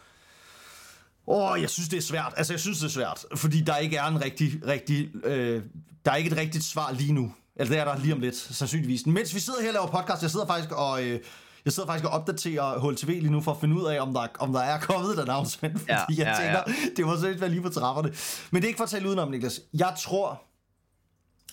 Åh, 1.26 1.50
oh, 1.50 1.60
jeg 1.60 1.70
synes, 1.70 1.88
det 1.88 1.96
er 1.96 2.00
svært. 2.02 2.34
Altså, 2.36 2.52
jeg 2.52 2.60
synes, 2.60 2.78
det 2.78 2.84
er 2.86 2.90
svært. 2.90 3.24
Fordi 3.34 3.60
der 3.60 3.76
ikke 3.76 3.96
er 3.96 4.04
en 4.04 4.24
rigtig, 4.24 4.66
rigtig... 4.66 5.10
Øh, 5.24 5.62
der 6.04 6.10
er 6.10 6.16
ikke 6.16 6.30
et 6.30 6.36
rigtigt 6.36 6.64
svar 6.64 6.92
lige 6.92 7.12
nu. 7.12 7.34
Eller 7.56 7.70
det 7.70 7.80
er 7.80 7.84
der 7.84 7.98
lige 7.98 8.14
om 8.14 8.20
lidt, 8.20 8.36
sandsynligvis. 8.36 9.06
Mens 9.06 9.34
vi 9.34 9.40
sidder 9.40 9.60
her 9.60 9.68
og 9.68 9.72
laver 9.72 9.86
podcast, 9.86 10.22
jeg 10.22 10.30
sidder 10.30 10.46
faktisk 10.46 10.72
og... 10.72 11.04
Øh, 11.04 11.20
jeg 11.64 11.72
sidder 11.72 11.86
faktisk 11.86 12.04
og 12.04 12.10
opdaterer 12.10 12.78
HLTV 12.78 13.06
lige 13.08 13.30
nu 13.30 13.40
for 13.40 13.52
at 13.52 13.60
finde 13.60 13.76
ud 13.76 13.86
af, 13.86 14.00
om 14.00 14.14
der, 14.14 14.26
om 14.38 14.52
der 14.52 14.60
er 14.60 14.80
kommet 14.80 15.10
et 15.10 15.18
announcement, 15.18 15.78
fordi 15.78 15.92
Ja, 15.92 16.04
jeg 16.08 16.16
ja, 16.18 16.44
tænker, 16.44 16.90
det 16.96 17.06
må 17.06 17.12
selvfølgelig 17.12 17.40
være 17.40 17.50
lige 17.50 17.62
på 17.62 17.68
trapperne. 17.68 18.12
Men 18.50 18.62
det 18.62 18.66
er 18.66 18.68
ikke 18.68 18.76
for 18.76 18.84
at 18.84 18.90
tale 18.90 19.08
udenom, 19.08 19.30
Niklas. 19.30 19.60
Jeg 19.74 19.94
tror, 19.98 20.42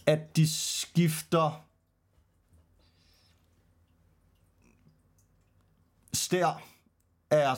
at 0.05 0.35
de 0.35 0.49
skifter 0.49 1.63
Stær 6.13 6.61
er 7.31 7.37
jeg 7.37 7.57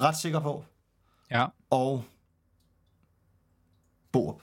ret 0.00 0.16
sikker 0.16 0.40
på, 0.40 0.64
Ja. 1.34 1.46
og 1.70 2.04
Borup. 4.12 4.40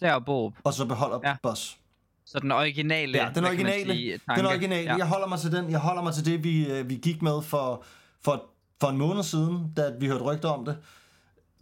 Der 0.00 0.12
og 0.12 0.24
Bob. 0.24 0.54
Og 0.64 0.74
så 0.74 0.84
beholder 0.86 1.20
ja. 1.24 1.36
Boss. 1.42 1.78
Så 2.24 2.38
den 2.38 2.52
originale, 2.52 3.18
Ja, 3.18 3.30
den 3.34 3.44
originale. 3.44 3.92
sige, 3.94 4.12
Den 4.12 4.20
tanke. 4.28 4.48
originale. 4.48 4.90
Ja. 4.90 4.96
Jeg 4.96 5.06
holder 5.08 5.26
mig 5.26 5.38
til 5.40 5.52
den. 5.52 5.70
Jeg 5.70 5.78
holder 5.80 6.02
mig 6.02 6.14
til 6.14 6.24
det, 6.24 6.44
vi, 6.44 6.66
øh, 6.72 6.88
vi 6.88 6.94
gik 6.94 7.22
med 7.22 7.42
for, 7.42 7.84
for, 8.20 8.44
for 8.80 8.88
en 8.88 8.96
måned 8.96 9.22
siden, 9.22 9.72
da 9.76 9.90
vi 10.00 10.06
hørte 10.06 10.24
rygter 10.24 10.48
om 10.48 10.64
det. 10.64 10.78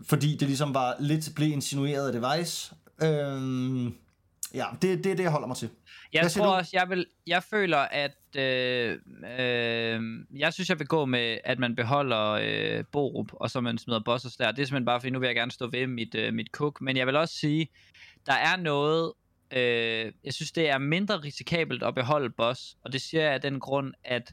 Fordi 0.02 0.36
det 0.36 0.48
ligesom 0.48 0.74
var 0.74 0.96
lidt 0.98 1.30
blev 1.36 1.52
insinueret 1.52 2.06
af 2.14 2.20
Device. 2.22 2.74
Øhm, 3.02 3.94
ja, 4.56 4.66
det, 4.82 5.04
det 5.04 5.12
er 5.12 5.16
det, 5.16 5.22
jeg 5.22 5.30
holder 5.30 5.46
mig 5.46 5.56
til. 5.56 5.70
Jeg 6.12 6.22
Hvad 6.22 6.30
tror 6.30 6.44
du? 6.44 6.50
også, 6.50 6.70
jeg 6.74 6.88
vil, 6.88 7.06
jeg 7.26 7.42
føler, 7.42 7.78
at 7.78 8.16
øh, 8.36 8.98
øh, 9.38 10.00
jeg 10.38 10.52
synes, 10.52 10.68
jeg 10.68 10.78
vil 10.78 10.86
gå 10.86 11.04
med, 11.04 11.38
at 11.44 11.58
man 11.58 11.76
beholder 11.76 12.30
øh, 12.30 12.84
Borup, 12.92 13.32
og 13.32 13.50
så 13.50 13.60
man 13.60 13.78
smider 13.78 14.00
Bossos 14.04 14.36
der. 14.36 14.52
Det 14.52 14.62
er 14.62 14.66
simpelthen 14.66 14.84
bare, 14.84 15.00
fordi 15.00 15.10
nu 15.10 15.18
vil 15.18 15.26
jeg 15.26 15.36
gerne 15.36 15.50
stå 15.50 15.66
ved 15.70 15.86
mit, 15.86 16.14
øh, 16.14 16.34
mit 16.34 16.48
cook. 16.52 16.80
Men 16.80 16.96
jeg 16.96 17.06
vil 17.06 17.16
også 17.16 17.34
sige, 17.34 17.68
der 18.26 18.32
er 18.32 18.56
noget, 18.56 19.12
øh, 19.50 20.12
jeg 20.24 20.34
synes, 20.34 20.52
det 20.52 20.70
er 20.70 20.78
mindre 20.78 21.16
risikabelt 21.16 21.82
at 21.82 21.94
beholde 21.94 22.30
Boss, 22.30 22.76
og 22.84 22.92
det 22.92 23.00
siger 23.00 23.22
jeg 23.22 23.32
af 23.32 23.40
den 23.40 23.60
grund, 23.60 23.94
at 24.04 24.32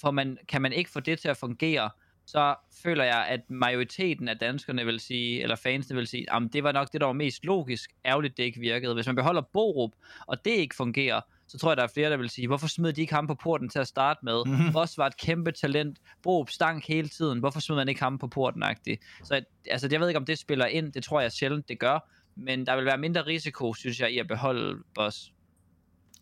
for 0.00 0.10
man, 0.10 0.38
kan 0.48 0.62
man 0.62 0.72
ikke 0.72 0.90
få 0.90 1.00
det 1.00 1.18
til 1.18 1.28
at 1.28 1.36
fungere, 1.36 1.90
så 2.30 2.54
føler 2.82 3.04
jeg, 3.04 3.26
at 3.28 3.40
majoriteten 3.50 4.28
af 4.28 4.38
danskerne 4.38 4.84
vil 4.84 5.00
sige, 5.00 5.42
eller 5.42 5.56
fansene 5.56 5.96
vil 5.96 6.06
sige, 6.06 6.32
at 6.32 6.42
det 6.52 6.64
var 6.64 6.72
nok 6.72 6.92
det, 6.92 7.00
der 7.00 7.06
var 7.06 7.12
mest 7.12 7.44
logisk. 7.44 7.90
Ærgerligt, 8.04 8.36
det 8.36 8.42
ikke 8.42 8.60
virkede. 8.60 8.94
Hvis 8.94 9.06
man 9.06 9.16
beholder 9.16 9.42
Borup, 9.52 9.90
og 10.26 10.44
det 10.44 10.50
ikke 10.50 10.74
fungerer, 10.74 11.20
så 11.46 11.58
tror 11.58 11.70
jeg, 11.70 11.76
der 11.76 11.82
er 11.82 11.88
flere, 11.94 12.10
der 12.10 12.16
vil 12.16 12.30
sige, 12.30 12.46
hvorfor 12.46 12.66
smed 12.66 12.92
de 12.92 13.00
ikke 13.00 13.14
ham 13.14 13.26
på 13.26 13.34
porten 13.34 13.68
til 13.68 13.78
at 13.78 13.86
starte 13.86 14.20
med? 14.22 14.42
Mhm. 14.46 14.54
Mm-hmm. 14.54 14.72
Boss 14.72 14.98
var 14.98 15.06
et 15.06 15.16
kæmpe 15.16 15.52
talent. 15.52 15.98
Borup 16.22 16.50
stank 16.50 16.86
hele 16.86 17.08
tiden. 17.08 17.38
Hvorfor 17.38 17.60
smed 17.60 17.76
man 17.76 17.88
ikke 17.88 18.02
ham 18.02 18.18
på 18.18 18.26
porten 18.26 18.62
-agtigt? 18.62 19.24
Så 19.24 19.42
altså, 19.70 19.88
jeg 19.92 20.00
ved 20.00 20.08
ikke, 20.08 20.18
om 20.18 20.26
det 20.26 20.38
spiller 20.38 20.66
ind. 20.66 20.92
Det 20.92 21.04
tror 21.04 21.20
jeg 21.20 21.32
sjældent, 21.32 21.68
det 21.68 21.78
gør. 21.78 22.10
Men 22.36 22.66
der 22.66 22.76
vil 22.76 22.84
være 22.84 22.98
mindre 22.98 23.26
risiko, 23.26 23.74
synes 23.74 24.00
jeg, 24.00 24.12
i 24.12 24.18
at 24.18 24.28
beholde 24.28 24.82
Boss. 24.94 25.32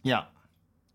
Ja. 0.04 0.20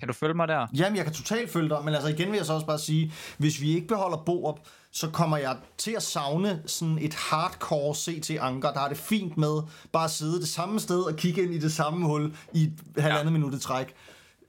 Kan 0.02 0.08
du 0.08 0.14
følge 0.14 0.34
mig 0.34 0.48
der? 0.48 0.68
Jamen, 0.74 0.98
jeg 0.98 1.06
kan 1.06 1.14
totalt 1.14 1.50
følge 1.52 1.70
dig, 1.70 1.78
men 1.86 1.94
altså 1.94 2.10
igen 2.10 2.32
vil 2.32 2.38
jeg 2.38 2.46
så 2.46 2.54
også 2.54 2.66
bare 2.66 2.80
sige, 2.80 3.14
hvis 3.38 3.62
vi 3.62 3.76
ikke 3.76 3.88
beholder 3.88 4.18
Borup, 4.18 4.60
så 4.92 5.10
kommer 5.10 5.38
jeg 5.38 5.58
til 5.78 5.92
at 5.92 6.04
savne 6.04 6.62
sådan 6.66 6.98
et 7.02 7.14
hardcore 7.14 7.96
CT 7.96 8.30
Anker, 8.40 8.74
der 8.74 8.80
har 8.80 8.88
det 8.88 8.98
fint 8.98 9.38
med 9.38 9.62
bare 9.92 10.06
at 10.06 10.12
sidde 10.12 10.40
det 10.40 10.48
samme 10.48 10.80
sted 10.80 11.02
og 11.02 11.16
kigge 11.16 11.44
ind 11.44 11.54
i 11.54 11.60
det 11.60 11.72
samme 11.74 12.06
hul 12.06 12.36
i 12.54 12.64
et 12.64 12.74
halvandet 12.98 13.26
ja. 13.26 13.30
minut 13.30 13.54
i 13.54 13.60
træk. 13.60 13.94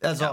Altså, 0.02 0.24
Ja. 0.24 0.30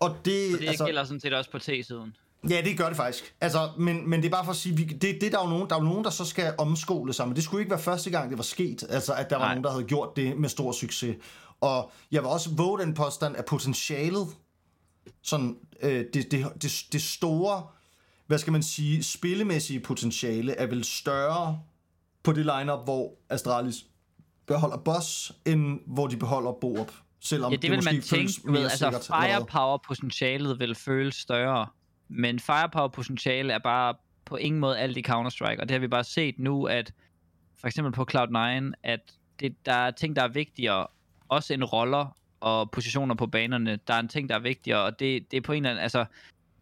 og 0.00 0.16
det, 0.24 0.60
Det 0.60 0.68
altså, 0.68 0.84
gælder 0.84 1.04
sådan 1.04 1.20
set 1.20 1.34
også 1.34 1.50
på 1.50 1.58
T-siden. 1.58 2.16
Ja, 2.50 2.60
det 2.64 2.78
gør 2.78 2.86
det 2.88 2.96
faktisk. 2.96 3.34
Altså, 3.40 3.68
men, 3.78 4.10
men 4.10 4.20
det 4.22 4.26
er 4.26 4.30
bare 4.30 4.44
for 4.44 4.52
at 4.52 4.56
sige, 4.56 4.76
vi, 4.76 4.84
det, 4.84 5.18
det 5.20 5.32
der 5.32 5.38
er 5.38 5.42
jo 5.44 5.50
nogen, 5.50 5.68
der 5.70 5.76
er 5.76 5.80
jo 5.80 5.84
nogen, 5.88 6.04
der 6.04 6.10
så 6.10 6.24
skal 6.24 6.54
omskole 6.58 7.12
sig, 7.12 7.26
men 7.28 7.36
det 7.36 7.44
skulle 7.44 7.60
ikke 7.60 7.70
være 7.70 7.80
første 7.80 8.10
gang, 8.10 8.30
det 8.30 8.38
var 8.38 8.44
sket, 8.44 8.84
altså 8.88 9.12
at 9.14 9.30
der 9.30 9.36
var 9.36 9.44
Nej. 9.44 9.54
nogen, 9.54 9.64
der 9.64 9.70
havde 9.70 9.84
gjort 9.84 10.16
det 10.16 10.36
med 10.38 10.48
stor 10.48 10.72
succes. 10.72 11.16
Og 11.60 11.90
jeg 12.12 12.22
vil 12.22 12.28
også 12.30 12.50
våge 12.56 12.80
den 12.80 12.94
påstand, 12.94 13.36
at 13.36 13.44
potentialet, 13.44 14.26
sådan 15.22 15.56
øh, 15.82 16.04
det, 16.14 16.14
det, 16.14 16.62
det, 16.62 16.86
det 16.92 17.02
store, 17.02 17.66
hvad 18.26 18.38
skal 18.38 18.52
man 18.52 18.62
sige, 18.62 19.02
spillemæssige 19.02 19.80
potentiale, 19.80 20.52
er 20.52 20.66
vel 20.66 20.84
større 20.84 21.60
på 22.22 22.32
det 22.32 22.46
lineup, 22.46 22.84
hvor 22.84 23.14
Astralis 23.28 23.84
beholder 24.46 24.76
Boss, 24.76 25.32
end 25.46 25.80
hvor 25.86 26.06
de 26.06 26.16
beholder 26.16 26.52
Borup. 26.52 26.92
Selvom 27.20 27.52
Ja, 27.52 27.56
det 27.56 27.70
vil 27.70 27.78
måske 27.78 27.92
man 27.92 28.02
tænke, 28.02 28.32
mere 28.44 28.62
altså 28.62 29.12
firepower-potentialet 29.20 30.58
vil 30.58 30.74
føles 30.74 31.14
større, 31.14 31.66
men 32.08 32.40
firepower-potentiale 32.40 33.52
er 33.52 33.58
bare 33.58 33.94
på 34.24 34.36
ingen 34.36 34.60
måde 34.60 34.78
alt 34.78 34.96
i 34.96 35.04
Counter-Strike, 35.08 35.60
og 35.60 35.68
det 35.68 35.70
har 35.70 35.78
vi 35.78 35.88
bare 35.88 36.04
set 36.04 36.38
nu, 36.38 36.64
at 36.64 36.92
for 37.60 37.66
eksempel 37.66 37.92
på 37.92 38.06
Cloud9, 38.12 38.72
at 38.82 39.00
det, 39.40 39.66
der 39.66 39.72
er 39.72 39.90
ting, 39.90 40.16
der 40.16 40.22
er 40.22 40.28
vigtigere, 40.28 40.86
også 41.28 41.54
end 41.54 41.64
roller 41.64 42.16
og 42.40 42.70
positioner 42.70 43.14
på 43.14 43.26
banerne, 43.26 43.78
der 43.86 43.94
er 43.94 44.00
en 44.00 44.08
ting, 44.08 44.28
der 44.28 44.34
er 44.34 44.38
vigtigere, 44.40 44.82
og 44.82 44.98
det, 44.98 45.30
det 45.30 45.36
er 45.36 45.40
på 45.40 45.52
en 45.52 45.56
eller 45.56 45.70
anden, 45.70 45.82
altså, 45.82 46.04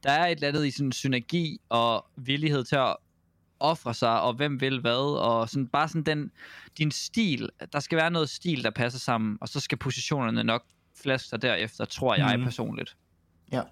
der 0.02 0.10
er 0.10 0.26
et 0.26 0.32
eller 0.32 0.48
andet 0.48 0.66
i 0.66 0.70
sådan 0.70 0.92
synergi 0.92 1.60
og 1.68 2.06
villighed 2.16 2.64
til 2.64 2.76
at 2.76 2.96
ofre 3.60 3.94
sig, 3.94 4.20
og 4.20 4.34
hvem 4.34 4.60
vil 4.60 4.80
hvad, 4.80 5.18
og 5.20 5.48
sådan, 5.48 5.66
bare 5.66 5.88
sådan 5.88 6.02
den, 6.02 6.30
din 6.78 6.90
stil, 6.90 7.50
der 7.72 7.80
skal 7.80 7.96
være 7.98 8.10
noget 8.10 8.30
stil, 8.30 8.64
der 8.64 8.70
passer 8.70 8.98
sammen, 9.00 9.38
og 9.40 9.48
så 9.48 9.60
skal 9.60 9.78
positionerne 9.78 10.44
nok 10.44 10.64
flaske 11.02 11.28
sig 11.28 11.42
derefter, 11.42 11.84
tror 11.84 12.14
jeg 12.14 12.36
Mhm. 12.36 12.44
personligt. 12.44 12.96
Ja. 13.52 13.62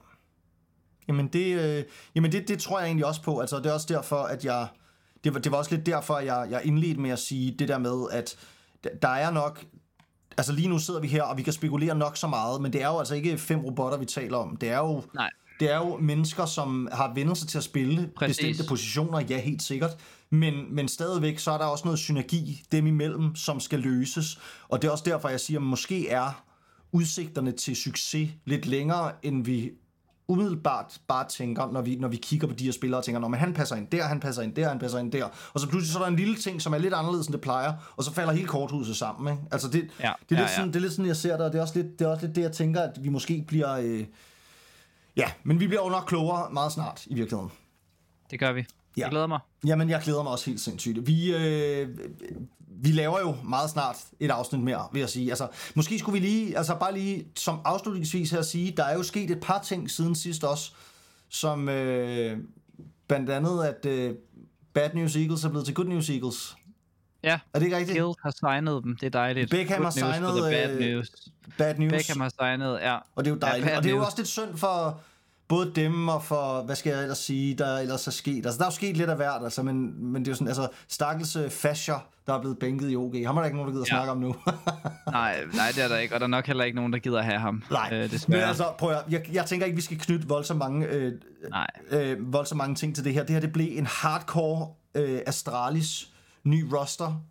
Jamen, 1.09 1.29
det, 1.29 1.79
øh, 1.79 1.85
jamen 2.15 2.33
det, 2.33 2.49
det 2.49 2.59
tror 2.59 2.79
jeg 2.79 2.87
egentlig 2.87 3.07
også 3.07 3.23
på. 3.23 3.41
Altså, 3.41 3.57
det 3.57 3.67
er 3.67 3.73
også 3.73 3.87
derfor, 3.91 4.17
at 4.17 4.45
jeg... 4.45 4.69
Det 5.25 5.35
var, 5.35 5.41
det 5.41 5.53
var 5.53 5.59
også 5.59 5.75
lidt 5.75 5.87
derfor, 5.87 6.15
at 6.15 6.27
jeg, 6.27 6.49
jeg 6.51 6.61
indledte 6.65 7.01
med 7.01 7.11
at 7.11 7.19
sige 7.19 7.55
det 7.59 7.69
der 7.69 7.79
med, 7.79 8.07
at 8.12 8.37
der 9.03 9.09
er 9.09 9.31
nok... 9.31 9.65
Altså 10.37 10.53
lige 10.53 10.68
nu 10.68 10.79
sidder 10.79 11.01
vi 11.01 11.09
her, 11.09 11.23
og 11.23 11.37
vi 11.38 11.42
kan 11.42 11.53
spekulere 11.53 11.95
nok 11.95 12.16
så 12.16 12.27
meget, 12.27 12.62
men 12.62 12.73
det 12.73 12.83
er 12.83 12.88
jo 12.88 12.99
altså 12.99 13.14
ikke 13.14 13.38
fem 13.38 13.61
robotter, 13.61 13.99
vi 13.99 14.05
taler 14.05 14.37
om. 14.37 14.57
Det 14.57 14.68
er 14.68 14.79
jo, 14.79 15.03
Nej. 15.14 15.31
det 15.61 15.71
er 15.71 15.77
jo 15.77 15.97
mennesker, 15.97 16.47
som 16.47 16.88
har 16.92 17.12
vendt 17.14 17.38
sig 17.38 17.49
til 17.49 17.59
at 17.59 17.64
spille 17.64 18.11
Præcis. 18.16 18.37
bestemte 18.37 18.68
positioner, 18.68 19.21
ja, 19.21 19.38
helt 19.40 19.62
sikkert. 19.62 19.90
Men, 20.31 20.75
men 20.75 20.88
stadigvæk, 20.88 21.38
så 21.38 21.51
er 21.51 21.59
der 21.59 21.64
også 21.64 21.85
noget 21.85 21.99
synergi 21.99 22.62
dem 22.73 22.87
imellem, 22.87 23.35
som 23.35 23.61
skal 23.61 23.79
løses. 23.81 24.38
Og 24.68 24.83
det 24.83 24.88
er 24.88 24.92
også 24.92 25.05
derfor, 25.07 25.29
jeg 25.29 25.40
siger, 25.40 25.59
at 25.59 25.66
måske 25.66 26.09
er 26.09 26.45
udsigterne 26.92 27.53
til 27.53 27.77
succes 27.77 28.31
lidt 28.45 28.66
længere, 28.66 29.12
end 29.23 29.45
vi 29.45 29.71
umiddelbart 30.33 31.01
bare 31.09 31.29
tænker, 31.29 31.71
når 31.73 31.83
vi, 31.83 31.97
når 31.97 32.09
vi 32.09 32.16
kigger 32.16 32.47
på 32.47 32.55
de 32.55 32.64
her 32.64 32.73
spillere 32.73 33.01
og 33.01 33.05
tænker, 33.05 33.21
når 33.21 33.37
han 33.37 33.55
passer 33.55 33.77
ind 33.77 33.87
der, 33.87 34.05
han 34.05 34.21
passer 34.21 34.42
ind 34.42 34.55
der, 34.55 34.68
han 34.68 34.79
passer 34.79 34.99
ind 34.99 35.12
der. 35.12 35.29
Og 35.53 35.61
så 35.61 35.68
pludselig 35.68 35.92
så 35.92 35.99
er 35.99 36.03
der 36.03 36.11
en 36.11 36.16
lille 36.16 36.37
ting, 36.37 36.62
som 36.62 36.75
er 36.75 36.79
lidt 36.79 36.95
anderledes, 36.95 37.27
end 37.27 37.33
det 37.33 37.40
plejer, 37.40 37.73
og 37.97 38.05
så 38.05 38.12
falder 38.12 38.33
hele 38.33 38.47
korthuset 38.47 38.97
sammen. 38.97 39.33
Ikke? 39.33 39.45
Altså 39.53 39.68
det, 39.68 39.75
Ja, 39.75 39.81
det, 39.81 39.90
er 40.01 40.12
ja, 40.31 40.37
lidt 40.37 40.40
ja. 40.40 40.47
Sådan, 40.57 40.68
det 40.68 40.77
er 40.77 40.81
lidt 40.81 40.92
sådan, 40.92 41.07
jeg 41.07 41.16
ser 41.16 41.37
det, 41.37 41.47
og 41.47 41.53
det 41.53 41.59
er 41.59 41.62
også 41.62 41.79
lidt 41.79 41.99
det, 41.99 42.05
er 42.05 42.09
også 42.09 42.27
lidt 42.27 42.37
det 42.37 42.42
jeg 42.42 42.53
tænker, 42.53 42.81
at 42.81 43.05
vi 43.05 43.09
måske 43.09 43.45
bliver... 43.49 43.73
Øh, 43.77 44.05
ja, 45.16 45.31
men 45.42 45.61
vi 45.61 45.66
bliver 45.66 45.85
jo 45.85 45.90
nok 45.90 46.05
klogere 46.07 46.53
meget 46.53 46.73
snart, 46.73 47.07
i 47.07 47.14
virkeligheden. 47.14 47.51
Det 48.31 48.38
gør 48.40 48.53
vi. 48.53 48.61
Ja. 48.97 49.03
Jeg 49.03 49.11
glæder 49.11 49.27
mig. 49.27 49.38
Jamen, 49.66 49.90
jeg 49.90 50.01
glæder 50.05 50.23
mig 50.23 50.33
også 50.33 50.47
helt 50.47 50.61
sindssygt. 50.61 51.07
Vi, 51.07 51.35
øh, 51.35 51.88
vi 52.77 52.89
laver 52.89 53.21
jo 53.21 53.37
meget 53.45 53.71
snart 53.71 53.97
et 54.21 54.31
afsnit 54.31 54.61
mere, 54.63 54.89
vil 54.93 55.01
jeg 55.01 55.09
sige. 55.09 55.31
Altså, 55.31 55.49
måske 55.75 55.99
skulle 55.99 56.21
vi 56.21 56.27
lige, 56.27 56.59
altså 56.59 56.75
bare 56.75 56.95
lige 56.95 57.27
som 57.37 57.61
afslutningsvis 57.65 58.31
her 58.31 58.43
sige, 58.43 58.75
der 58.77 58.85
er 58.85 58.95
jo 58.95 59.03
sket 59.03 59.31
et 59.31 59.41
par 59.41 59.63
ting 59.63 59.91
siden 59.91 60.15
sidst 60.15 60.45
også, 60.45 60.73
som 61.29 61.69
øh, 61.69 62.39
blandt 63.09 63.31
andet, 63.31 63.65
at 63.65 63.87
øh, 63.87 64.15
Bad 64.75 64.91
News 64.95 65.17
Eagles 65.17 65.45
er 65.45 65.49
blevet 65.49 65.67
til 65.67 65.75
Good 65.75 65.87
News 65.87 66.11
Eagles. 66.11 66.57
Ja, 67.25 67.41
Er 67.55 67.59
det 67.59 67.67
ikke 67.67 67.77
rigtigt? 67.77 67.99
Guild 67.99 68.15
har 68.23 68.31
signet 68.31 68.83
dem. 68.85 68.97
Det 68.97 69.07
er 69.07 69.11
dejligt. 69.11 69.51
Beckham 69.51 69.77
Good 69.77 69.85
har 69.85 69.91
signet, 69.91 70.43
bad 70.43 70.71
øh, 70.71 70.79
news. 70.81 71.11
Bad 71.59 71.79
News. 71.79 71.93
Beckham 71.93 72.21
har 72.21 72.33
signet, 72.41 72.79
ja. 72.81 72.97
Og 73.15 73.25
det 73.25 73.31
er 73.31 73.35
jo 73.35 73.41
dejligt. 73.41 73.67
bad 73.67 73.77
og 73.77 73.83
det 73.83 73.91
er 73.91 73.95
jo 73.95 74.05
også 74.05 74.19
lidt 74.19 74.29
synd 74.29 74.57
for 74.57 75.01
både 75.48 75.72
dem 75.74 76.09
og 76.09 76.24
for, 76.24 76.62
hvad 76.62 76.76
skal 76.76 76.90
jeg 76.90 77.02
ellers 77.02 77.18
sige, 77.18 77.55
der 77.55 77.78
ellers 77.78 78.07
er 78.07 78.11
sket. 78.11 78.46
Altså, 78.46 78.59
der 78.59 78.64
er 78.64 78.68
jo 78.68 78.74
sket 78.74 78.96
lidt 78.96 79.11
af 79.11 79.16
hvert, 79.16 79.44
altså, 79.44 79.62
men, 79.62 80.05
men 80.12 80.22
det 80.22 80.28
er 80.28 80.33
jo 80.33 80.35
sådan, 80.35 80.48
altså, 80.48 80.68
stakkels 80.88 81.37
øh, 81.37 81.50
Fasher, 81.50 82.09
der 82.26 82.35
er 82.35 82.40
blevet 82.40 82.59
bænket 82.59 82.90
i 82.90 82.96
OG. 82.96 83.14
Ham 83.26 83.37
er 83.37 83.40
der 83.40 83.46
ikke 83.46 83.57
nogen, 83.57 83.68
der 83.68 83.72
gider 83.74 83.85
ja. 83.90 83.94
Snakke 83.94 84.12
om 84.12 84.18
nu. 84.18 84.35
Nej, 85.12 85.44
nej, 85.55 85.68
det 85.74 85.85
er 85.85 85.88
der 85.88 85.98
ikke, 85.98 86.14
og 86.14 86.20
der 86.20 86.26
er 86.26 86.31
nok 86.31 86.46
heller 86.46 86.64
ikke 86.64 86.76
nogen, 86.76 86.92
der 86.92 86.98
gider 86.98 87.22
have 87.22 87.38
ham. 87.38 87.62
Nej, 87.70 87.88
øh, 87.92 88.11
men 88.28 88.38
altså, 88.38 88.64
prøv 88.78 88.90
at, 88.90 89.05
jeg, 89.11 89.22
jeg 89.33 89.46
tænker 89.46 89.66
ikke, 89.66 89.76
vi 89.76 89.83
skal 89.83 89.98
knytte 89.98 90.28
voldsomt 90.28 90.59
mange, 90.59 90.87
øh, 90.87 91.12
Nej. 91.50 91.66
øh, 91.90 92.33
voldsomt 92.33 92.59
mange 92.59 92.74
ting 92.74 92.94
til 92.94 93.05
det 93.05 93.14
her. 93.14 93.22
Det 93.22 93.31
her, 93.31 93.40
det 93.40 93.52
blev 93.52 93.78
en 93.78 93.87
hardcore 93.87 94.68
øh, 94.94 95.20
Astralis 95.26 96.09
ny 96.44 96.64
roster 96.72 97.24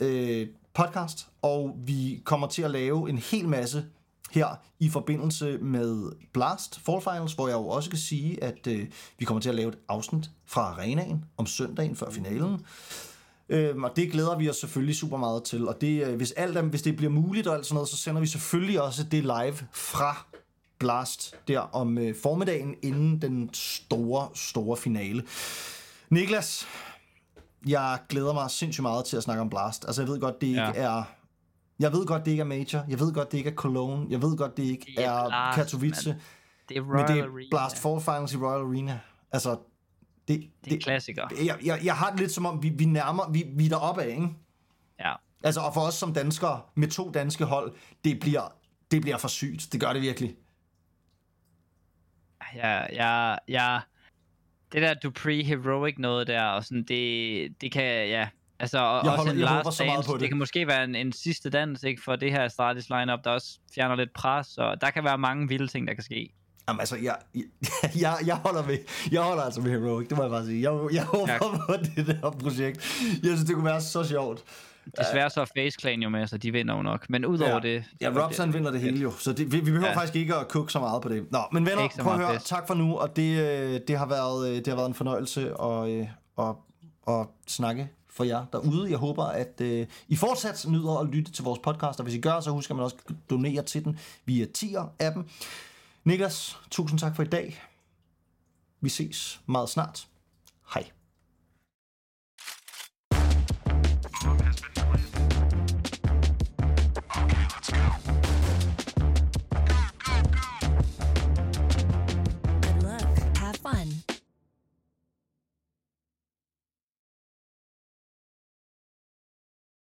øh, 0.00 0.46
podcast, 0.74 1.26
og 1.42 1.76
vi 1.86 2.22
kommer 2.24 2.46
til 2.46 2.62
at 2.62 2.70
lave 2.70 3.10
en 3.10 3.18
hel 3.18 3.48
masse 3.48 3.84
her 4.30 4.48
i 4.78 4.88
forbindelse 4.90 5.58
med 5.58 6.12
Blast 6.32 6.80
Fall 6.80 7.00
Finals, 7.00 7.32
hvor 7.32 7.48
jeg 7.48 7.54
jo 7.54 7.68
også 7.68 7.90
kan 7.90 7.98
sige, 7.98 8.44
at 8.44 8.66
øh, 8.66 8.86
vi 9.18 9.24
kommer 9.24 9.40
til 9.40 9.48
at 9.48 9.54
lave 9.54 9.68
et 9.68 9.78
afsnit 9.88 10.30
fra 10.46 10.60
arenaen 10.60 11.24
om 11.36 11.46
søndagen 11.46 11.96
før 11.96 12.10
finalen. 12.10 12.66
Øhm, 13.48 13.84
og 13.84 13.90
det 13.96 14.12
glæder 14.12 14.36
vi 14.38 14.50
os 14.50 14.56
selvfølgelig 14.56 14.96
super 14.96 15.16
meget 15.16 15.44
til. 15.44 15.68
Og 15.68 15.80
det, 15.80 16.06
øh, 16.06 16.16
hvis, 16.16 16.32
alt, 16.32 16.56
er- 16.56 16.62
hvis 16.62 16.82
det 16.82 16.96
bliver 16.96 17.12
muligt 17.12 17.46
og 17.46 17.54
alt 17.56 17.66
sådan 17.66 17.74
noget, 17.74 17.88
så 17.88 17.96
sender 17.96 18.20
vi 18.20 18.26
selvfølgelig 18.26 18.82
også 18.82 19.02
det 19.04 19.22
live 19.22 19.56
fra 19.72 20.26
Blast 20.78 21.34
der 21.48 21.58
om 21.60 21.98
øh, 21.98 22.14
formiddagen 22.22 22.74
inden 22.82 23.22
den 23.22 23.50
store, 23.54 24.28
store 24.34 24.76
finale. 24.76 25.22
Niklas, 26.10 26.66
jeg 27.66 27.98
glæder 28.08 28.32
mig 28.32 28.50
sindssygt 28.50 28.82
meget 28.82 29.04
til 29.04 29.16
at 29.16 29.22
snakke 29.22 29.40
om 29.40 29.50
Blast. 29.50 29.84
Altså, 29.84 30.02
jeg 30.02 30.08
ved 30.08 30.20
godt, 30.20 30.40
det 30.40 30.46
ikke 30.46 30.60
Ja. 30.60 30.72
er... 30.74 31.02
Jeg 31.80 31.92
ved 31.92 32.06
godt, 32.06 32.24
det 32.24 32.30
ikke 32.30 32.40
er 32.40 32.44
Major. 32.46 32.84
Jeg 32.88 33.00
ved 33.00 33.12
godt, 33.14 33.32
det 33.32 33.38
ikke 33.38 33.50
er 33.50 33.54
Cologne. 33.54 34.06
Jeg 34.10 34.22
ved 34.22 34.36
godt, 34.36 34.56
det 34.56 34.62
ikke 34.62 34.86
Det 34.96 35.04
er 35.04 35.10
er, 35.10 35.28
Blast, 35.28 35.56
Katowice. 35.56 36.08
mand. 36.08 36.20
Det 36.68 36.76
er 36.76 36.82
Men 36.82 36.90
Royal 36.92 37.08
det 37.08 37.18
er 37.18 37.24
Arena. 37.24 37.46
Blast 37.50 37.78
4 37.82 38.00
Finals 38.00 38.32
i 38.32 38.36
Royal 38.36 38.60
Arena. 38.60 39.00
Altså, 39.32 39.50
det, 40.28 40.50
Det 40.64 40.70
er 40.70 40.74
en 40.74 40.80
klassiker. 40.80 41.28
jeg, 41.44 41.58
jeg, 41.64 41.80
jeg 41.84 41.96
har 41.96 42.10
det 42.10 42.20
lidt 42.20 42.32
som 42.32 42.46
om, 42.46 42.62
vi, 42.62 42.68
vi 42.68 42.84
nærmer, 42.84 43.30
vi, 43.30 43.44
vi 43.56 43.64
er 43.64 43.68
deroppe 43.68 44.02
af, 44.02 44.08
ikke? 44.08 44.28
Ja. 45.00 45.14
Altså, 45.44 45.60
og 45.60 45.74
for 45.74 45.80
os 45.80 45.94
som 45.94 46.14
danskere, 46.14 46.60
med 46.74 46.88
to 46.88 47.10
danske 47.10 47.44
hold, 47.44 47.72
det 48.04 48.20
bliver, 48.20 48.52
det 48.90 49.02
bliver 49.02 49.18
for 49.18 49.28
sygt. 49.28 49.68
Det 49.72 49.80
gør 49.80 49.92
det 49.92 50.02
virkelig. 50.02 50.36
Ja, 52.54 52.82
ja, 52.92 53.36
ja. 53.48 53.80
Det 54.72 54.82
der 54.82 54.94
Dupree 54.94 55.42
heroic 55.44 55.94
noget 55.98 56.26
der, 56.26 56.42
og 56.44 56.64
sådan, 56.64 56.82
det, 56.84 57.60
det 57.60 57.72
kan, 57.72 58.08
ja. 58.08 58.28
Altså, 58.60 58.78
og 58.78 59.04
Jeg 59.04 59.12
også 59.12 59.16
holder- 59.16 59.32
en 59.32 59.38
jeg 59.38 59.62
last 59.64 59.78
dance, 59.78 60.12
det. 60.12 60.20
det 60.20 60.28
kan 60.28 60.38
måske 60.38 60.66
være 60.66 60.84
en, 60.84 60.94
en 60.94 61.12
sidste 61.12 61.50
dans, 61.50 61.82
ikke, 61.82 62.02
for 62.02 62.16
det 62.16 62.32
her 62.32 62.48
Stratis 62.48 62.88
lineup, 62.90 63.18
der 63.24 63.30
også 63.30 63.58
fjerner 63.74 63.94
lidt 63.96 64.12
pres, 64.14 64.58
og 64.58 64.80
der 64.80 64.90
kan 64.90 65.04
være 65.04 65.18
mange 65.18 65.48
vilde 65.48 65.68
ting, 65.68 65.86
der 65.88 65.94
kan 65.94 66.02
ske. 66.04 66.32
Jamen, 66.68 66.80
altså, 66.80 66.96
jeg, 66.96 67.16
jeg, 68.00 68.16
jeg, 68.26 68.36
holder 68.36 68.62
ved, 68.62 68.78
jeg 69.12 69.20
holder 69.22 69.42
altså 69.42 69.60
ved 69.60 69.70
Heroic, 69.70 70.08
det 70.08 70.16
må 70.16 70.22
jeg 70.22 70.30
bare 70.30 70.44
sige. 70.46 70.72
Jeg, 70.72 70.80
jeg 70.92 71.04
håber 71.04 71.32
Ja. 71.32 71.38
på 71.66 71.72
det 71.96 72.06
der 72.06 72.30
projekt. 72.30 72.76
Jeg 73.22 73.30
synes, 73.30 73.44
det 73.44 73.54
kunne 73.54 73.64
være 73.64 73.80
så 73.80 74.04
sjovt. 74.04 74.42
Desværre 74.98 75.30
så 75.30 75.40
er 75.40 75.44
Face 75.44 75.76
Clan 75.80 76.02
jo 76.02 76.08
med, 76.08 76.26
så 76.26 76.38
de 76.38 76.52
vinder 76.52 76.76
jo 76.76 76.82
nok. 76.82 77.10
Men 77.10 77.26
udover 77.26 77.52
Ja. 77.52 77.58
det... 77.60 77.84
Ja, 78.00 78.08
Robson 78.24 78.52
vinder 78.54 78.70
det 78.70 78.80
hele 78.80 78.98
jo, 78.98 79.12
så 79.18 79.32
det, 79.32 79.52
vi, 79.52 79.56
vi 79.56 79.64
behøver 79.64 79.86
ja. 79.86 79.96
Faktisk 79.96 80.16
ikke 80.16 80.34
at 80.36 80.48
kukke 80.48 80.72
så 80.72 80.78
meget 80.80 81.02
på 81.02 81.08
det. 81.08 81.26
Nå, 81.32 81.38
men 81.52 81.66
venner, 81.66 81.88
prøv 82.02 82.12
at 82.12 82.18
høre, 82.18 82.38
tak 82.38 82.66
for 82.66 82.74
nu, 82.74 82.96
og 82.98 83.16
det, 83.16 83.38
øh, 83.40 83.80
det, 83.88 83.98
har 83.98 84.06
været, 84.06 84.48
øh, 84.50 84.56
det 84.56 84.66
har 84.66 84.74
været 84.76 84.88
en 84.88 84.94
fornøjelse 84.94 85.40
at, 85.62 85.88
øh, 85.88 86.06
at, 86.38 86.54
at 87.08 87.26
snakke 87.46 87.88
for 88.10 88.24
jer 88.24 88.44
derude. 88.52 88.90
Jeg 88.90 88.98
håber, 88.98 89.24
at 89.24 89.60
øh, 89.60 89.86
I 90.08 90.16
fortsat 90.16 90.66
nyder 90.68 90.98
at 90.98 91.06
lytte 91.06 91.32
til 91.32 91.44
vores 91.44 91.58
podcast, 91.58 92.00
og 92.00 92.02
hvis 92.02 92.14
I 92.14 92.20
gør, 92.20 92.40
så 92.40 92.50
husk 92.50 92.70
at 92.70 92.76
man 92.76 92.84
også 92.84 92.96
kan 93.06 93.18
donere 93.30 93.62
til 93.62 93.84
den 93.84 93.98
via 94.24 94.46
tier-appen. 94.58 95.22
Niklas, 96.04 96.58
tusind 96.70 96.98
tak 96.98 97.16
for 97.16 97.22
i 97.22 97.26
dag. 97.26 97.62
Vi 98.80 98.88
ses 98.88 99.40
meget 99.46 99.68
snart. 99.68 100.06